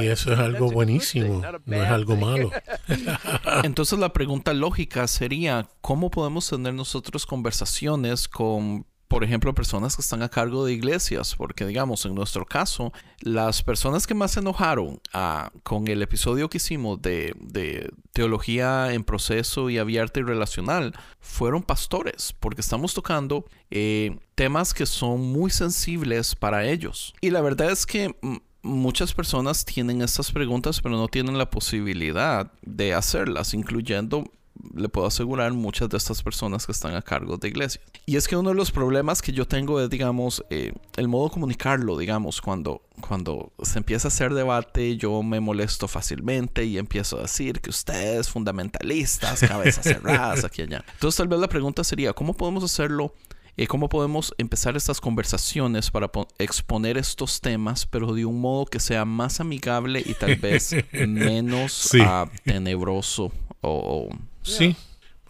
Y 0.00 0.06
eso 0.06 0.32
es 0.32 0.38
algo 0.38 0.70
buenísimo, 0.70 1.42
no 1.64 1.76
es 1.76 1.88
algo 1.88 2.16
malo. 2.16 2.50
Entonces 3.62 3.98
la 3.98 4.12
pregunta 4.12 4.52
lógica 4.52 5.06
sería, 5.06 5.68
¿cómo 5.80 6.10
podemos 6.10 6.48
tener 6.48 6.74
nosotros 6.74 7.26
conversaciones 7.26 8.28
con 8.28 8.86
por 9.10 9.24
ejemplo, 9.24 9.52
personas 9.52 9.96
que 9.96 10.02
están 10.02 10.22
a 10.22 10.28
cargo 10.28 10.64
de 10.64 10.72
iglesias, 10.72 11.34
porque 11.34 11.66
digamos, 11.66 12.06
en 12.06 12.14
nuestro 12.14 12.46
caso, 12.46 12.92
las 13.22 13.60
personas 13.60 14.06
que 14.06 14.14
más 14.14 14.30
se 14.30 14.38
enojaron 14.38 15.00
ah, 15.12 15.50
con 15.64 15.88
el 15.88 16.00
episodio 16.00 16.48
que 16.48 16.58
hicimos 16.58 17.02
de, 17.02 17.34
teología 18.12 18.92
en 18.92 19.02
proceso 19.02 19.68
y 19.68 19.78
abierta 19.78 20.20
y 20.20 20.22
relacional 20.22 20.94
fueron 21.18 21.64
pastores, 21.64 22.36
porque 22.38 22.60
estamos 22.60 22.94
tocando 22.94 23.46
eh, 23.72 24.16
temas 24.36 24.72
que 24.72 24.86
son 24.86 25.20
muy 25.20 25.50
sensibles 25.50 26.36
para 26.36 26.68
ellos. 26.68 27.12
Y 27.20 27.30
la 27.30 27.40
verdad 27.40 27.72
es 27.72 27.86
que 27.86 28.14
muchas 28.62 29.12
personas 29.12 29.64
tienen 29.64 30.02
estas 30.02 30.30
preguntas, 30.30 30.80
pero 30.80 30.96
no 30.96 31.08
tienen 31.08 31.36
la 31.36 31.50
posibilidad 31.50 32.52
de 32.62 32.94
hacerlas, 32.94 33.54
incluyendo 33.54 34.30
le 34.74 34.88
puedo 34.88 35.06
asegurar 35.06 35.52
muchas 35.52 35.88
de 35.88 35.96
estas 35.96 36.22
personas 36.22 36.66
que 36.66 36.72
están 36.72 36.94
a 36.94 37.02
cargo 37.02 37.36
de 37.36 37.48
iglesia. 37.48 37.80
Y 38.06 38.16
es 38.16 38.28
que 38.28 38.36
uno 38.36 38.50
de 38.50 38.54
los 38.54 38.70
problemas 38.70 39.22
que 39.22 39.32
yo 39.32 39.46
tengo 39.46 39.80
es, 39.80 39.90
digamos, 39.90 40.44
eh, 40.50 40.72
el 40.96 41.08
modo 41.08 41.28
de 41.28 41.34
comunicarlo, 41.34 41.96
digamos, 41.96 42.40
cuando, 42.40 42.82
cuando 43.00 43.52
se 43.62 43.78
empieza 43.78 44.08
a 44.08 44.10
hacer 44.10 44.34
debate, 44.34 44.96
yo 44.96 45.22
me 45.22 45.40
molesto 45.40 45.88
fácilmente 45.88 46.64
y 46.64 46.78
empiezo 46.78 47.18
a 47.18 47.22
decir 47.22 47.60
que 47.60 47.70
ustedes 47.70 48.28
fundamentalistas, 48.28 49.40
cabezas 49.40 49.84
cerradas, 49.84 50.44
aquí 50.44 50.62
y 50.62 50.64
allá. 50.64 50.84
Entonces 50.92 51.16
tal 51.16 51.28
vez 51.28 51.40
la 51.40 51.48
pregunta 51.48 51.84
sería, 51.84 52.12
¿cómo 52.12 52.34
podemos 52.34 52.64
hacerlo? 52.64 53.14
eh, 53.56 53.66
¿Cómo 53.66 53.88
podemos 53.88 54.34
empezar 54.38 54.76
estas 54.76 55.00
conversaciones 55.00 55.90
para 55.90 56.10
exponer 56.38 56.96
estos 56.96 57.42
temas, 57.42 57.86
pero 57.86 58.14
de 58.14 58.24
un 58.24 58.40
modo 58.40 58.64
que 58.64 58.80
sea 58.80 59.04
más 59.04 59.40
amigable 59.40 60.02
y 60.04 60.14
tal 60.14 60.36
vez 60.36 60.74
menos 60.92 61.90
ah, 62.00 62.26
tenebroso 62.44 63.32
o 63.60 64.08
Sí. 64.42 64.76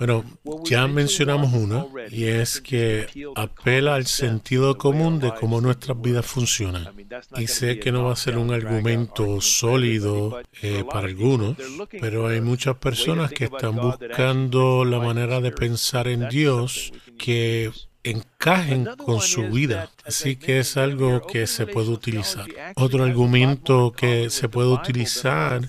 Bueno, 0.00 0.24
ya 0.64 0.86
mencionamos 0.86 1.52
uno 1.52 1.90
y 2.10 2.24
es 2.24 2.62
que 2.62 3.06
apela 3.36 3.96
al 3.96 4.06
sentido 4.06 4.78
común 4.78 5.18
de 5.18 5.30
cómo 5.38 5.60
nuestras 5.60 6.00
vidas 6.00 6.24
funcionan. 6.24 6.88
Y 7.36 7.48
sé 7.48 7.78
que 7.78 7.92
no 7.92 8.04
va 8.04 8.14
a 8.14 8.16
ser 8.16 8.38
un 8.38 8.50
argumento 8.50 9.42
sólido 9.42 10.40
eh, 10.62 10.84
para 10.90 11.06
algunos, 11.06 11.54
pero 12.00 12.28
hay 12.28 12.40
muchas 12.40 12.76
personas 12.76 13.30
que 13.30 13.44
están 13.44 13.76
buscando 13.76 14.86
la 14.86 15.00
manera 15.00 15.38
de 15.42 15.52
pensar 15.52 16.08
en 16.08 16.30
Dios 16.30 16.92
que 17.18 17.70
encajen 18.04 18.88
con 18.96 19.20
su 19.20 19.48
vida. 19.48 19.90
Así 20.04 20.36
que 20.36 20.60
es 20.60 20.76
algo 20.76 21.26
que 21.26 21.46
se 21.46 21.66
puede 21.66 21.88
utilizar. 21.88 22.46
Otro 22.76 23.04
argumento 23.04 23.92
que 23.92 24.30
se 24.30 24.48
puede 24.48 24.68
utilizar 24.68 25.62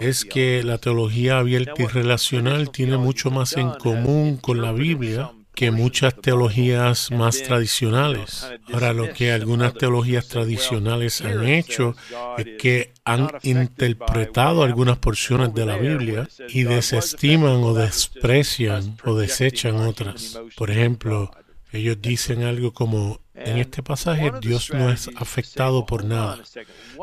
es 0.00 0.24
que 0.24 0.62
la 0.62 0.78
teología 0.78 1.38
abierta 1.38 1.82
y 1.82 1.86
relacional 1.86 2.70
tiene 2.70 2.96
mucho 2.96 3.30
más 3.30 3.56
en 3.56 3.70
común 3.70 4.36
con 4.36 4.60
la 4.60 4.72
Biblia 4.72 5.32
que 5.54 5.70
muchas 5.70 6.20
teologías 6.20 7.12
más 7.12 7.40
tradicionales. 7.42 8.46
Ahora, 8.72 8.92
lo 8.92 9.12
que 9.12 9.30
algunas 9.30 9.74
teologías 9.74 10.26
tradicionales 10.26 11.20
han 11.20 11.46
hecho 11.46 11.94
es 12.36 12.46
que 12.58 12.92
han 13.04 13.28
interpretado 13.42 14.64
algunas 14.64 14.98
porciones 14.98 15.54
de 15.54 15.66
la 15.66 15.76
Biblia 15.76 16.28
y 16.48 16.64
desestiman 16.64 17.62
o 17.62 17.72
desprecian 17.72 18.96
o 19.04 19.14
desechan 19.14 19.76
otras. 19.76 20.40
Por 20.56 20.72
ejemplo, 20.72 21.30
ellos 21.74 22.00
dicen 22.00 22.44
algo 22.44 22.72
como, 22.72 23.20
en 23.34 23.58
este 23.58 23.82
pasaje 23.82 24.32
Dios 24.40 24.70
no 24.72 24.90
es 24.90 25.10
afectado 25.16 25.84
por 25.86 26.04
nada, 26.04 26.38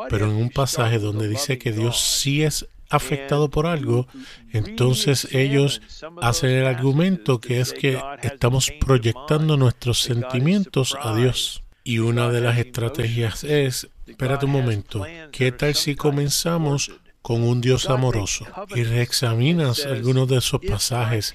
pero 0.09 0.25
en 0.25 0.35
un 0.35 0.49
pasaje 0.49 0.97
donde 0.97 1.27
dice 1.27 1.57
que 1.57 1.71
Dios 1.71 1.99
sí 1.99 2.43
es 2.43 2.67
afectado 2.89 3.49
por 3.49 3.67
algo, 3.67 4.07
entonces 4.51 5.27
ellos 5.31 5.81
hacen 6.21 6.51
el 6.51 6.65
argumento 6.65 7.39
que 7.39 7.59
es 7.59 7.73
que 7.73 7.99
estamos 8.21 8.71
proyectando 8.79 9.57
nuestros 9.57 10.01
sentimientos 10.01 10.97
a 10.99 11.15
Dios. 11.15 11.63
Y 11.83 11.97
una 11.99 12.29
de 12.29 12.41
las 12.41 12.59
estrategias 12.59 13.43
es, 13.43 13.89
espérate 14.05 14.45
un 14.45 14.51
momento, 14.51 15.05
¿qué 15.31 15.51
tal 15.51 15.73
si 15.73 15.95
comenzamos 15.95 16.91
con 17.21 17.43
un 17.43 17.61
Dios 17.61 17.89
amoroso. 17.89 18.45
y 18.75 18.83
reexaminas 18.83 19.85
algunos 19.85 20.27
de 20.27 20.37
esos 20.37 20.61
pasajes 20.61 21.33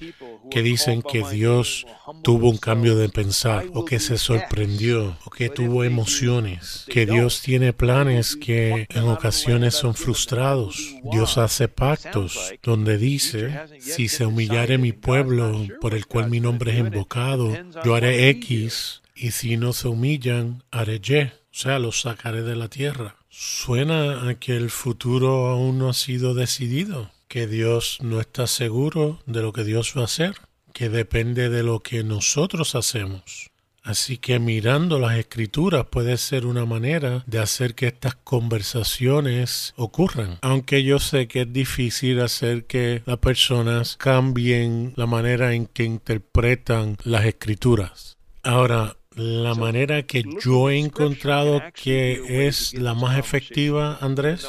que 0.51 0.61
dicen 0.61 1.01
que 1.01 1.23
Dios 1.29 1.85
tuvo 2.23 2.49
un 2.49 2.57
cambio 2.57 2.95
de 2.95 3.09
pensar 3.09 3.65
o 3.73 3.85
que 3.85 3.99
se 3.99 4.17
sorprendió 4.17 5.17
o 5.25 5.29
que 5.29 5.49
tuvo 5.49 5.83
emociones, 5.83 6.85
que 6.89 7.05
Dios 7.05 7.41
tiene 7.41 7.73
planes 7.73 8.35
que 8.35 8.87
en 8.89 9.03
ocasiones 9.03 9.75
son 9.75 9.93
frustrados. 9.93 10.95
Dios 11.11 11.37
hace 11.37 11.67
pactos 11.67 12.53
donde 12.63 12.97
dice, 12.97 13.59
si 13.79 14.07
se 14.07 14.25
humillare 14.25 14.77
mi 14.77 14.91
pueblo 14.91 15.65
por 15.81 15.93
el 15.93 16.05
cual 16.05 16.29
mi 16.29 16.39
nombre 16.39 16.73
es 16.73 16.79
invocado, 16.79 17.53
yo 17.83 17.95
haré 17.95 18.29
X 18.29 19.01
y 19.15 19.31
si 19.31 19.57
no 19.57 19.73
se 19.73 19.87
humillan, 19.87 20.63
haré 20.71 21.01
Y, 21.03 21.23
o 21.23 21.31
sea, 21.51 21.79
los 21.79 22.01
sacaré 22.01 22.43
de 22.43 22.55
la 22.55 22.67
tierra. 22.67 23.15
Suena 23.39 24.27
a 24.27 24.39
que 24.39 24.57
el 24.57 24.71
futuro 24.71 25.45
aún 25.45 25.77
no 25.77 25.89
ha 25.89 25.93
sido 25.93 26.33
decidido, 26.33 27.11
que 27.27 27.45
Dios 27.45 27.99
no 28.01 28.19
está 28.19 28.47
seguro 28.47 29.19
de 29.27 29.43
lo 29.43 29.53
que 29.53 29.63
Dios 29.63 29.93
va 29.95 30.01
a 30.01 30.05
hacer, 30.05 30.33
que 30.73 30.89
depende 30.89 31.47
de 31.49 31.61
lo 31.61 31.81
que 31.81 32.03
nosotros 32.03 32.73
hacemos. 32.73 33.51
Así 33.83 34.17
que 34.17 34.39
mirando 34.39 34.97
las 34.97 35.17
escrituras 35.17 35.85
puede 35.85 36.17
ser 36.17 36.47
una 36.47 36.65
manera 36.65 37.23
de 37.27 37.37
hacer 37.37 37.75
que 37.75 37.85
estas 37.85 38.15
conversaciones 38.15 39.75
ocurran. 39.77 40.39
Aunque 40.41 40.83
yo 40.83 40.97
sé 40.97 41.27
que 41.27 41.41
es 41.41 41.53
difícil 41.53 42.21
hacer 42.21 42.65
que 42.65 43.03
las 43.05 43.19
personas 43.19 43.97
cambien 43.97 44.93
la 44.95 45.05
manera 45.05 45.53
en 45.53 45.67
que 45.67 45.83
interpretan 45.83 46.97
las 47.03 47.25
escrituras. 47.25 48.17
Ahora, 48.41 48.96
la 49.17 49.55
manera 49.55 50.03
que 50.03 50.23
yo 50.43 50.69
he 50.69 50.77
encontrado 50.77 51.61
que 51.73 52.47
es 52.47 52.75
la 52.75 52.93
más 52.93 53.17
efectiva, 53.17 53.97
Andrés, 53.99 54.47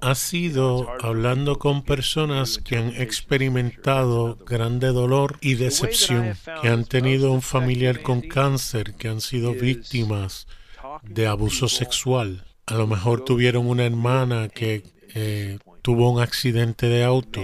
ha 0.00 0.14
sido 0.14 0.88
hablando 1.02 1.58
con 1.58 1.82
personas 1.82 2.58
que 2.58 2.78
han 2.78 2.88
experimentado 2.96 4.38
grande 4.46 4.88
dolor 4.88 5.36
y 5.42 5.54
decepción, 5.54 6.34
que 6.62 6.68
han 6.68 6.86
tenido 6.86 7.30
un 7.30 7.42
familiar 7.42 8.00
con 8.00 8.22
cáncer, 8.22 8.94
que 8.94 9.08
han 9.08 9.20
sido 9.20 9.52
víctimas 9.52 10.46
de 11.02 11.26
abuso 11.26 11.68
sexual. 11.68 12.44
A 12.64 12.74
lo 12.74 12.86
mejor 12.86 13.22
tuvieron 13.22 13.66
una 13.66 13.84
hermana 13.84 14.48
que 14.48 14.82
eh, 15.14 15.58
tuvo 15.82 16.10
un 16.10 16.20
accidente 16.22 16.88
de 16.88 17.04
auto. 17.04 17.42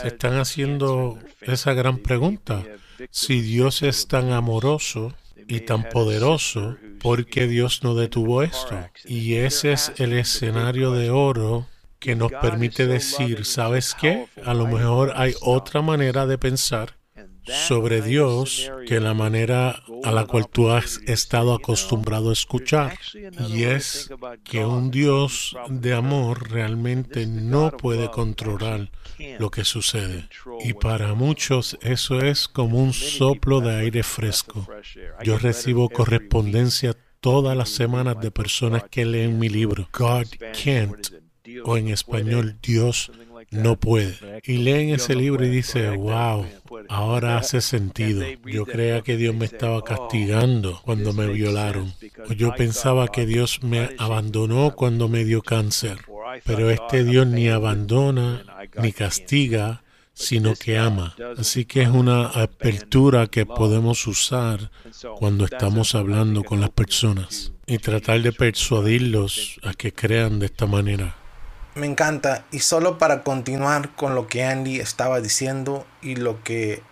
Se 0.00 0.08
están 0.08 0.38
haciendo 0.38 1.18
esa 1.42 1.74
gran 1.74 1.98
pregunta. 1.98 2.64
Si 3.10 3.42
Dios 3.42 3.82
es 3.82 4.08
tan 4.08 4.32
amoroso, 4.32 5.14
y 5.48 5.60
tan 5.60 5.88
poderoso 5.88 6.76
porque 7.00 7.46
Dios 7.46 7.82
no 7.82 7.94
detuvo 7.94 8.42
esto. 8.42 8.78
Y 9.04 9.34
ese 9.34 9.72
es 9.72 9.92
el 9.96 10.12
escenario 10.12 10.92
de 10.92 11.10
oro 11.10 11.66
que 11.98 12.16
nos 12.16 12.32
permite 12.32 12.86
decir, 12.86 13.44
¿sabes 13.44 13.94
qué? 13.98 14.26
A 14.44 14.54
lo 14.54 14.66
mejor 14.66 15.12
hay 15.16 15.34
otra 15.40 15.82
manera 15.82 16.26
de 16.26 16.38
pensar 16.38 16.96
sobre 17.46 18.02
Dios 18.02 18.70
que 18.86 19.00
la 19.00 19.14
manera 19.14 19.82
a 20.02 20.12
la 20.12 20.26
cual 20.26 20.48
tú 20.48 20.70
has 20.70 21.00
estado 21.06 21.54
acostumbrado 21.54 22.30
a 22.30 22.32
escuchar. 22.32 22.98
Y 23.48 23.64
es 23.64 24.10
que 24.44 24.64
un 24.64 24.90
Dios 24.90 25.56
de 25.68 25.94
amor 25.94 26.50
realmente 26.50 27.26
no 27.26 27.70
puede 27.70 28.10
controlar 28.10 28.90
lo 29.38 29.50
que 29.50 29.64
sucede. 29.64 30.28
Y 30.64 30.74
para 30.74 31.14
muchos 31.14 31.78
eso 31.82 32.20
es 32.20 32.48
como 32.48 32.78
un 32.78 32.92
soplo 32.92 33.60
de 33.60 33.76
aire 33.76 34.02
fresco. 34.02 34.66
Yo 35.22 35.38
recibo 35.38 35.88
correspondencia 35.88 36.96
todas 37.20 37.56
las 37.56 37.70
semanas 37.70 38.20
de 38.20 38.30
personas 38.30 38.84
que 38.90 39.04
leen 39.04 39.38
mi 39.38 39.48
libro, 39.48 39.88
God 39.92 40.26
Can't, 40.62 41.08
o 41.64 41.76
en 41.76 41.88
español, 41.88 42.58
Dios 42.62 43.10
no 43.50 43.76
puede. 43.76 44.40
Y 44.44 44.58
leen 44.58 44.90
ese 44.90 45.14
libro 45.14 45.44
y 45.44 45.50
dice, 45.50 45.90
wow, 45.90 46.46
ahora 46.88 47.38
hace 47.38 47.60
sentido. 47.60 48.24
Yo 48.44 48.64
creía 48.64 49.02
que 49.02 49.16
Dios 49.16 49.34
me 49.34 49.46
estaba 49.46 49.82
castigando 49.82 50.80
cuando 50.84 51.12
me 51.12 51.26
violaron. 51.26 51.92
O 52.28 52.32
yo 52.32 52.54
pensaba 52.54 53.08
que 53.08 53.26
Dios 53.26 53.62
me 53.62 53.90
abandonó 53.98 54.74
cuando 54.74 55.08
me 55.08 55.24
dio 55.24 55.42
cáncer. 55.42 55.98
Pero 56.44 56.70
este 56.70 57.04
Dios 57.04 57.26
ni 57.26 57.48
abandona 57.48 58.44
ni 58.80 58.92
castiga, 58.92 59.82
sino 60.14 60.54
que 60.54 60.78
ama. 60.78 61.14
Así 61.36 61.64
que 61.64 61.82
es 61.82 61.88
una 61.88 62.26
apertura 62.26 63.26
que 63.26 63.46
podemos 63.46 64.06
usar 64.06 64.70
cuando 65.16 65.44
estamos 65.44 65.94
hablando 65.94 66.44
con 66.44 66.60
las 66.60 66.70
personas 66.70 67.52
y 67.66 67.78
tratar 67.78 68.22
de 68.22 68.32
persuadirlos 68.32 69.60
a 69.62 69.74
que 69.74 69.92
crean 69.92 70.38
de 70.38 70.46
esta 70.46 70.66
manera. 70.66 71.16
Me 71.74 71.86
encanta. 71.86 72.44
Y 72.50 72.60
solo 72.60 72.98
para 72.98 73.22
continuar 73.22 73.94
con 73.96 74.14
lo 74.14 74.28
que 74.28 74.44
Andy 74.44 74.80
estaba 74.80 75.20
diciendo 75.20 75.86
y 76.02 76.16
lo 76.16 76.42
que 76.42 76.82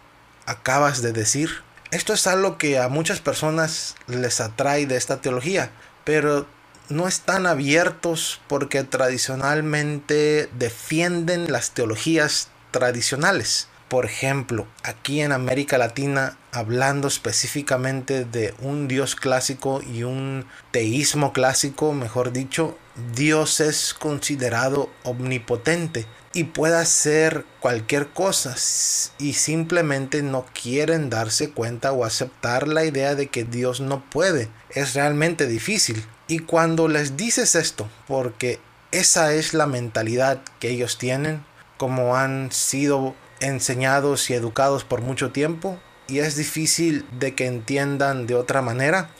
acabas 0.47 1.03
de 1.03 1.12
decir. 1.12 1.62
Esto 1.91 2.12
es 2.14 2.26
algo 2.26 2.59
que 2.59 2.78
a 2.78 2.89
muchas 2.89 3.20
personas 3.20 3.95
les 4.07 4.41
atrae 4.41 4.87
de 4.87 4.97
esta 4.97 5.20
teología, 5.20 5.70
pero 6.05 6.47
no 6.89 7.07
están 7.07 7.47
abiertos 7.47 8.41
porque 8.49 8.83
tradicionalmente 8.83 10.49
defienden 10.59 11.53
las 11.53 11.72
teologías 11.72 12.49
tradicionales. 12.70 13.68
Por 13.93 14.07
ejemplo, 14.07 14.66
aquí 14.84 15.20
en 15.20 15.32
América 15.32 15.76
Latina, 15.76 16.38
hablando 16.51 17.09
específicamente 17.09 18.24
de 18.24 18.55
un 18.62 18.88
Dios 18.88 19.14
clásico 19.14 19.82
y 19.82 20.05
un 20.05 20.47
teísmo 20.70 21.34
clásico, 21.34 21.93
mejor 21.93 22.32
dicho, 22.32 22.78
Dios 23.14 23.61
es 23.61 23.93
considerado 23.93 24.88
omnipotente 25.03 26.07
y 26.32 26.45
puede 26.45 26.78
hacer 26.78 27.45
cualquier 27.61 28.09
cosa 28.09 28.57
y 29.18 29.34
simplemente 29.34 30.22
no 30.22 30.47
quieren 30.55 31.11
darse 31.11 31.51
cuenta 31.51 31.93
o 31.93 32.07
aceptar 32.07 32.68
la 32.68 32.86
idea 32.86 33.14
de 33.14 33.26
que 33.26 33.45
Dios 33.45 33.82
no 33.82 34.03
puede. 34.09 34.49
Es 34.70 34.95
realmente 34.95 35.47
difícil. 35.47 36.03
Y 36.28 36.38
cuando 36.38 36.88
les 36.88 37.18
dices 37.18 37.55
esto, 37.55 37.90
porque 38.09 38.59
esa 38.90 39.34
es 39.34 39.53
la 39.53 39.66
mentalidad 39.66 40.40
que 40.61 40.70
ellos 40.70 40.97
tienen, 40.97 41.45
como 41.76 42.16
han 42.16 42.53
sido 42.53 43.14
enseñados 43.43 44.30
y 44.30 44.34
educados 44.34 44.84
por 44.84 45.03
mucho 45.03 45.30
tiempo, 45.32 45.78
y 46.09 46.20
es 46.20 46.36
difícil 46.36 47.07
de 47.18 47.34
que 47.34 47.47
entiendan 47.47 48.26
de 48.26 48.34
otra 48.34 48.62
manera. 48.62 49.11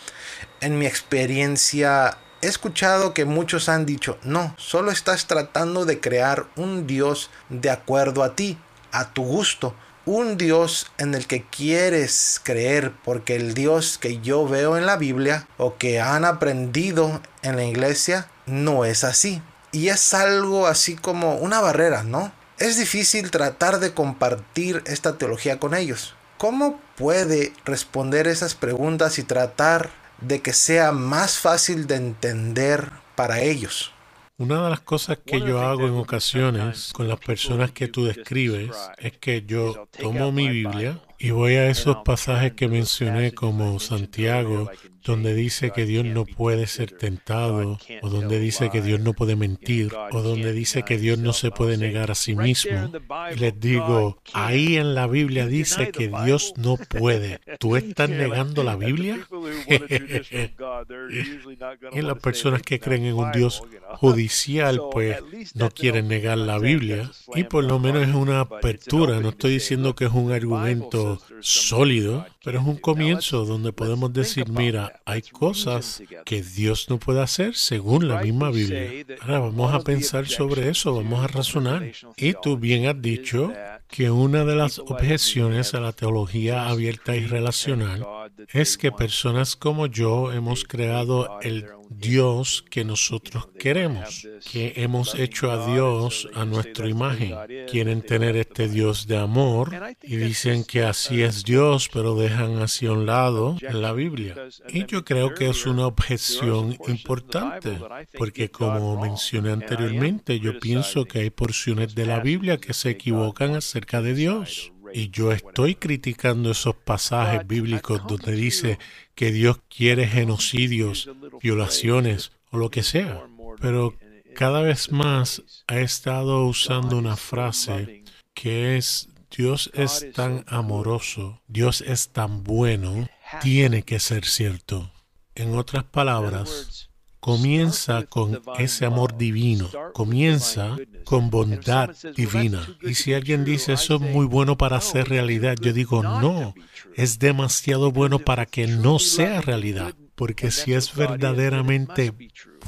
En 0.61 0.79
mi 0.79 0.87
experiencia 0.87 2.19
he 2.41 2.49
escuchado 2.49 3.15
que 3.15 3.25
muchos 3.25 3.69
han 3.69 3.87
dicho, 3.87 4.19
no, 4.23 4.55
solo 4.59 4.91
estás 4.91 5.27
tratando 5.27 5.85
de 5.85 6.01
crear 6.01 6.47
un 6.57 6.87
Dios 6.87 7.31
de 7.49 7.71
acuerdo 7.71 8.23
a 8.25 8.35
ti, 8.35 8.59
a 8.91 9.13
tu 9.13 9.23
gusto, 9.23 9.75
un 10.05 10.37
Dios 10.37 10.91
en 10.99 11.15
el 11.15 11.27
que 11.27 11.45
quieres 11.45 12.41
creer, 12.43 12.93
porque 13.05 13.37
el 13.37 13.55
Dios 13.55 13.99
que 13.99 14.21
yo 14.21 14.47
veo 14.49 14.77
en 14.77 14.87
la 14.87 14.97
Biblia 14.97 15.47
o 15.59 15.77
que 15.77 16.01
han 16.01 16.25
aprendido 16.25 17.23
en 17.43 17.57
la 17.57 17.65
iglesia 17.65 18.29
no 18.47 18.85
es 18.85 19.05
así. 19.05 19.41
Y 19.71 19.89
es 19.89 20.13
algo 20.13 20.67
así 20.67 20.97
como 20.97 21.37
una 21.37 21.61
barrera, 21.61 22.03
¿no? 22.03 22.33
Es 22.63 22.79
difícil 22.79 23.33
tratar 23.33 23.81
de 23.81 23.93
compartir 23.93 24.85
esta 24.87 25.19
teología 25.19 25.59
con 25.59 25.75
ellos. 25.75 26.15
¿Cómo 26.39 26.81
puede 26.97 27.53
responder 27.65 28.29
esas 28.29 28.55
preguntas 28.55 29.19
y 29.19 29.25
tratar 29.25 29.91
de 30.21 30.43
que 30.43 30.53
sea 30.53 30.93
más 30.93 31.41
fácil 31.41 31.89
de 31.89 31.97
entender 31.97 32.89
para 33.17 33.41
ellos? 33.41 33.91
Una 34.39 34.63
de 34.63 34.71
las 34.71 34.79
cosas 34.79 35.19
que 35.27 35.41
yo 35.41 35.61
hago 35.61 35.89
en 35.89 35.95
ocasiones 35.95 36.93
con 36.93 37.09
las 37.09 37.19
personas 37.19 37.73
que 37.73 37.89
tú 37.89 38.05
describes 38.05 38.71
es 38.99 39.19
que 39.19 39.43
yo 39.45 39.89
tomo 39.99 40.31
mi 40.31 40.49
Biblia 40.49 41.01
y 41.23 41.31
voy 41.31 41.55
a 41.55 41.69
esos 41.69 41.99
pasajes 42.05 42.55
que 42.55 42.67
mencioné 42.67 43.33
como 43.33 43.79
Santiago 43.79 44.69
donde 45.05 45.35
dice 45.35 45.71
que 45.71 45.85
Dios 45.85 46.05
no 46.05 46.25
puede 46.25 46.67
ser 46.67 46.93
tentado, 46.93 47.79
o 48.03 48.09
donde 48.09 48.39
dice 48.39 48.71
que 48.71 48.81
Dios 48.81 49.01
no 49.01 49.15
puede 49.15 49.37
mentir, 49.37 49.93
o 50.13 50.23
donde 50.23 50.53
dice 50.53 50.85
que 50.85 50.99
Dios 50.99 51.19
no 51.19 51.33
se 51.33 51.51
puede 51.51 51.77
negar 51.77 52.11
a 52.11 52.15
sí 52.15 52.37
mismo. 52.37 52.91
Y 53.35 53.39
les 53.39 53.59
digo, 53.59 54.23
ahí 54.33 54.77
en 54.77 54.95
la 54.95 55.07
Biblia 55.07 55.47
dice 55.47 55.91
que 55.91 56.11
Dios 56.25 56.55
no 56.57 56.77
puede. 56.77 57.41
¿Tú 57.59 57.77
estás 57.77 58.11
negando 58.11 58.63
la 58.63 58.77
Biblia? 58.77 59.27
y 61.93 62.01
las 62.01 62.19
personas 62.19 62.63
que 62.63 62.79
creen 62.79 63.07
en 63.07 63.15
un 63.15 63.33
Dios 63.33 63.63
judicial, 63.97 64.81
pues 64.91 65.19
no 65.55 65.71
quieren 65.71 66.09
negar 66.09 66.39
la 66.39 66.59
Biblia. 66.59 67.11
Y 67.35 67.45
por 67.45 67.65
lo 67.65 67.79
menos 67.79 68.09
es 68.09 68.15
una 68.15 68.41
apertura. 68.41 69.21
No 69.21 69.31
estoy 69.31 69.55
diciendo 69.55 69.95
que 69.95 70.05
es 70.05 70.13
un 70.13 70.33
argumento 70.33 71.12
sólido, 71.41 72.27
pero 72.45 72.61
es 72.61 72.67
un 72.67 72.77
comienzo 72.77 73.45
donde 73.45 73.73
podemos 73.73 74.13
decir, 74.13 74.49
mira, 74.49 75.01
hay 75.05 75.23
cosas 75.23 76.03
que 76.25 76.43
Dios 76.43 76.89
no 76.89 76.99
puede 76.99 77.21
hacer 77.21 77.55
según 77.55 78.09
la 78.09 78.23
misma 78.23 78.51
Biblia. 78.51 79.05
Ahora 79.21 79.41
vamos 79.41 79.75
a 79.75 79.81
pensar 79.81 80.27
sobre 80.27 80.69
eso, 80.69 80.95
vamos 80.95 81.25
a 81.25 81.29
razonar. 81.29 81.91
Y 82.17 82.35
tú 82.43 82.57
bien 82.57 82.87
has 82.87 83.01
dicho 83.01 83.53
que 83.89 84.11
una 84.11 84.45
de 84.45 84.57
las 84.57 84.79
objeciones 84.79 85.75
a 85.75 85.81
la 85.81 85.93
teología 85.93 86.69
abierta 86.69 87.15
y 87.15 87.27
relacional 87.27 88.07
es 88.53 88.79
que 88.79 88.91
personas 88.91 89.55
como 89.55 89.87
yo 89.87 90.33
hemos 90.33 90.65
creado 90.65 91.39
el 91.43 91.67
Dios 91.97 92.65
que 92.71 92.85
nosotros 92.85 93.49
queremos, 93.59 94.27
que 94.51 94.75
hemos 94.77 95.15
hecho 95.15 95.51
a 95.51 95.73
Dios 95.73 96.29
a 96.35 96.45
nuestra 96.45 96.89
imagen. 96.89 97.35
Quieren 97.71 98.03
tener 98.03 98.37
este 98.37 98.69
Dios 98.69 99.07
de 99.07 99.19
amor 99.19 99.73
y 100.03 100.17
dicen 100.17 100.65
que 100.65 100.83
así 100.83 101.23
es 101.23 101.45
Dios, 101.45 101.89
pero 101.93 102.15
dejan 102.15 102.59
así 102.59 102.87
a 102.87 102.93
un 102.93 103.07
lado 103.07 103.57
la 103.61 103.93
Biblia. 103.93 104.35
Y 104.69 104.87
yo 104.87 105.05
creo 105.05 105.35
que 105.35 105.49
es 105.49 105.67
una 105.67 105.87
objeción 105.87 106.77
importante, 106.89 107.79
porque 108.19 108.51
como 108.51 109.01
mencioné 109.01 109.53
anteriormente, 109.53 110.41
yo 110.41 110.59
pienso 110.59 111.05
que 111.05 111.21
hay 111.21 111.31
porciones 111.31 111.95
de 111.95 112.07
la 112.07 112.21
Biblia 112.21 112.59
que 112.59 112.73
se 112.75 112.91
equivocan 112.91 113.55
acerca 113.55 114.03
de 114.03 114.15
Dios. 114.15 114.73
Y 114.95 115.11
yo 115.11 115.33
estoy 115.33 115.75
criticando 115.75 116.51
esos 116.51 116.75
pasajes 116.75 117.47
bíblicos 117.47 118.07
donde 118.07 118.33
dice 118.33 118.79
que 119.15 119.33
Dios 119.33 119.59
quiere 119.69 120.07
genocidios, 120.07 121.11
violaciones 121.41 122.33
o 122.51 122.59
lo 122.59 122.71
que 122.71 122.83
sea. 122.83 123.27
Pero 123.61 123.95
cada 124.35 124.63
vez 124.63 124.91
más 124.91 125.43
ha 125.67 125.81
estado 125.81 126.47
usando 126.47 126.97
una 126.97 127.17
frase 127.17 128.05
que 128.35 128.77
es 128.77 129.09
Dios 129.35 129.71
es 129.73 130.13
tan 130.13 130.45
amoroso, 130.47 131.41
Dios 131.49 131.81
es 131.81 132.11
tan 132.11 132.45
bueno, 132.45 133.09
tiene 133.41 133.83
que 133.83 133.99
ser 133.99 134.27
cierto. 134.27 134.93
En 135.35 135.57
otras 135.57 135.85
palabras, 135.85 136.91
comienza 137.23 138.03
con 138.03 138.43
ese 138.59 138.85
amor 138.85 139.17
divino, 139.17 139.71
comienza 139.95 140.77
con 141.05 141.31
bondad 141.31 141.91
divina. 142.17 142.67
Y 142.83 142.95
si 142.95 143.15
alguien 143.15 143.45
dice 143.45 143.75
eso 143.75 143.95
es 143.95 144.01
muy 144.01 144.27
bueno 144.27 144.59
para 144.59 144.81
ser 144.81 145.09
realidad, 145.09 145.57
yo 145.61 145.73
digo 145.73 146.03
no, 146.03 146.53
es 146.97 147.21
demasiado 147.21 147.93
bueno 147.93 148.19
para 148.19 148.45
que 148.45 148.67
no 148.67 148.99
sea 148.99 149.41
realidad. 149.41 149.95
Porque 150.17 150.51
si 150.51 150.73
es 150.73 150.97
verdaderamente 150.97 152.13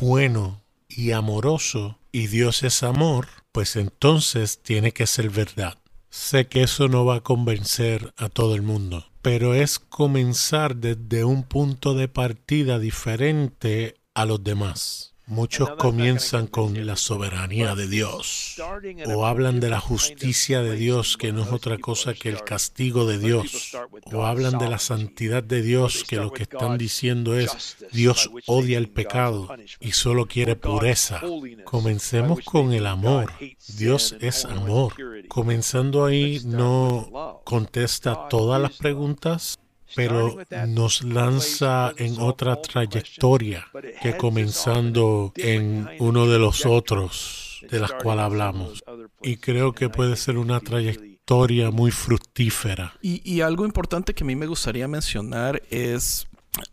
bueno 0.00 0.62
y 0.88 1.10
amoroso 1.10 1.98
y 2.12 2.28
Dios 2.28 2.62
es 2.62 2.84
amor, 2.84 3.26
pues 3.50 3.74
entonces 3.74 4.62
tiene 4.62 4.92
que 4.92 5.08
ser 5.08 5.30
verdad. 5.30 5.78
Sé 6.10 6.46
que 6.46 6.62
eso 6.62 6.86
no 6.86 7.04
va 7.04 7.16
a 7.16 7.22
convencer 7.22 8.14
a 8.16 8.28
todo 8.28 8.54
el 8.54 8.62
mundo, 8.62 9.04
pero 9.20 9.52
es 9.52 9.80
comenzar 9.80 10.76
desde 10.76 11.24
un 11.24 11.42
punto 11.42 11.94
de 11.94 12.06
partida 12.06 12.78
diferente 12.78 13.96
a 14.14 14.24
los 14.24 14.42
demás. 14.42 15.14
Muchos 15.26 15.70
comienzan 15.78 16.46
con 16.46 16.86
la 16.86 16.96
soberanía 16.96 17.74
de 17.74 17.88
Dios 17.88 18.60
o 19.06 19.24
hablan 19.24 19.58
de 19.58 19.70
la 19.70 19.80
justicia 19.80 20.60
de 20.60 20.76
Dios, 20.76 21.16
que 21.16 21.32
no 21.32 21.44
es 21.44 21.50
otra 21.50 21.78
cosa 21.78 22.12
que 22.12 22.28
el 22.28 22.44
castigo 22.44 23.06
de 23.06 23.18
Dios, 23.18 23.74
o 24.12 24.26
hablan 24.26 24.58
de 24.58 24.68
la 24.68 24.78
santidad 24.78 25.42
de 25.42 25.62
Dios, 25.62 26.04
que 26.04 26.16
lo 26.16 26.30
que 26.30 26.42
están 26.42 26.76
diciendo 26.76 27.38
es 27.38 27.78
Dios 27.90 28.30
odia 28.46 28.76
el 28.76 28.90
pecado 28.90 29.48
y 29.80 29.92
solo 29.92 30.26
quiere 30.26 30.56
pureza. 30.56 31.22
Comencemos 31.64 32.40
con 32.44 32.74
el 32.74 32.86
amor. 32.86 33.32
Dios 33.78 34.14
es 34.20 34.44
amor. 34.44 34.92
Comenzando 35.28 36.04
ahí 36.04 36.42
no 36.44 37.40
contesta 37.44 38.28
todas 38.28 38.60
las 38.60 38.76
preguntas, 38.76 39.58
pero 39.94 40.36
nos 40.68 41.02
lanza 41.02 41.92
en 41.96 42.18
otra 42.18 42.60
trayectoria 42.60 43.66
que 44.02 44.16
comenzando 44.16 45.32
en 45.36 45.88
uno 45.98 46.26
de 46.26 46.38
los 46.38 46.66
otros 46.66 47.64
de 47.70 47.80
las 47.80 47.92
cuales 47.92 48.24
hablamos. 48.24 48.84
Y 49.22 49.36
creo 49.36 49.72
que 49.72 49.88
puede 49.88 50.16
ser 50.16 50.36
una 50.36 50.60
trayectoria 50.60 51.70
muy 51.70 51.90
fructífera. 51.90 52.94
Y, 53.00 53.22
y 53.30 53.40
algo 53.40 53.64
importante 53.64 54.14
que 54.14 54.24
a 54.24 54.26
mí 54.26 54.36
me 54.36 54.46
gustaría 54.46 54.88
mencionar 54.88 55.62
es 55.70 56.26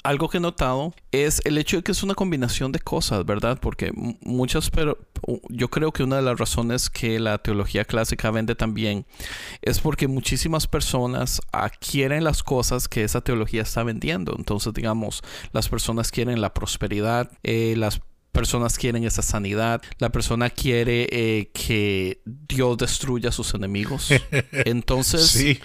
algo 0.04 0.30
que 0.30 0.38
he 0.38 0.42
notado 0.42 0.94
es 1.12 1.42
el 1.46 1.58
hecho 1.58 1.78
de 1.78 1.84
que 1.84 1.92
es 1.92 2.04
una 2.04 2.16
combinación 2.16 2.72
de 2.72 2.80
cosas, 2.80 3.26
¿verdad? 3.26 3.60
Porque 3.62 3.92
muchas 4.22 4.72
yo 5.50 5.68
creo 5.70 5.92
que 5.92 6.04
una 6.04 6.18
de 6.18 6.22
las 6.22 6.40
razones 6.40 6.90
que 6.90 7.20
la 7.20 7.38
teología 7.38 7.86
clásica 7.86 8.32
vende 8.32 8.56
también 8.56 9.06
es 9.62 9.80
porque 9.80 10.08
muchísimas 10.08 10.68
personas 10.68 11.42
quieren 11.80 12.24
las 12.24 12.44
cosas 12.44 12.88
que 12.88 13.04
esa 13.04 13.22
teología 13.22 13.62
está 13.62 13.84
vendiendo. 13.84 14.36
Entonces, 14.38 14.74
digamos, 14.74 15.22
las 15.52 15.70
personas 15.70 16.12
quieren 16.12 16.42
la 16.42 16.54
prosperidad, 16.54 17.32
eh, 17.44 17.76
las 17.78 18.02
personas 18.32 18.78
quieren 18.78 19.04
esa 19.04 19.22
sanidad, 19.22 19.82
la 20.00 20.12
persona 20.12 20.50
quiere 20.50 21.08
eh, 21.12 21.52
que 21.54 22.22
Dios 22.26 22.78
destruya 22.78 23.30
a 23.30 23.32
sus 23.32 23.54
enemigos. 23.54 24.10
Entonces, 24.52 25.60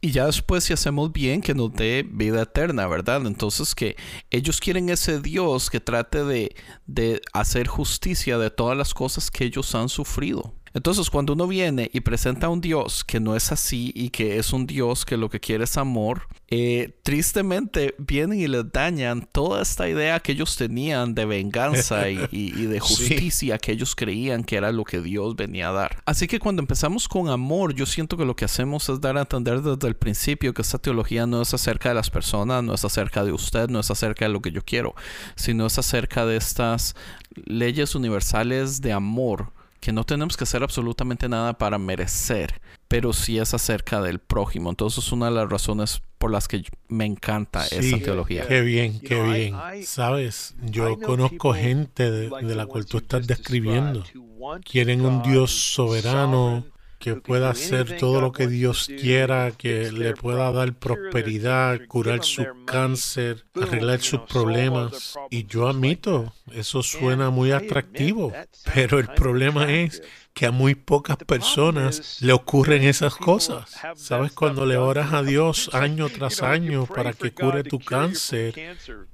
y 0.00 0.10
ya 0.10 0.26
después 0.26 0.64
si 0.64 0.72
hacemos 0.72 1.12
bien, 1.12 1.42
que 1.42 1.54
nos 1.54 1.72
dé 1.72 2.06
vida 2.08 2.42
eterna, 2.42 2.86
¿verdad? 2.86 3.26
Entonces 3.26 3.74
que 3.74 3.96
ellos 4.30 4.60
quieren 4.60 4.88
ese 4.88 5.20
Dios 5.20 5.70
que 5.70 5.80
trate 5.80 6.24
de, 6.24 6.54
de 6.86 7.20
hacer 7.32 7.66
justicia 7.66 8.38
de 8.38 8.50
todas 8.50 8.76
las 8.76 8.94
cosas 8.94 9.30
que 9.30 9.44
ellos 9.44 9.74
han 9.74 9.88
sufrido. 9.88 10.54
Entonces, 10.74 11.10
cuando 11.10 11.34
uno 11.34 11.46
viene 11.46 11.90
y 11.92 12.00
presenta 12.00 12.46
a 12.46 12.50
un 12.50 12.60
Dios 12.60 13.04
que 13.04 13.20
no 13.20 13.36
es 13.36 13.52
así 13.52 13.92
y 13.94 14.10
que 14.10 14.38
es 14.38 14.52
un 14.52 14.66
Dios 14.66 15.04
que 15.04 15.16
lo 15.16 15.28
que 15.28 15.40
quiere 15.40 15.64
es 15.64 15.76
amor, 15.76 16.28
eh, 16.48 16.98
tristemente 17.02 17.94
vienen 17.98 18.40
y 18.40 18.46
les 18.46 18.70
dañan 18.72 19.28
toda 19.32 19.62
esta 19.62 19.88
idea 19.88 20.20
que 20.20 20.32
ellos 20.32 20.56
tenían 20.56 21.14
de 21.14 21.24
venganza 21.24 22.08
y, 22.08 22.26
de 22.66 22.80
justicia 22.80 23.58
que 23.58 23.72
ellos 23.72 23.94
creían 23.94 24.44
que 24.44 24.56
era 24.56 24.72
lo 24.72 24.84
que 24.84 25.00
Dios 25.00 25.36
venía 25.36 25.68
a 25.68 25.72
dar. 25.72 26.02
Así 26.06 26.26
que 26.26 26.38
cuando 26.38 26.62
empezamos 26.62 27.08
con 27.08 27.28
amor, 27.28 27.74
yo 27.74 27.86
siento 27.86 28.16
que 28.16 28.24
lo 28.24 28.36
que 28.36 28.44
hacemos 28.44 28.88
es 28.88 29.00
dar 29.00 29.16
a 29.16 29.22
entender 29.22 29.60
desde 29.60 29.88
el 29.88 29.96
principio 29.96 30.54
que 30.54 30.62
esta 30.62 30.78
teología 30.78 31.26
no 31.26 31.42
es 31.42 31.52
acerca 31.52 31.90
de 31.90 31.94
las 31.94 32.10
personas, 32.10 32.64
no 32.64 32.74
es 32.74 32.84
acerca 32.84 33.24
de 33.24 33.32
usted, 33.32 33.68
no 33.68 33.80
es 33.80 33.90
acerca 33.90 34.24
de 34.24 34.30
lo 34.30 34.40
que 34.40 34.52
yo 34.52 34.62
quiero, 34.64 34.94
sino 35.36 35.66
es 35.66 35.78
acerca 35.78 36.26
de 36.26 36.36
estas 36.36 36.94
leyes 37.46 37.94
universales 37.94 38.80
de 38.80 38.92
amor 38.92 39.52
que 39.82 39.92
no 39.92 40.04
tenemos 40.04 40.36
que 40.36 40.44
hacer 40.44 40.62
absolutamente 40.62 41.28
nada 41.28 41.58
para 41.58 41.76
merecer, 41.76 42.60
pero 42.86 43.12
sí 43.12 43.40
es 43.40 43.52
acerca 43.52 44.00
del 44.00 44.20
prójimo. 44.20 44.70
Entonces 44.70 45.04
es 45.04 45.10
una 45.10 45.26
de 45.26 45.32
las 45.32 45.50
razones 45.50 46.02
por 46.18 46.30
las 46.30 46.46
que 46.46 46.62
me 46.86 47.04
encanta 47.04 47.66
esa 47.66 47.98
teología. 47.98 48.46
Qué 48.46 48.60
bien, 48.60 49.00
qué 49.00 49.20
bien. 49.20 49.56
Sabes, 49.84 50.54
yo 50.62 51.00
conozco 51.00 51.52
gente 51.52 52.12
de, 52.12 52.30
de 52.30 52.54
la 52.54 52.66
cual 52.66 52.86
tú 52.86 52.98
estás 52.98 53.26
describiendo. 53.26 54.04
Quieren 54.64 55.04
un 55.04 55.20
Dios 55.22 55.50
soberano, 55.50 56.64
que 57.02 57.16
pueda 57.16 57.50
hacer 57.50 57.96
todo 57.96 58.20
lo 58.20 58.30
que 58.30 58.46
Dios 58.46 58.86
quiera, 58.86 59.50
que 59.50 59.90
le 59.90 60.14
pueda 60.14 60.52
dar 60.52 60.72
prosperidad, 60.72 61.80
curar 61.88 62.22
su 62.22 62.46
cáncer, 62.64 63.44
arreglar 63.60 64.00
sus 64.00 64.20
problemas. 64.20 65.18
Y 65.28 65.46
yo 65.46 65.68
admito, 65.68 66.32
eso 66.52 66.84
suena 66.84 67.30
muy 67.30 67.50
atractivo, 67.50 68.32
pero 68.72 69.00
el 69.00 69.08
problema 69.08 69.72
es 69.72 70.00
que 70.34 70.46
a 70.46 70.50
muy 70.50 70.74
pocas 70.74 71.16
personas 71.18 72.18
le 72.20 72.32
ocurren 72.32 72.82
esas 72.84 73.14
cosas. 73.14 73.76
¿Sabes? 73.96 74.32
Cuando 74.32 74.66
le 74.66 74.76
oras 74.76 75.12
a 75.12 75.22
Dios 75.22 75.70
año 75.72 76.08
tras 76.08 76.42
año 76.42 76.86
para 76.86 77.12
que 77.12 77.32
cure 77.32 77.62
tu 77.62 77.78
cáncer 77.78 78.54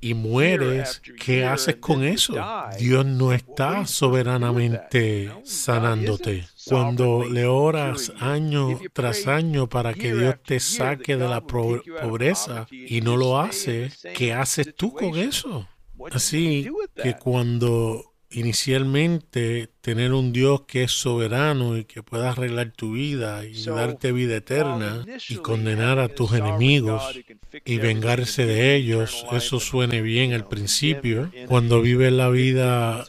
y 0.01 0.14
mueres, 0.14 1.03
¿qué 1.19 1.45
haces 1.45 1.77
con 1.77 2.05
eso? 2.05 2.35
Dios 2.79 3.05
no 3.05 3.33
está 3.33 3.87
soberanamente 3.87 5.33
sanándote. 5.45 6.47
Cuando 6.66 7.25
le 7.25 7.47
oras 7.47 8.12
año 8.21 8.79
tras 8.93 9.27
año 9.27 9.69
para 9.69 9.95
que 9.95 10.14
Dios 10.14 10.37
te 10.45 10.61
saque 10.61 11.16
de 11.16 11.29
la 11.29 11.41
pobreza 11.41 12.66
y 12.71 13.01
no 13.01 13.16
lo 13.16 13.41
hace, 13.41 13.91
¿qué 14.14 14.33
haces 14.35 14.75
tú 14.75 14.93
con 14.93 15.16
eso? 15.16 15.66
Así 16.12 16.69
que 17.03 17.16
cuando 17.16 18.07
inicialmente 18.31 19.70
tener 19.81 20.12
un 20.12 20.33
Dios 20.33 20.62
que 20.66 20.85
es 20.85 20.93
soberano 20.93 21.79
y 21.79 21.85
que 21.85 22.03
pueda 22.03 22.31
arreglar 22.31 22.72
tu 22.72 22.93
vida 22.93 23.47
y 23.47 23.64
darte 23.64 24.12
vida 24.12 24.37
eterna 24.37 25.05
y 25.29 25.37
condenar 25.37 25.99
a 25.99 26.09
tus 26.09 26.33
enemigos 26.35 27.18
y 27.64 27.79
vengarse 27.79 28.45
de 28.45 28.74
ellos, 28.74 29.24
eso 29.33 29.61
suene 29.61 30.03
bien 30.03 30.35
al 30.35 30.47
principio. 30.47 31.31
Cuando 31.47 31.81
vives 31.81 32.12
la 32.12 32.29
vida 32.29 33.07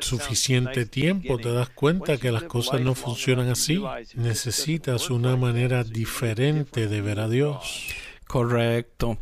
suficiente 0.00 0.86
tiempo 0.86 1.38
te 1.38 1.52
das 1.52 1.68
cuenta 1.70 2.16
que 2.16 2.32
las 2.32 2.44
cosas 2.44 2.80
no 2.80 2.94
funcionan 2.94 3.48
así. 3.50 3.80
Necesitas 4.14 5.10
una 5.10 5.36
manera 5.36 5.84
diferente 5.84 6.88
de 6.88 7.00
ver 7.00 7.20
a 7.20 7.28
Dios. 7.28 7.86
Correcto. 8.26 9.18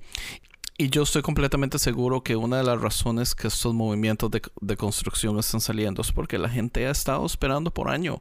Y 0.78 0.90
yo 0.90 1.04
estoy 1.04 1.22
completamente 1.22 1.78
seguro 1.78 2.22
que 2.22 2.36
una 2.36 2.58
de 2.58 2.64
las 2.64 2.78
razones 2.78 3.34
que 3.34 3.48
estos 3.48 3.72
movimientos 3.72 4.30
de, 4.30 4.76
construcción 4.76 5.38
están 5.38 5.62
saliendo 5.62 6.02
es 6.02 6.12
porque 6.12 6.36
la 6.36 6.50
gente 6.50 6.86
ha 6.86 6.90
estado 6.90 7.24
esperando 7.24 7.72
por 7.72 7.88
año 7.88 8.20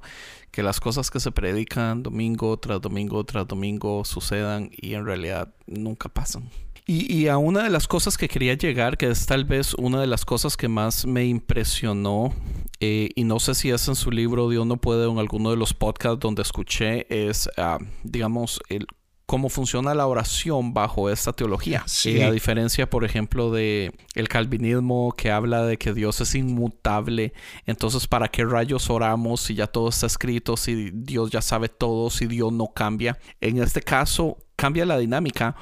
que 0.51 0.63
las 0.63 0.79
cosas 0.79 1.11
que 1.11 1.19
se 1.19 1.33
predican 1.33 2.01
domingo 2.01 2.55
tras 2.57 2.79
domingo 2.79 3.25
tras 3.25 3.45
domingo 3.45 4.05
sucedan 4.05 4.69
y 4.71 4.93
en 4.93 5.05
realidad 5.05 5.53
nunca 5.67 6.07
pasan. 6.07 6.49
Y, 6.87 7.27
a 7.27 7.37
una 7.37 7.63
de 7.63 7.71
las 7.71 7.87
cosas 7.87 8.15
que 8.15 8.27
quería 8.27 8.53
llegar, 8.53 8.95
que 8.95 9.09
es 9.09 9.25
tal 9.25 9.43
vez 9.43 9.73
una 9.73 9.99
de 9.99 10.05
las 10.05 10.23
cosas 10.23 10.55
que 10.55 10.67
más 10.67 11.05
me 11.07 11.25
impresionó, 11.25 12.31
eh, 12.79 13.09
y 13.15 13.23
no 13.23 13.39
sé 13.39 13.55
si 13.55 13.71
es 13.71 13.87
en 13.87 13.95
su 13.95 14.11
libro 14.11 14.47
Dios 14.49 14.67
no 14.67 14.77
puede 14.77 15.07
o 15.07 15.11
en 15.11 15.17
alguno 15.17 15.49
de 15.49 15.57
los 15.57 15.73
podcasts 15.73 16.19
donde 16.19 16.43
escuché, 16.43 17.07
es, 17.09 17.49
ah, 17.57 17.79
digamos, 18.03 18.61
el 18.69 18.85
cómo 19.25 19.49
funciona 19.49 19.93
la 19.93 20.07
oración 20.07 20.73
bajo 20.73 21.09
esta 21.09 21.33
teología. 21.33 21.83
Sí. 21.87 22.21
a 22.21 22.31
diferencia, 22.31 22.89
por 22.89 23.03
ejemplo, 23.03 23.51
de 23.51 23.91
el 24.13 24.27
calvinismo 24.27 25.13
que 25.17 25.31
habla 25.31 25.65
de 25.65 25.77
que 25.77 25.93
Dios 25.93 26.21
es 26.21 26.35
inmutable, 26.35 27.33
entonces 27.65 28.07
¿para 28.07 28.27
qué 28.27 28.45
rayos 28.45 28.89
oramos 28.89 29.41
si 29.41 29.55
ya 29.55 29.67
todo 29.67 29.89
está 29.89 30.05
escrito, 30.05 30.57
si 30.57 30.91
Dios 30.91 31.31
ya 31.31 31.41
sabe 31.41 31.69
todo, 31.69 32.09
si 32.09 32.27
Dios 32.27 32.53
no 32.53 32.67
cambia? 32.67 33.17
En 33.41 33.61
este 33.61 33.81
caso 33.81 34.37
cambia 34.55 34.85
la 34.85 34.97
dinámica 34.97 35.55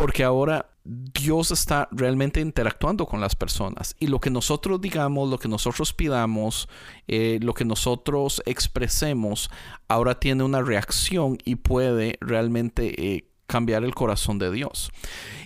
porque 0.00 0.24
ahora 0.24 0.70
Dios 0.82 1.50
está 1.50 1.86
realmente 1.92 2.40
interactuando 2.40 3.04
con 3.04 3.20
las 3.20 3.36
personas 3.36 3.94
y 4.00 4.06
lo 4.06 4.18
que 4.18 4.30
nosotros 4.30 4.80
digamos, 4.80 5.28
lo 5.28 5.38
que 5.38 5.46
nosotros 5.46 5.92
pidamos, 5.92 6.70
eh, 7.06 7.38
lo 7.42 7.52
que 7.52 7.66
nosotros 7.66 8.42
expresemos, 8.46 9.50
ahora 9.88 10.18
tiene 10.18 10.42
una 10.42 10.62
reacción 10.62 11.36
y 11.44 11.56
puede 11.56 12.16
realmente 12.22 13.14
eh, 13.14 13.28
cambiar 13.46 13.84
el 13.84 13.94
corazón 13.94 14.38
de 14.38 14.50
Dios. 14.50 14.90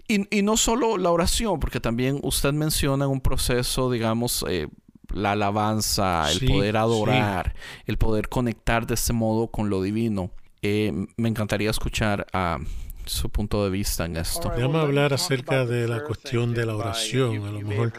Y, 0.06 0.42
no 0.42 0.56
solo 0.56 0.98
la 0.98 1.10
oración, 1.10 1.58
porque 1.58 1.80
también 1.80 2.20
usted 2.22 2.52
menciona 2.52 3.08
un 3.08 3.20
proceso, 3.20 3.90
digamos, 3.90 4.44
eh, 4.48 4.68
la 5.12 5.32
alabanza, 5.32 6.30
el 6.30 6.46
poder 6.46 6.76
adorar, 6.76 7.56
el 7.86 7.98
poder 7.98 8.28
conectar 8.28 8.86
de 8.86 8.94
este 8.94 9.12
modo 9.12 9.48
con 9.48 9.68
lo 9.68 9.82
divino. 9.82 10.30
me 10.62 11.28
encantaría 11.28 11.70
escuchar 11.70 12.26
a 12.32 12.58
su 13.06 13.28
punto 13.30 13.64
de 13.64 13.70
vista 13.70 14.04
en 14.04 14.16
esto. 14.16 14.50
Déjame 14.54 14.78
hablar 14.78 15.12
acerca 15.12 15.64
de 15.64 15.86
la 15.88 16.02
cuestión 16.02 16.54
de 16.54 16.66
la 16.66 16.76
oración. 16.76 17.44
A 17.44 17.50
lo 17.50 17.60
mejor 17.60 17.92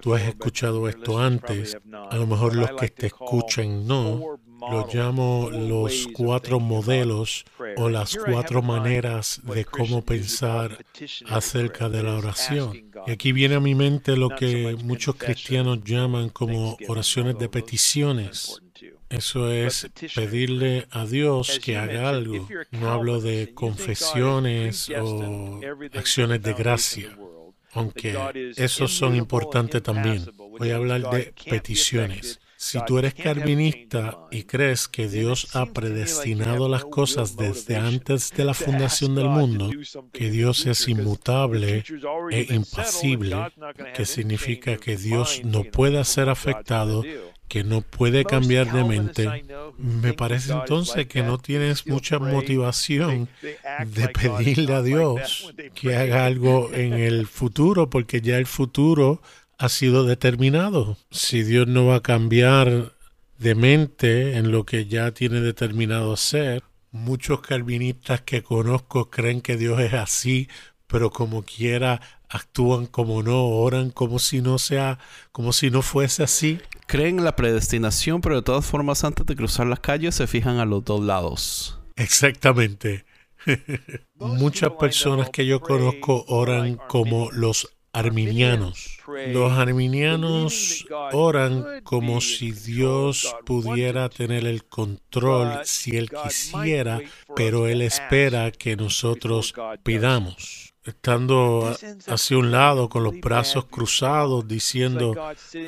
tú 0.00 0.14
has 0.14 0.22
escuchado 0.22 0.88
esto 0.88 1.18
antes, 1.18 1.76
a 2.10 2.16
lo 2.16 2.26
mejor 2.26 2.54
los 2.54 2.72
que 2.72 2.88
te 2.88 3.06
escuchen 3.06 3.86
no. 3.86 4.38
Lo 4.70 4.86
llamo 4.92 5.50
los 5.50 6.08
cuatro 6.12 6.60
modelos 6.60 7.44
o 7.76 7.88
las 7.88 8.16
cuatro 8.16 8.62
maneras 8.62 9.40
de 9.42 9.64
cómo 9.64 10.04
pensar 10.04 10.84
acerca 11.26 11.88
de 11.88 12.02
la 12.04 12.14
oración. 12.14 12.92
Y 13.06 13.10
aquí 13.10 13.32
viene 13.32 13.56
a 13.56 13.60
mi 13.60 13.74
mente 13.74 14.16
lo 14.16 14.28
que 14.28 14.76
muchos 14.84 15.16
cristianos 15.16 15.82
llaman 15.82 16.28
como 16.28 16.76
oraciones 16.86 17.36
de 17.38 17.48
peticiones. 17.48 18.61
Eso 19.12 19.50
es 19.52 19.90
pedirle 20.14 20.86
a 20.90 21.04
Dios 21.04 21.60
que 21.62 21.76
haga 21.76 22.08
algo. 22.08 22.48
No 22.70 22.90
hablo 22.90 23.20
de 23.20 23.52
confesiones 23.52 24.90
o 24.90 25.60
acciones 25.94 26.42
de 26.42 26.54
gracia, 26.54 27.16
aunque 27.72 28.18
esos 28.56 28.92
son 28.92 29.14
importantes 29.14 29.82
también. 29.82 30.24
Voy 30.58 30.70
a 30.70 30.76
hablar 30.76 31.10
de 31.10 31.34
peticiones. 31.48 32.40
Si 32.56 32.78
tú 32.86 32.96
eres 32.96 33.14
calvinista 33.14 34.28
y 34.30 34.44
crees 34.44 34.86
que 34.86 35.08
Dios 35.08 35.56
ha 35.56 35.66
predestinado 35.66 36.68
las 36.68 36.84
cosas 36.84 37.36
desde 37.36 37.74
antes 37.74 38.30
de 38.30 38.44
la 38.44 38.54
fundación 38.54 39.16
del 39.16 39.28
mundo, 39.28 39.68
que 40.12 40.30
Dios 40.30 40.64
es 40.66 40.86
inmutable 40.86 41.82
e 42.30 42.54
impasible, 42.54 43.36
que 43.96 44.06
significa 44.06 44.76
que 44.76 44.96
Dios 44.96 45.40
no 45.44 45.64
puede 45.64 46.04
ser 46.04 46.28
afectado, 46.28 47.02
que 47.52 47.64
no 47.64 47.82
puede 47.82 48.24
cambiar 48.24 48.72
de 48.72 48.82
mente, 48.82 49.44
me 49.76 50.14
parece 50.14 50.54
entonces 50.54 51.06
que 51.06 51.22
no 51.22 51.36
tienes 51.36 51.86
mucha 51.86 52.18
motivación 52.18 53.28
de 53.84 54.08
pedirle 54.08 54.72
a 54.72 54.80
Dios 54.80 55.52
que 55.74 55.94
haga 55.94 56.24
algo 56.24 56.70
en 56.72 56.94
el 56.94 57.26
futuro, 57.26 57.90
porque 57.90 58.22
ya 58.22 58.38
el 58.38 58.46
futuro 58.46 59.20
ha 59.58 59.68
sido 59.68 60.06
determinado. 60.06 60.96
Si 61.10 61.42
Dios 61.42 61.68
no 61.68 61.84
va 61.84 61.96
a 61.96 62.02
cambiar 62.02 62.94
de 63.36 63.54
mente 63.54 64.38
en 64.38 64.50
lo 64.50 64.64
que 64.64 64.86
ya 64.86 65.10
tiene 65.10 65.42
determinado 65.42 66.16
ser, 66.16 66.62
muchos 66.90 67.42
calvinistas 67.42 68.22
que 68.22 68.42
conozco 68.42 69.10
creen 69.10 69.42
que 69.42 69.58
Dios 69.58 69.78
es 69.78 69.92
así, 69.92 70.48
pero 70.86 71.10
como 71.10 71.42
quiera 71.42 72.00
actúan 72.32 72.86
como 72.86 73.22
no, 73.22 73.46
oran 73.46 73.90
como 73.90 74.18
si 74.18 74.40
no 74.40 74.58
sea, 74.58 74.98
como 75.32 75.52
si 75.52 75.70
no 75.70 75.82
fuese 75.82 76.22
así. 76.22 76.58
Creen 76.86 77.18
en 77.18 77.24
la 77.24 77.36
predestinación, 77.36 78.20
pero 78.20 78.36
de 78.36 78.42
todas 78.42 78.64
formas 78.64 79.04
antes 79.04 79.26
de 79.26 79.36
cruzar 79.36 79.66
las 79.66 79.80
calles 79.80 80.14
se 80.14 80.26
fijan 80.26 80.58
a 80.58 80.64
los 80.64 80.84
dos 80.84 81.02
lados. 81.02 81.78
Exactamente. 81.96 83.04
Muchas 84.14 84.70
personas 84.72 85.30
que 85.30 85.44
yo 85.44 85.60
conozco 85.60 86.24
oran 86.28 86.76
como 86.88 87.30
los 87.32 87.68
arminianos. 87.92 88.98
Los 89.28 89.52
arminianos 89.52 90.86
oran 91.12 91.82
como 91.82 92.22
si 92.22 92.52
Dios 92.52 93.34
pudiera 93.44 94.08
tener 94.08 94.46
el 94.46 94.64
control 94.64 95.60
si 95.64 95.96
Él 95.96 96.10
quisiera, 96.10 97.00
pero 97.36 97.66
Él 97.66 97.82
espera 97.82 98.50
que 98.52 98.76
nosotros 98.76 99.52
pidamos 99.82 100.61
estando 100.84 101.76
hacia 102.08 102.38
un 102.38 102.50
lado 102.50 102.88
con 102.88 103.04
los 103.04 103.18
brazos 103.20 103.66
cruzados 103.66 104.46
diciendo, 104.48 105.14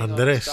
Andrés, 0.01 0.51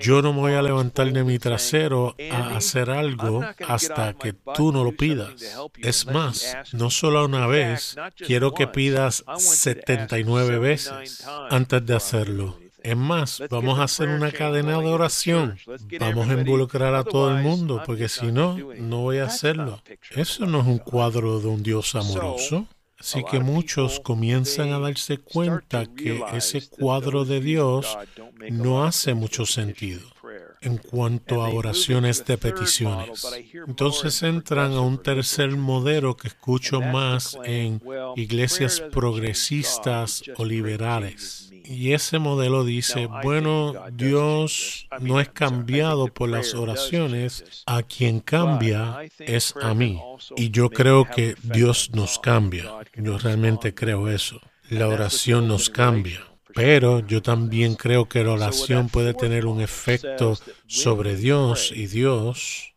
yo 0.00 0.22
no 0.22 0.32
me 0.32 0.40
voy 0.40 0.52
a 0.54 0.62
levantar 0.62 1.12
de 1.12 1.24
mi 1.24 1.38
trasero 1.38 2.14
a 2.30 2.56
hacer 2.56 2.90
algo 2.90 3.42
hasta 3.66 4.14
que 4.14 4.32
tú 4.32 4.72
no 4.72 4.84
lo 4.84 4.92
pidas. 4.92 5.32
Es 5.78 6.06
más, 6.06 6.56
no 6.72 6.90
solo 6.90 7.24
una 7.24 7.46
vez, 7.46 7.96
quiero 8.16 8.54
que 8.54 8.66
pidas 8.66 9.24
79 9.36 10.58
veces 10.58 11.24
antes 11.50 11.84
de 11.84 11.94
hacerlo. 11.94 12.58
Es 12.84 12.98
más, 12.98 13.42
vamos 13.48 13.78
a 13.78 13.84
hacer 13.84 14.10
una 14.10 14.30
cadena 14.30 14.78
de 14.78 14.88
oración. 14.88 15.58
Vamos 15.98 16.28
a 16.28 16.34
involucrar 16.34 16.94
a 16.94 17.02
todo 17.02 17.34
el 17.34 17.42
mundo, 17.42 17.82
porque 17.86 18.10
si 18.10 18.30
no, 18.30 18.58
no 18.76 19.00
voy 19.00 19.18
a 19.18 19.24
hacerlo. 19.24 19.82
Eso 20.10 20.44
no 20.44 20.60
es 20.60 20.66
un 20.66 20.78
cuadro 20.78 21.40
de 21.40 21.48
un 21.48 21.62
Dios 21.62 21.94
amoroso. 21.94 22.66
Así 22.98 23.22
que 23.30 23.40
muchos 23.40 24.00
comienzan 24.00 24.72
a 24.72 24.78
darse 24.78 25.18
cuenta 25.18 25.86
que 25.86 26.22
ese 26.32 26.68
cuadro 26.68 27.24
de 27.24 27.40
Dios 27.40 27.98
no 28.50 28.84
hace 28.84 29.14
mucho 29.14 29.44
sentido 29.46 30.13
en 30.60 30.78
cuanto 30.78 31.42
a 31.42 31.48
oraciones 31.48 32.24
de 32.24 32.38
peticiones. 32.38 33.26
Entonces 33.66 34.22
entran 34.22 34.72
a 34.72 34.80
un 34.80 35.02
tercer 35.02 35.50
modelo 35.50 36.16
que 36.16 36.28
escucho 36.28 36.80
más 36.80 37.38
en 37.44 37.80
iglesias 38.16 38.82
progresistas 38.92 40.22
o 40.36 40.44
liberales. 40.44 41.50
Y 41.66 41.92
ese 41.92 42.18
modelo 42.18 42.62
dice, 42.64 43.06
bueno, 43.06 43.72
Dios 43.92 44.86
no 45.00 45.18
es 45.18 45.30
cambiado 45.30 46.08
por 46.08 46.28
las 46.28 46.54
oraciones, 46.54 47.64
a 47.66 47.82
quien 47.82 48.20
cambia 48.20 48.98
es 49.18 49.54
a 49.62 49.72
mí. 49.72 49.98
Y 50.36 50.50
yo 50.50 50.68
creo 50.68 51.08
que 51.08 51.36
Dios 51.42 51.90
nos 51.94 52.18
cambia. 52.18 52.70
Yo 52.94 53.16
realmente 53.16 53.74
creo 53.74 54.10
eso. 54.10 54.40
La 54.68 54.88
oración 54.88 55.48
nos 55.48 55.70
cambia. 55.70 56.20
Pero 56.54 57.00
yo 57.00 57.20
también 57.20 57.74
creo 57.74 58.08
que 58.08 58.22
la 58.22 58.32
oración 58.32 58.88
puede 58.88 59.12
tener 59.12 59.46
un 59.46 59.60
efecto 59.60 60.38
sobre 60.66 61.16
Dios 61.16 61.72
y 61.74 61.86
Dios 61.86 62.74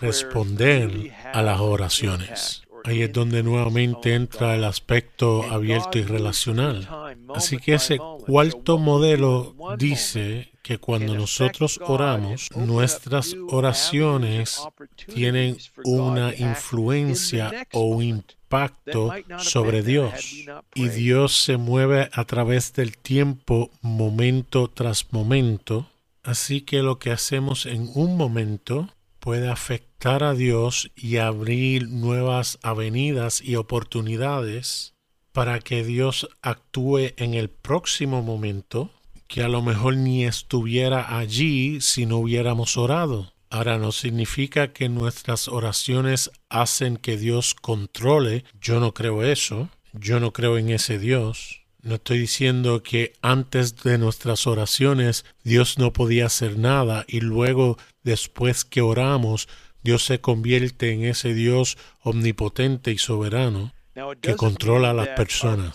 responder 0.00 1.12
a 1.32 1.42
las 1.42 1.60
oraciones. 1.60 2.62
Ahí 2.84 3.02
es 3.02 3.12
donde 3.12 3.42
nuevamente 3.42 4.14
entra 4.14 4.54
el 4.54 4.62
aspecto 4.62 5.42
abierto 5.50 5.98
y 5.98 6.04
relacional. 6.04 7.05
Así 7.34 7.58
que 7.58 7.74
ese 7.74 7.98
cuarto 7.98 8.78
modelo 8.78 9.54
dice 9.78 10.52
que 10.62 10.78
cuando 10.78 11.14
nosotros 11.14 11.78
oramos, 11.86 12.48
nuestras 12.56 13.36
oraciones 13.50 14.60
tienen 15.06 15.56
una 15.84 16.34
influencia 16.34 17.68
o 17.72 17.82
un 17.82 18.02
impacto 18.02 19.12
sobre 19.38 19.82
Dios. 19.82 20.44
Y 20.74 20.88
Dios 20.88 21.36
se 21.36 21.56
mueve 21.56 22.10
a 22.12 22.24
través 22.24 22.72
del 22.72 22.98
tiempo, 22.98 23.70
momento 23.80 24.68
tras 24.68 25.12
momento. 25.12 25.88
Así 26.24 26.62
que 26.62 26.82
lo 26.82 26.98
que 26.98 27.12
hacemos 27.12 27.66
en 27.66 27.88
un 27.94 28.16
momento 28.16 28.88
puede 29.20 29.48
afectar 29.48 30.24
a 30.24 30.34
Dios 30.34 30.90
y 30.96 31.18
abrir 31.18 31.88
nuevas 31.88 32.58
avenidas 32.62 33.40
y 33.40 33.54
oportunidades 33.54 34.95
para 35.36 35.58
que 35.58 35.84
Dios 35.84 36.30
actúe 36.40 37.12
en 37.18 37.34
el 37.34 37.50
próximo 37.50 38.22
momento 38.22 38.88
que 39.28 39.42
a 39.42 39.48
lo 39.48 39.60
mejor 39.60 39.94
ni 39.94 40.24
estuviera 40.24 41.18
allí 41.18 41.82
si 41.82 42.06
no 42.06 42.16
hubiéramos 42.16 42.78
orado. 42.78 43.34
Ahora 43.50 43.76
no 43.76 43.92
significa 43.92 44.72
que 44.72 44.88
nuestras 44.88 45.48
oraciones 45.48 46.30
hacen 46.48 46.96
que 46.96 47.18
Dios 47.18 47.54
controle. 47.54 48.44
Yo 48.62 48.80
no 48.80 48.94
creo 48.94 49.22
eso. 49.22 49.68
Yo 49.92 50.20
no 50.20 50.32
creo 50.32 50.56
en 50.56 50.70
ese 50.70 50.98
Dios. 50.98 51.60
No 51.82 51.96
estoy 51.96 52.18
diciendo 52.20 52.82
que 52.82 53.12
antes 53.20 53.76
de 53.82 53.98
nuestras 53.98 54.46
oraciones 54.46 55.26
Dios 55.44 55.76
no 55.76 55.92
podía 55.92 56.24
hacer 56.26 56.58
nada 56.58 57.04
y 57.06 57.20
luego 57.20 57.76
después 58.04 58.64
que 58.64 58.80
oramos 58.80 59.50
Dios 59.84 60.02
se 60.02 60.18
convierte 60.18 60.92
en 60.92 61.04
ese 61.04 61.34
Dios 61.34 61.76
omnipotente 62.02 62.90
y 62.90 62.96
soberano 62.96 63.75
que 64.20 64.36
controla 64.36 64.90
a 64.90 64.94
las 64.94 65.08
personas. 65.08 65.74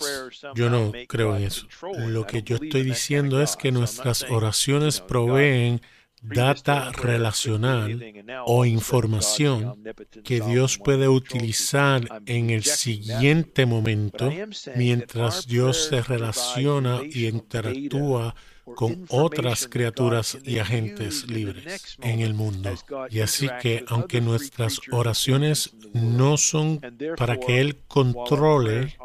Yo 0.54 0.70
no 0.70 0.92
creo 1.08 1.36
en 1.36 1.44
eso. 1.44 1.66
Lo 2.06 2.26
que 2.26 2.42
yo 2.42 2.56
estoy 2.56 2.82
diciendo 2.82 3.42
es 3.42 3.56
que 3.56 3.72
nuestras 3.72 4.24
oraciones 4.30 5.00
proveen 5.00 5.80
data 6.22 6.92
relacional 6.92 8.00
o 8.46 8.64
información 8.64 9.82
que 10.22 10.40
Dios 10.40 10.78
puede 10.78 11.08
utilizar 11.08 12.22
en 12.26 12.50
el 12.50 12.62
siguiente 12.64 13.66
momento 13.66 14.30
mientras 14.76 15.46
Dios 15.46 15.86
se 15.86 16.00
relaciona 16.00 17.00
y 17.02 17.26
interactúa 17.26 18.34
con 18.74 19.06
otras 19.08 19.68
criaturas 19.68 20.38
y 20.44 20.58
agentes 20.58 21.26
libres 21.28 21.96
en 22.02 22.20
el 22.20 22.34
mundo. 22.34 22.74
Y 23.10 23.20
así 23.20 23.48
que 23.60 23.84
aunque 23.88 24.20
nuestras 24.20 24.80
oraciones 24.90 25.74
no 25.92 26.36
son 26.36 26.80
para 27.16 27.38
que 27.38 27.60
Él 27.60 27.78
controle 27.88 28.96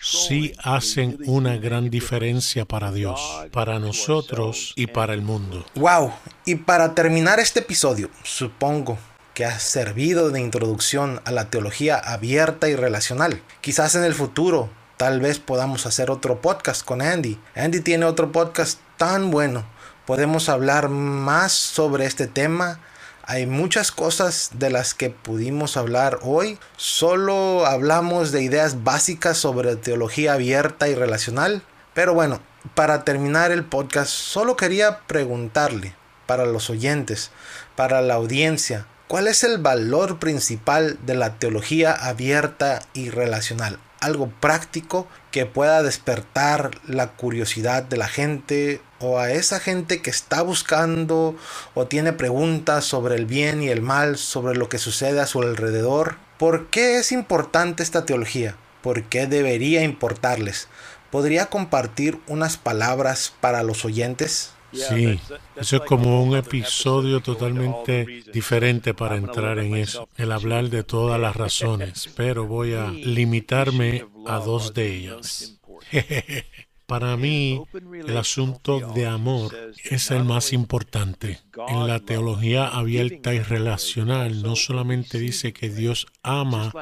sí 0.00 0.52
hacen 0.62 1.18
una 1.26 1.56
gran 1.56 1.90
diferencia 1.90 2.64
para 2.64 2.92
Dios, 2.92 3.20
para 3.52 3.78
nosotros 3.78 4.72
y 4.76 4.86
para 4.86 5.14
el 5.14 5.22
mundo. 5.22 5.64
Wow, 5.74 6.12
y 6.44 6.56
para 6.56 6.94
terminar 6.94 7.40
este 7.40 7.60
episodio, 7.60 8.10
supongo 8.22 8.98
que 9.34 9.44
ha 9.44 9.58
servido 9.58 10.30
de 10.30 10.40
introducción 10.40 11.20
a 11.24 11.32
la 11.32 11.50
teología 11.50 11.96
abierta 11.96 12.68
y 12.68 12.76
relacional. 12.76 13.42
Quizás 13.60 13.94
en 13.96 14.04
el 14.04 14.14
futuro 14.14 14.70
tal 14.96 15.20
vez 15.20 15.40
podamos 15.40 15.86
hacer 15.86 16.10
otro 16.10 16.40
podcast 16.40 16.84
con 16.84 17.02
Andy. 17.02 17.38
Andy 17.56 17.80
tiene 17.80 18.04
otro 18.04 18.30
podcast 18.30 18.78
tan 18.96 19.30
bueno. 19.30 19.64
Podemos 20.06 20.48
hablar 20.48 20.88
más 20.88 21.52
sobre 21.52 22.06
este 22.06 22.26
tema 22.26 22.80
hay 23.26 23.46
muchas 23.46 23.90
cosas 23.90 24.50
de 24.54 24.68
las 24.68 24.92
que 24.92 25.08
pudimos 25.08 25.78
hablar 25.78 26.18
hoy. 26.22 26.58
Solo 26.76 27.64
hablamos 27.64 28.32
de 28.32 28.42
ideas 28.42 28.84
básicas 28.84 29.38
sobre 29.38 29.76
teología 29.76 30.34
abierta 30.34 30.88
y 30.88 30.94
relacional. 30.94 31.62
Pero 31.94 32.12
bueno, 32.12 32.40
para 32.74 33.04
terminar 33.04 33.50
el 33.50 33.64
podcast, 33.64 34.10
solo 34.10 34.58
quería 34.58 35.00
preguntarle 35.06 35.94
para 36.26 36.44
los 36.44 36.68
oyentes, 36.68 37.30
para 37.76 38.02
la 38.02 38.14
audiencia, 38.14 38.86
¿cuál 39.08 39.26
es 39.26 39.42
el 39.42 39.56
valor 39.56 40.18
principal 40.18 40.98
de 41.06 41.14
la 41.14 41.38
teología 41.38 41.92
abierta 41.92 42.82
y 42.92 43.08
relacional? 43.08 43.78
Algo 44.04 44.28
práctico 44.28 45.08
que 45.30 45.46
pueda 45.46 45.82
despertar 45.82 46.72
la 46.86 47.12
curiosidad 47.12 47.82
de 47.82 47.96
la 47.96 48.06
gente 48.06 48.82
o 49.00 49.18
a 49.18 49.32
esa 49.32 49.60
gente 49.60 50.02
que 50.02 50.10
está 50.10 50.42
buscando 50.42 51.34
o 51.72 51.86
tiene 51.86 52.12
preguntas 52.12 52.84
sobre 52.84 53.14
el 53.16 53.24
bien 53.24 53.62
y 53.62 53.68
el 53.68 53.80
mal, 53.80 54.18
sobre 54.18 54.56
lo 54.56 54.68
que 54.68 54.78
sucede 54.78 55.20
a 55.20 55.26
su 55.26 55.40
alrededor. 55.40 56.16
¿Por 56.38 56.66
qué 56.66 56.98
es 56.98 57.12
importante 57.12 57.82
esta 57.82 58.04
teología? 58.04 58.56
¿Por 58.82 59.04
qué 59.04 59.26
debería 59.26 59.82
importarles? 59.82 60.68
¿Podría 61.10 61.46
compartir 61.46 62.20
unas 62.26 62.58
palabras 62.58 63.32
para 63.40 63.62
los 63.62 63.84
oyentes? 63.84 64.53
Sí, 64.74 65.18
eso 65.56 65.76
es 65.76 65.82
como 65.82 66.22
un 66.22 66.36
episodio 66.36 67.20
totalmente 67.20 68.24
diferente 68.32 68.94
para 68.94 69.16
entrar 69.16 69.58
en 69.58 69.76
eso, 69.76 70.08
el 70.16 70.32
hablar 70.32 70.68
de 70.70 70.82
todas 70.82 71.20
las 71.20 71.36
razones, 71.36 72.10
pero 72.16 72.46
voy 72.46 72.74
a 72.74 72.90
limitarme 72.90 74.06
a 74.26 74.38
dos 74.38 74.74
de 74.74 74.94
ellas. 74.94 75.60
Para 76.86 77.16
mí, 77.16 77.62
el 77.72 78.16
asunto 78.16 78.92
de 78.94 79.06
amor 79.06 79.54
es 79.84 80.10
el 80.10 80.24
más 80.24 80.52
importante. 80.52 81.40
En 81.68 81.86
la 81.86 82.00
teología 82.00 82.68
abierta 82.68 83.32
y 83.32 83.40
relacional 83.40 84.42
no 84.42 84.54
solamente 84.54 85.18
dice 85.18 85.54
que 85.54 85.70
Dios 85.70 86.06
ama 86.22 86.72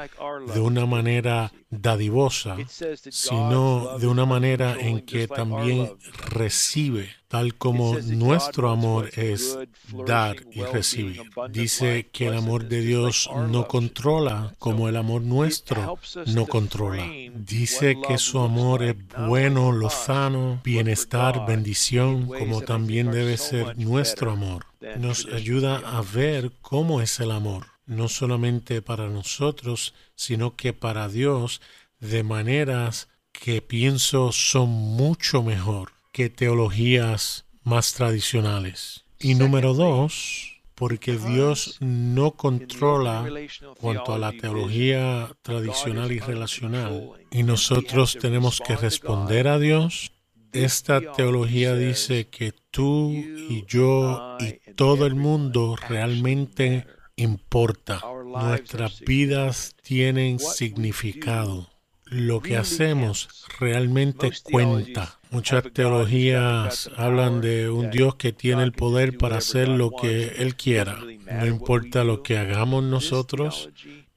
de 0.53 0.59
una 0.59 0.85
manera 0.85 1.53
dadivosa, 1.81 2.57
sino 3.09 3.97
de 3.99 4.07
una 4.07 4.25
manera 4.25 4.75
en 4.79 5.01
que 5.01 5.27
también 5.27 5.91
recibe 6.29 7.09
tal 7.33 7.55
como 7.55 7.97
nuestro 7.99 8.69
amor 8.69 9.09
es 9.15 9.57
dar 10.05 10.35
y 10.51 10.61
recibir. 10.61 11.23
Dice 11.49 12.07
que 12.13 12.27
el 12.27 12.37
amor 12.37 12.67
de 12.67 12.81
Dios 12.81 13.27
no 13.49 13.67
controla 13.67 14.53
como 14.59 14.87
el 14.87 14.95
amor 14.95 15.23
nuestro 15.23 15.97
no 16.27 16.45
controla. 16.45 17.03
Dice 17.33 17.97
que 18.07 18.19
su 18.19 18.37
amor 18.37 18.83
es 18.83 18.95
bueno, 19.27 19.71
lozano, 19.71 20.61
bienestar, 20.63 21.47
bendición, 21.47 22.27
como 22.27 22.61
también 22.61 23.09
debe 23.09 23.37
ser 23.37 23.79
nuestro 23.79 24.29
amor. 24.29 24.67
nos 24.99 25.25
ayuda 25.25 25.77
a 25.77 26.03
ver 26.03 26.51
cómo 26.61 27.01
es 27.01 27.19
el 27.19 27.31
amor, 27.31 27.65
no 27.85 28.07
solamente 28.07 28.81
para 28.81 29.09
nosotros, 29.09 29.93
sino 30.15 30.55
que 30.55 30.73
para 30.73 31.09
Dios, 31.09 31.61
de 31.99 32.23
maneras 32.23 33.09
que 33.31 33.61
pienso 33.61 34.31
son 34.31 34.69
mucho 34.69 35.43
mejor 35.43 35.91
que 36.11 36.29
teologías 36.29 37.45
más 37.63 37.93
tradicionales. 37.93 39.05
Y 39.19 39.35
número 39.35 39.73
dos, 39.73 40.61
porque 40.75 41.17
Dios 41.17 41.77
no 41.79 42.31
controla 42.31 43.25
cuanto 43.79 44.13
a 44.13 44.19
la 44.19 44.31
teología 44.31 45.31
tradicional 45.41 46.11
y 46.11 46.19
relacional, 46.19 47.11
y 47.31 47.43
nosotros 47.43 48.17
tenemos 48.19 48.59
que 48.59 48.75
responder 48.75 49.47
a 49.47 49.59
Dios. 49.59 50.11
Esta 50.51 51.01
teología 51.13 51.75
dice 51.75 52.27
que 52.27 52.53
tú 52.69 53.11
y 53.11 53.65
yo 53.67 54.37
y 54.39 54.73
todo 54.73 55.05
el 55.05 55.15
mundo 55.15 55.75
realmente 55.89 56.85
importa. 57.15 58.01
Nuestras 58.25 59.01
vidas 59.01 59.75
tienen 59.81 60.39
significado 60.39 61.69
lo 62.05 62.41
que 62.41 62.57
hacemos 62.57 63.45
realmente 63.59 64.31
cuenta. 64.43 65.19
Muchas 65.31 65.63
teologías 65.73 66.89
hablan 66.95 67.41
de 67.41 67.69
un 67.69 67.89
Dios 67.89 68.15
que 68.15 68.33
tiene 68.33 68.63
el 68.63 68.71
poder 68.71 69.17
para 69.17 69.37
hacer 69.37 69.67
lo 69.67 69.91
que 69.91 70.35
Él 70.37 70.55
quiera. 70.55 70.99
No 70.99 71.45
importa 71.47 72.03
lo 72.03 72.21
que 72.21 72.37
hagamos 72.37 72.83
nosotros, 72.83 73.69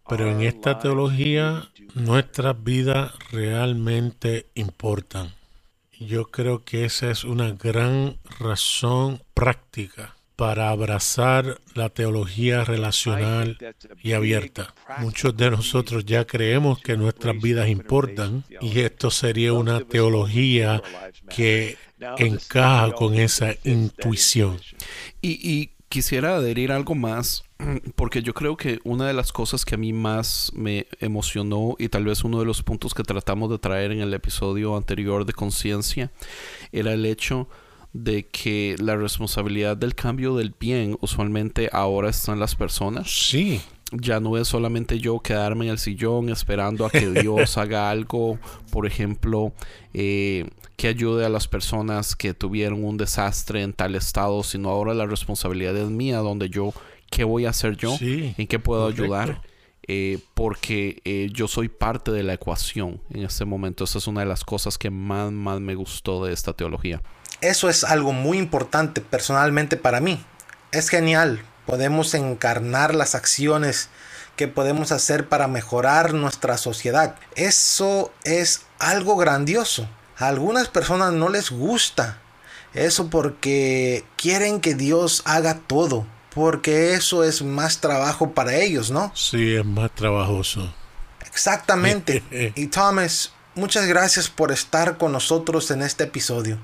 pero 0.08 0.30
en 0.30 0.42
esta 0.42 0.78
teología 0.78 1.70
nuestras 1.94 2.62
vidas 2.62 3.12
realmente 3.30 4.46
importan. 4.54 5.32
Yo 5.98 6.26
creo 6.26 6.62
que 6.64 6.84
esa 6.84 7.10
es 7.10 7.24
una 7.24 7.52
gran 7.52 8.18
razón 8.38 9.22
práctica 9.32 10.15
para 10.36 10.68
abrazar 10.68 11.60
la 11.74 11.88
teología 11.88 12.62
relacional 12.62 13.56
y 14.02 14.12
abierta. 14.12 14.74
Muchos 14.98 15.34
de 15.34 15.50
nosotros 15.50 16.04
ya 16.04 16.26
creemos 16.26 16.78
que 16.80 16.96
nuestras 16.96 17.40
vidas 17.40 17.68
importan 17.68 18.44
y 18.60 18.80
esto 18.80 19.10
sería 19.10 19.54
una 19.54 19.80
teología 19.80 20.82
que 21.34 21.78
encaja 22.18 22.92
con 22.92 23.14
esa 23.14 23.54
intuición. 23.64 24.60
Y, 25.22 25.70
quisiera 25.88 26.36
adherir 26.36 26.72
algo 26.72 26.94
más, 26.94 27.44
porque 27.94 28.20
yo 28.20 28.34
creo 28.34 28.56
que 28.56 28.80
una 28.84 29.06
de 29.06 29.14
las 29.14 29.32
cosas 29.32 29.64
que 29.64 29.76
a 29.76 29.78
mí 29.78 29.92
más 29.92 30.50
me 30.52 30.88
emocionó 31.00 31.76
y 31.78 31.88
tal 31.88 32.04
vez 32.04 32.24
uno 32.24 32.40
de 32.40 32.44
los 32.44 32.62
puntos 32.62 32.92
que 32.92 33.04
tratamos 33.04 33.48
de 33.50 33.58
traer 33.58 33.92
en 33.92 34.00
el 34.00 34.12
episodio 34.12 34.76
anterior 34.76 35.24
de 35.24 35.32
conciencia 35.32 36.10
era 36.72 36.92
el 36.92 37.06
hecho 37.06 37.48
de 37.48 37.65
que 38.30 38.76
la 38.78 38.96
responsabilidad 38.96 39.76
del 39.76 39.94
cambio 39.94 40.36
del 40.36 40.54
bien 40.58 40.96
usualmente 41.00 41.68
ahora 41.72 42.10
está 42.10 42.32
en 42.32 42.40
las 42.40 42.54
personas. 42.54 43.10
Sí. 43.10 43.60
Ya 43.92 44.18
no 44.18 44.36
es 44.36 44.48
solamente 44.48 44.98
yo 44.98 45.20
quedarme 45.20 45.66
en 45.66 45.72
el 45.72 45.78
sillón 45.78 46.28
esperando 46.28 46.84
a 46.84 46.90
que 46.90 47.08
Dios 47.22 47.56
haga 47.56 47.90
algo, 47.90 48.38
por 48.70 48.86
ejemplo, 48.86 49.52
eh, 49.94 50.48
que 50.76 50.88
ayude 50.88 51.24
a 51.24 51.28
las 51.28 51.48
personas 51.48 52.16
que 52.16 52.34
tuvieron 52.34 52.84
un 52.84 52.96
desastre 52.96 53.62
en 53.62 53.72
tal 53.72 53.94
estado, 53.94 54.42
sino 54.42 54.68
ahora 54.68 54.92
la 54.92 55.06
responsabilidad 55.06 55.76
es 55.76 55.88
mía, 55.88 56.18
donde 56.18 56.50
yo, 56.50 56.72
¿qué 57.10 57.24
voy 57.24 57.46
a 57.46 57.50
hacer 57.50 57.76
yo? 57.76 57.96
¿En 58.00 58.46
qué 58.46 58.58
puedo 58.58 58.86
ayudar? 58.86 59.40
Eh, 59.88 60.18
porque 60.34 61.00
eh, 61.04 61.28
yo 61.32 61.46
soy 61.46 61.68
parte 61.68 62.10
de 62.10 62.24
la 62.24 62.34
ecuación 62.34 63.00
en 63.10 63.22
este 63.22 63.44
momento. 63.44 63.84
Esa 63.84 63.98
es 63.98 64.08
una 64.08 64.20
de 64.20 64.26
las 64.26 64.44
cosas 64.44 64.78
que 64.78 64.90
más, 64.90 65.30
más 65.30 65.60
me 65.60 65.76
gustó 65.76 66.24
de 66.24 66.32
esta 66.32 66.52
teología. 66.52 67.02
Eso 67.40 67.68
es 67.68 67.84
algo 67.84 68.12
muy 68.12 68.38
importante 68.38 69.00
personalmente 69.00 69.76
para 69.76 70.00
mí. 70.00 70.24
Es 70.72 70.88
genial. 70.88 71.44
Podemos 71.66 72.14
encarnar 72.14 72.94
las 72.94 73.14
acciones 73.14 73.88
que 74.36 74.48
podemos 74.48 74.92
hacer 74.92 75.28
para 75.28 75.48
mejorar 75.48 76.14
nuestra 76.14 76.58
sociedad. 76.58 77.16
Eso 77.34 78.12
es 78.24 78.62
algo 78.78 79.16
grandioso. 79.16 79.88
A 80.18 80.28
algunas 80.28 80.68
personas 80.68 81.12
no 81.12 81.28
les 81.28 81.50
gusta 81.50 82.18
eso 82.76 83.08
porque 83.08 84.04
quieren 84.16 84.60
que 84.60 84.74
Dios 84.74 85.22
haga 85.24 85.60
todo. 85.66 86.06
Porque 86.34 86.92
eso 86.92 87.24
es 87.24 87.40
más 87.42 87.80
trabajo 87.80 88.32
para 88.32 88.54
ellos, 88.56 88.90
¿no? 88.90 89.10
Sí, 89.14 89.54
es 89.54 89.64
más 89.64 89.90
trabajoso. 89.94 90.72
Exactamente. 91.26 92.22
y 92.54 92.66
Thomas, 92.66 93.32
muchas 93.54 93.86
gracias 93.86 94.28
por 94.28 94.52
estar 94.52 94.98
con 94.98 95.12
nosotros 95.12 95.70
en 95.70 95.80
este 95.80 96.04
episodio. 96.04 96.58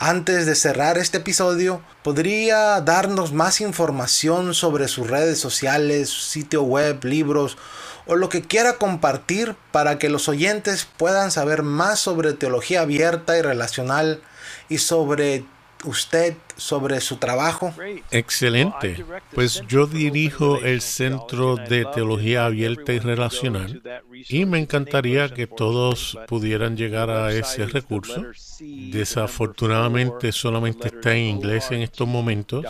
Antes 0.00 0.46
de 0.46 0.54
cerrar 0.54 0.96
este 0.96 1.18
episodio, 1.18 1.82
¿podría 2.04 2.80
darnos 2.80 3.32
más 3.32 3.60
información 3.60 4.54
sobre 4.54 4.86
sus 4.86 5.08
redes 5.10 5.40
sociales, 5.40 6.08
sitio 6.08 6.62
web, 6.62 7.04
libros 7.04 7.58
o 8.06 8.14
lo 8.14 8.28
que 8.28 8.42
quiera 8.42 8.74
compartir 8.74 9.56
para 9.72 9.98
que 9.98 10.08
los 10.08 10.28
oyentes 10.28 10.86
puedan 10.96 11.32
saber 11.32 11.64
más 11.64 11.98
sobre 11.98 12.32
teología 12.32 12.82
abierta 12.82 13.36
y 13.38 13.42
relacional 13.42 14.22
y 14.68 14.78
sobre 14.78 15.44
usted 15.84 16.36
sobre 16.56 17.00
su 17.00 17.16
trabajo? 17.16 17.72
Excelente. 18.10 19.04
Pues 19.34 19.62
yo 19.68 19.86
dirijo 19.86 20.58
el 20.60 20.80
Centro 20.80 21.56
de 21.56 21.86
Teología 21.94 22.46
Abierta 22.46 22.92
y 22.92 22.98
Relacional 22.98 23.82
y 24.28 24.44
me 24.44 24.58
encantaría 24.58 25.28
que 25.28 25.46
todos 25.46 26.18
pudieran 26.26 26.76
llegar 26.76 27.10
a 27.10 27.32
ese 27.32 27.66
recurso. 27.66 28.24
Desafortunadamente 28.60 30.32
solamente 30.32 30.88
está 30.88 31.14
en 31.14 31.24
inglés 31.24 31.70
en 31.70 31.82
estos 31.82 32.08
momentos. 32.08 32.64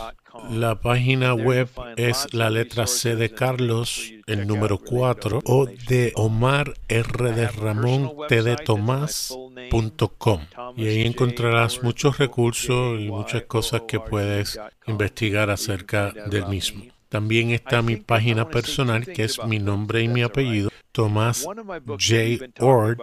La 0.49 0.79
página 0.79 1.33
web 1.33 1.69
es 1.97 2.33
la 2.33 2.49
letra 2.49 2.87
C 2.87 3.15
de 3.15 3.31
Carlos, 3.31 4.11
el 4.27 4.47
número 4.47 4.77
4, 4.79 5.41
o 5.45 5.65
de 5.65 6.11
Omar 6.15 6.73
R. 6.87 7.31
de 7.31 7.47
Ramón 7.47 8.11
T. 8.27 8.41
de 8.43 8.55
Tomás.com. 8.55 10.41
Y 10.75 10.87
ahí 10.87 11.01
encontrarás 11.03 11.83
muchos 11.83 12.17
recursos 12.17 12.99
y 12.99 13.09
muchas 13.09 13.43
cosas 13.43 13.81
que 13.87 13.99
puedes 13.99 14.59
investigar 14.87 15.49
acerca 15.49 16.11
del 16.11 16.47
mismo. 16.47 16.85
También 17.09 17.49
está 17.49 17.81
mi 17.81 17.95
página 17.95 18.49
personal, 18.49 19.03
que 19.03 19.23
es 19.23 19.43
mi 19.43 19.57
nombre 19.57 20.03
y 20.03 20.07
mi 20.07 20.21
apellido, 20.21 20.69
Tomás 20.91 21.43
J. 21.43 22.45
Ord. 22.59 22.99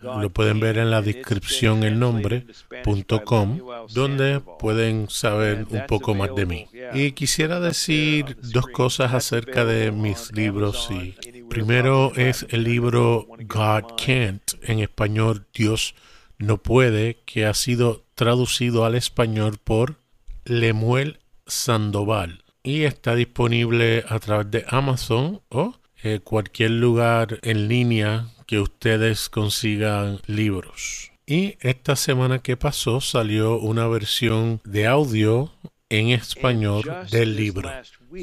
Lo 0.00 0.30
pueden 0.30 0.60
ver 0.60 0.78
en 0.78 0.90
la 0.90 1.02
descripción 1.02 1.82
el 1.84 1.98
nombre.com, 1.98 3.58
donde 3.92 4.40
pueden 4.58 5.10
saber 5.10 5.66
un 5.68 5.84
poco 5.86 6.14
más 6.14 6.34
de 6.34 6.46
mí. 6.46 6.66
Y 6.94 7.12
quisiera 7.12 7.60
decir 7.60 8.38
dos 8.42 8.66
cosas 8.68 9.12
acerca 9.12 9.66
de 9.66 9.92
mis 9.92 10.32
libros. 10.32 10.88
Y 10.90 11.14
primero 11.50 12.14
es 12.16 12.46
el 12.48 12.64
libro 12.64 13.26
God 13.40 13.94
Can't, 14.02 14.54
en 14.62 14.80
español 14.80 15.46
Dios 15.52 15.94
no 16.38 16.62
puede, 16.62 17.22
que 17.26 17.44
ha 17.44 17.52
sido 17.52 18.04
traducido 18.14 18.86
al 18.86 18.94
español 18.94 19.58
por 19.62 19.96
Lemuel 20.46 21.20
Sandoval 21.46 22.43
y 22.64 22.84
está 22.84 23.14
disponible 23.14 24.04
a 24.08 24.18
través 24.18 24.50
de 24.50 24.64
Amazon 24.68 25.42
o 25.50 25.74
eh, 26.02 26.20
cualquier 26.24 26.72
lugar 26.72 27.38
en 27.42 27.68
línea 27.68 28.26
que 28.46 28.58
ustedes 28.58 29.28
consigan 29.28 30.20
libros. 30.26 31.12
Y 31.26 31.56
esta 31.60 31.94
semana 31.94 32.40
que 32.40 32.56
pasó 32.56 33.00
salió 33.00 33.58
una 33.58 33.86
versión 33.86 34.60
de 34.64 34.86
audio 34.86 35.52
en 35.88 36.08
español 36.08 36.82
del 37.10 37.36
libro. 37.36 37.70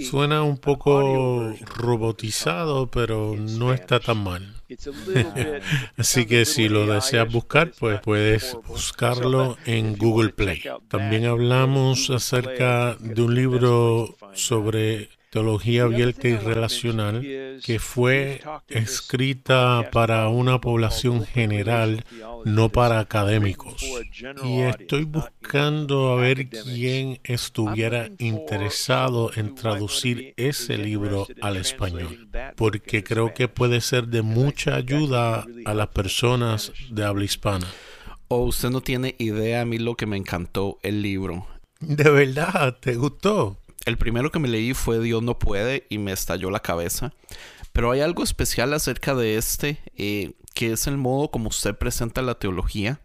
Suena 0.10 0.44
un 0.44 0.58
poco 0.58 1.54
robotizado, 1.76 2.88
pero 2.88 3.36
no 3.36 3.74
está 3.74 4.00
tan 4.00 4.24
mal. 4.24 4.56
Así 5.98 6.26
que 6.26 6.46
si 6.46 6.70
lo 6.70 6.86
deseas 6.86 7.32
buscar, 7.32 7.72
pues 7.78 8.00
puedes 8.02 8.58
buscarlo 8.68 9.58
en 9.66 9.98
Google 9.98 10.30
Play. 10.30 10.64
También 10.88 11.26
hablamos 11.26 12.10
acerca 12.10 12.96
de 13.00 13.22
un 13.22 13.36
libro 13.36 14.16
sobre 14.34 15.10
teología 15.32 15.84
abierta 15.84 16.28
y 16.28 16.36
relacional 16.36 17.22
que 17.64 17.80
fue 17.80 18.42
escrita 18.68 19.90
para 19.92 20.28
una 20.28 20.60
población 20.60 21.26
general, 21.26 22.04
no 22.44 22.70
para 22.70 23.00
académicos. 23.00 23.82
Y 24.44 24.62
estoy 24.62 25.06
buscando 25.06 26.12
a 26.12 26.16
ver 26.18 26.50
quién 26.50 27.20
estuviera 27.24 28.10
interesado 28.20 29.32
en 29.34 29.56
traducir 29.56 30.34
ese 30.36 30.78
libro 30.78 31.28
al 31.42 31.56
español, 31.56 32.30
porque 32.58 33.02
creo 33.04 33.34
que 33.34 33.48
puede 33.48 33.80
ser 33.80 34.08
de 34.08 34.22
mucha 34.22 34.76
ayuda 34.76 35.46
a 35.64 35.74
las 35.74 35.88
personas 35.88 36.74
de 36.90 37.06
habla 37.06 37.24
hispana. 37.24 37.68
O 38.28 38.44
usted 38.44 38.70
no 38.70 38.82
tiene 38.82 39.16
idea 39.18 39.62
a 39.62 39.66
mí 39.66 39.78
lo 39.78 39.96
que 39.96 40.06
me 40.06 40.18
encantó 40.18 40.78
el 40.84 41.02
libro. 41.02 41.48
¿De 41.82 42.10
verdad? 42.12 42.78
¿Te 42.80 42.96
gustó? 42.96 43.58
El 43.86 43.98
primero 43.98 44.32
que 44.32 44.40
me 44.40 44.48
leí 44.48 44.74
fue 44.74 45.00
Dios 45.00 45.24
no 45.24 45.40
puede 45.40 45.88
y 45.90 45.98
me 45.98 46.12
estalló 46.12 46.52
la 46.52 46.62
cabeza. 46.62 47.14
Pero 47.74 47.92
hay 47.92 48.02
algo 48.02 48.24
especial 48.24 48.74
acerca 48.74 49.16
de 49.16 49.38
este, 49.38 49.80
eh, 49.96 50.34
que 50.54 50.74
es 50.74 50.88
el 50.88 50.98
modo 50.98 51.32
como 51.32 51.50
usted 51.50 51.76
presenta 51.76 52.22
la 52.22 52.36
teología. 52.36 53.02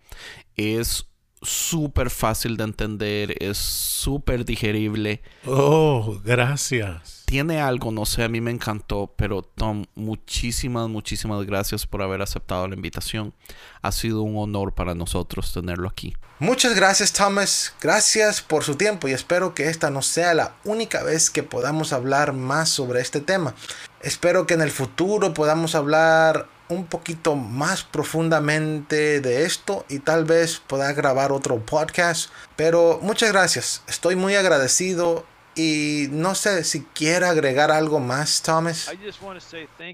Es 0.56 1.06
súper 1.42 2.10
fácil 2.10 2.56
de 2.56 2.64
entender, 2.64 3.36
es 3.40 3.58
súper 3.58 4.44
digerible. 4.44 5.22
Oh, 5.46 6.18
gracias. 6.24 7.24
Tiene 7.26 7.60
algo, 7.60 7.90
no 7.90 8.06
sé, 8.06 8.22
a 8.22 8.28
mí 8.28 8.40
me 8.40 8.50
encantó, 8.50 9.12
pero 9.16 9.42
Tom, 9.42 9.84
muchísimas, 9.94 10.88
muchísimas 10.88 11.44
gracias 11.44 11.86
por 11.86 12.02
haber 12.02 12.22
aceptado 12.22 12.68
la 12.68 12.76
invitación. 12.76 13.34
Ha 13.82 13.90
sido 13.92 14.22
un 14.22 14.36
honor 14.36 14.74
para 14.74 14.94
nosotros 14.94 15.52
tenerlo 15.52 15.88
aquí. 15.88 16.14
Muchas 16.38 16.76
gracias 16.76 17.12
Thomas, 17.12 17.74
gracias 17.80 18.42
por 18.42 18.62
su 18.62 18.76
tiempo 18.76 19.08
y 19.08 19.12
espero 19.12 19.54
que 19.54 19.68
esta 19.68 19.90
no 19.90 20.02
sea 20.02 20.34
la 20.34 20.54
única 20.64 21.02
vez 21.02 21.30
que 21.30 21.42
podamos 21.42 21.92
hablar 21.92 22.32
más 22.32 22.68
sobre 22.68 23.00
este 23.00 23.20
tema. 23.20 23.54
Espero 24.02 24.46
que 24.46 24.54
en 24.54 24.60
el 24.60 24.70
futuro 24.70 25.34
podamos 25.34 25.74
hablar 25.74 26.48
un 26.68 26.86
poquito 26.86 27.36
más 27.36 27.84
profundamente 27.84 29.20
de 29.20 29.44
esto 29.44 29.84
y 29.88 30.00
tal 30.00 30.24
vez 30.24 30.60
pueda 30.66 30.92
grabar 30.92 31.32
otro 31.32 31.58
podcast. 31.64 32.30
Pero 32.56 32.98
muchas 33.02 33.32
gracias, 33.32 33.82
estoy 33.86 34.16
muy 34.16 34.34
agradecido 34.34 35.24
y 35.54 36.08
no 36.10 36.34
sé 36.34 36.64
si 36.64 36.82
quiere 36.82 37.26
agregar 37.26 37.70
algo 37.70 37.98
más, 37.98 38.42
Thomas. 38.42 38.90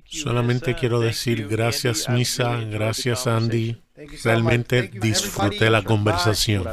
Solamente 0.07 0.74
quiero 0.74 1.01
decir 1.01 1.47
gracias, 1.49 2.09
Misa, 2.09 2.57
gracias, 2.65 3.27
Andy. 3.27 3.81
Realmente 4.24 4.90
disfruté 4.93 5.70
la 5.70 5.82
conversación. 5.82 6.66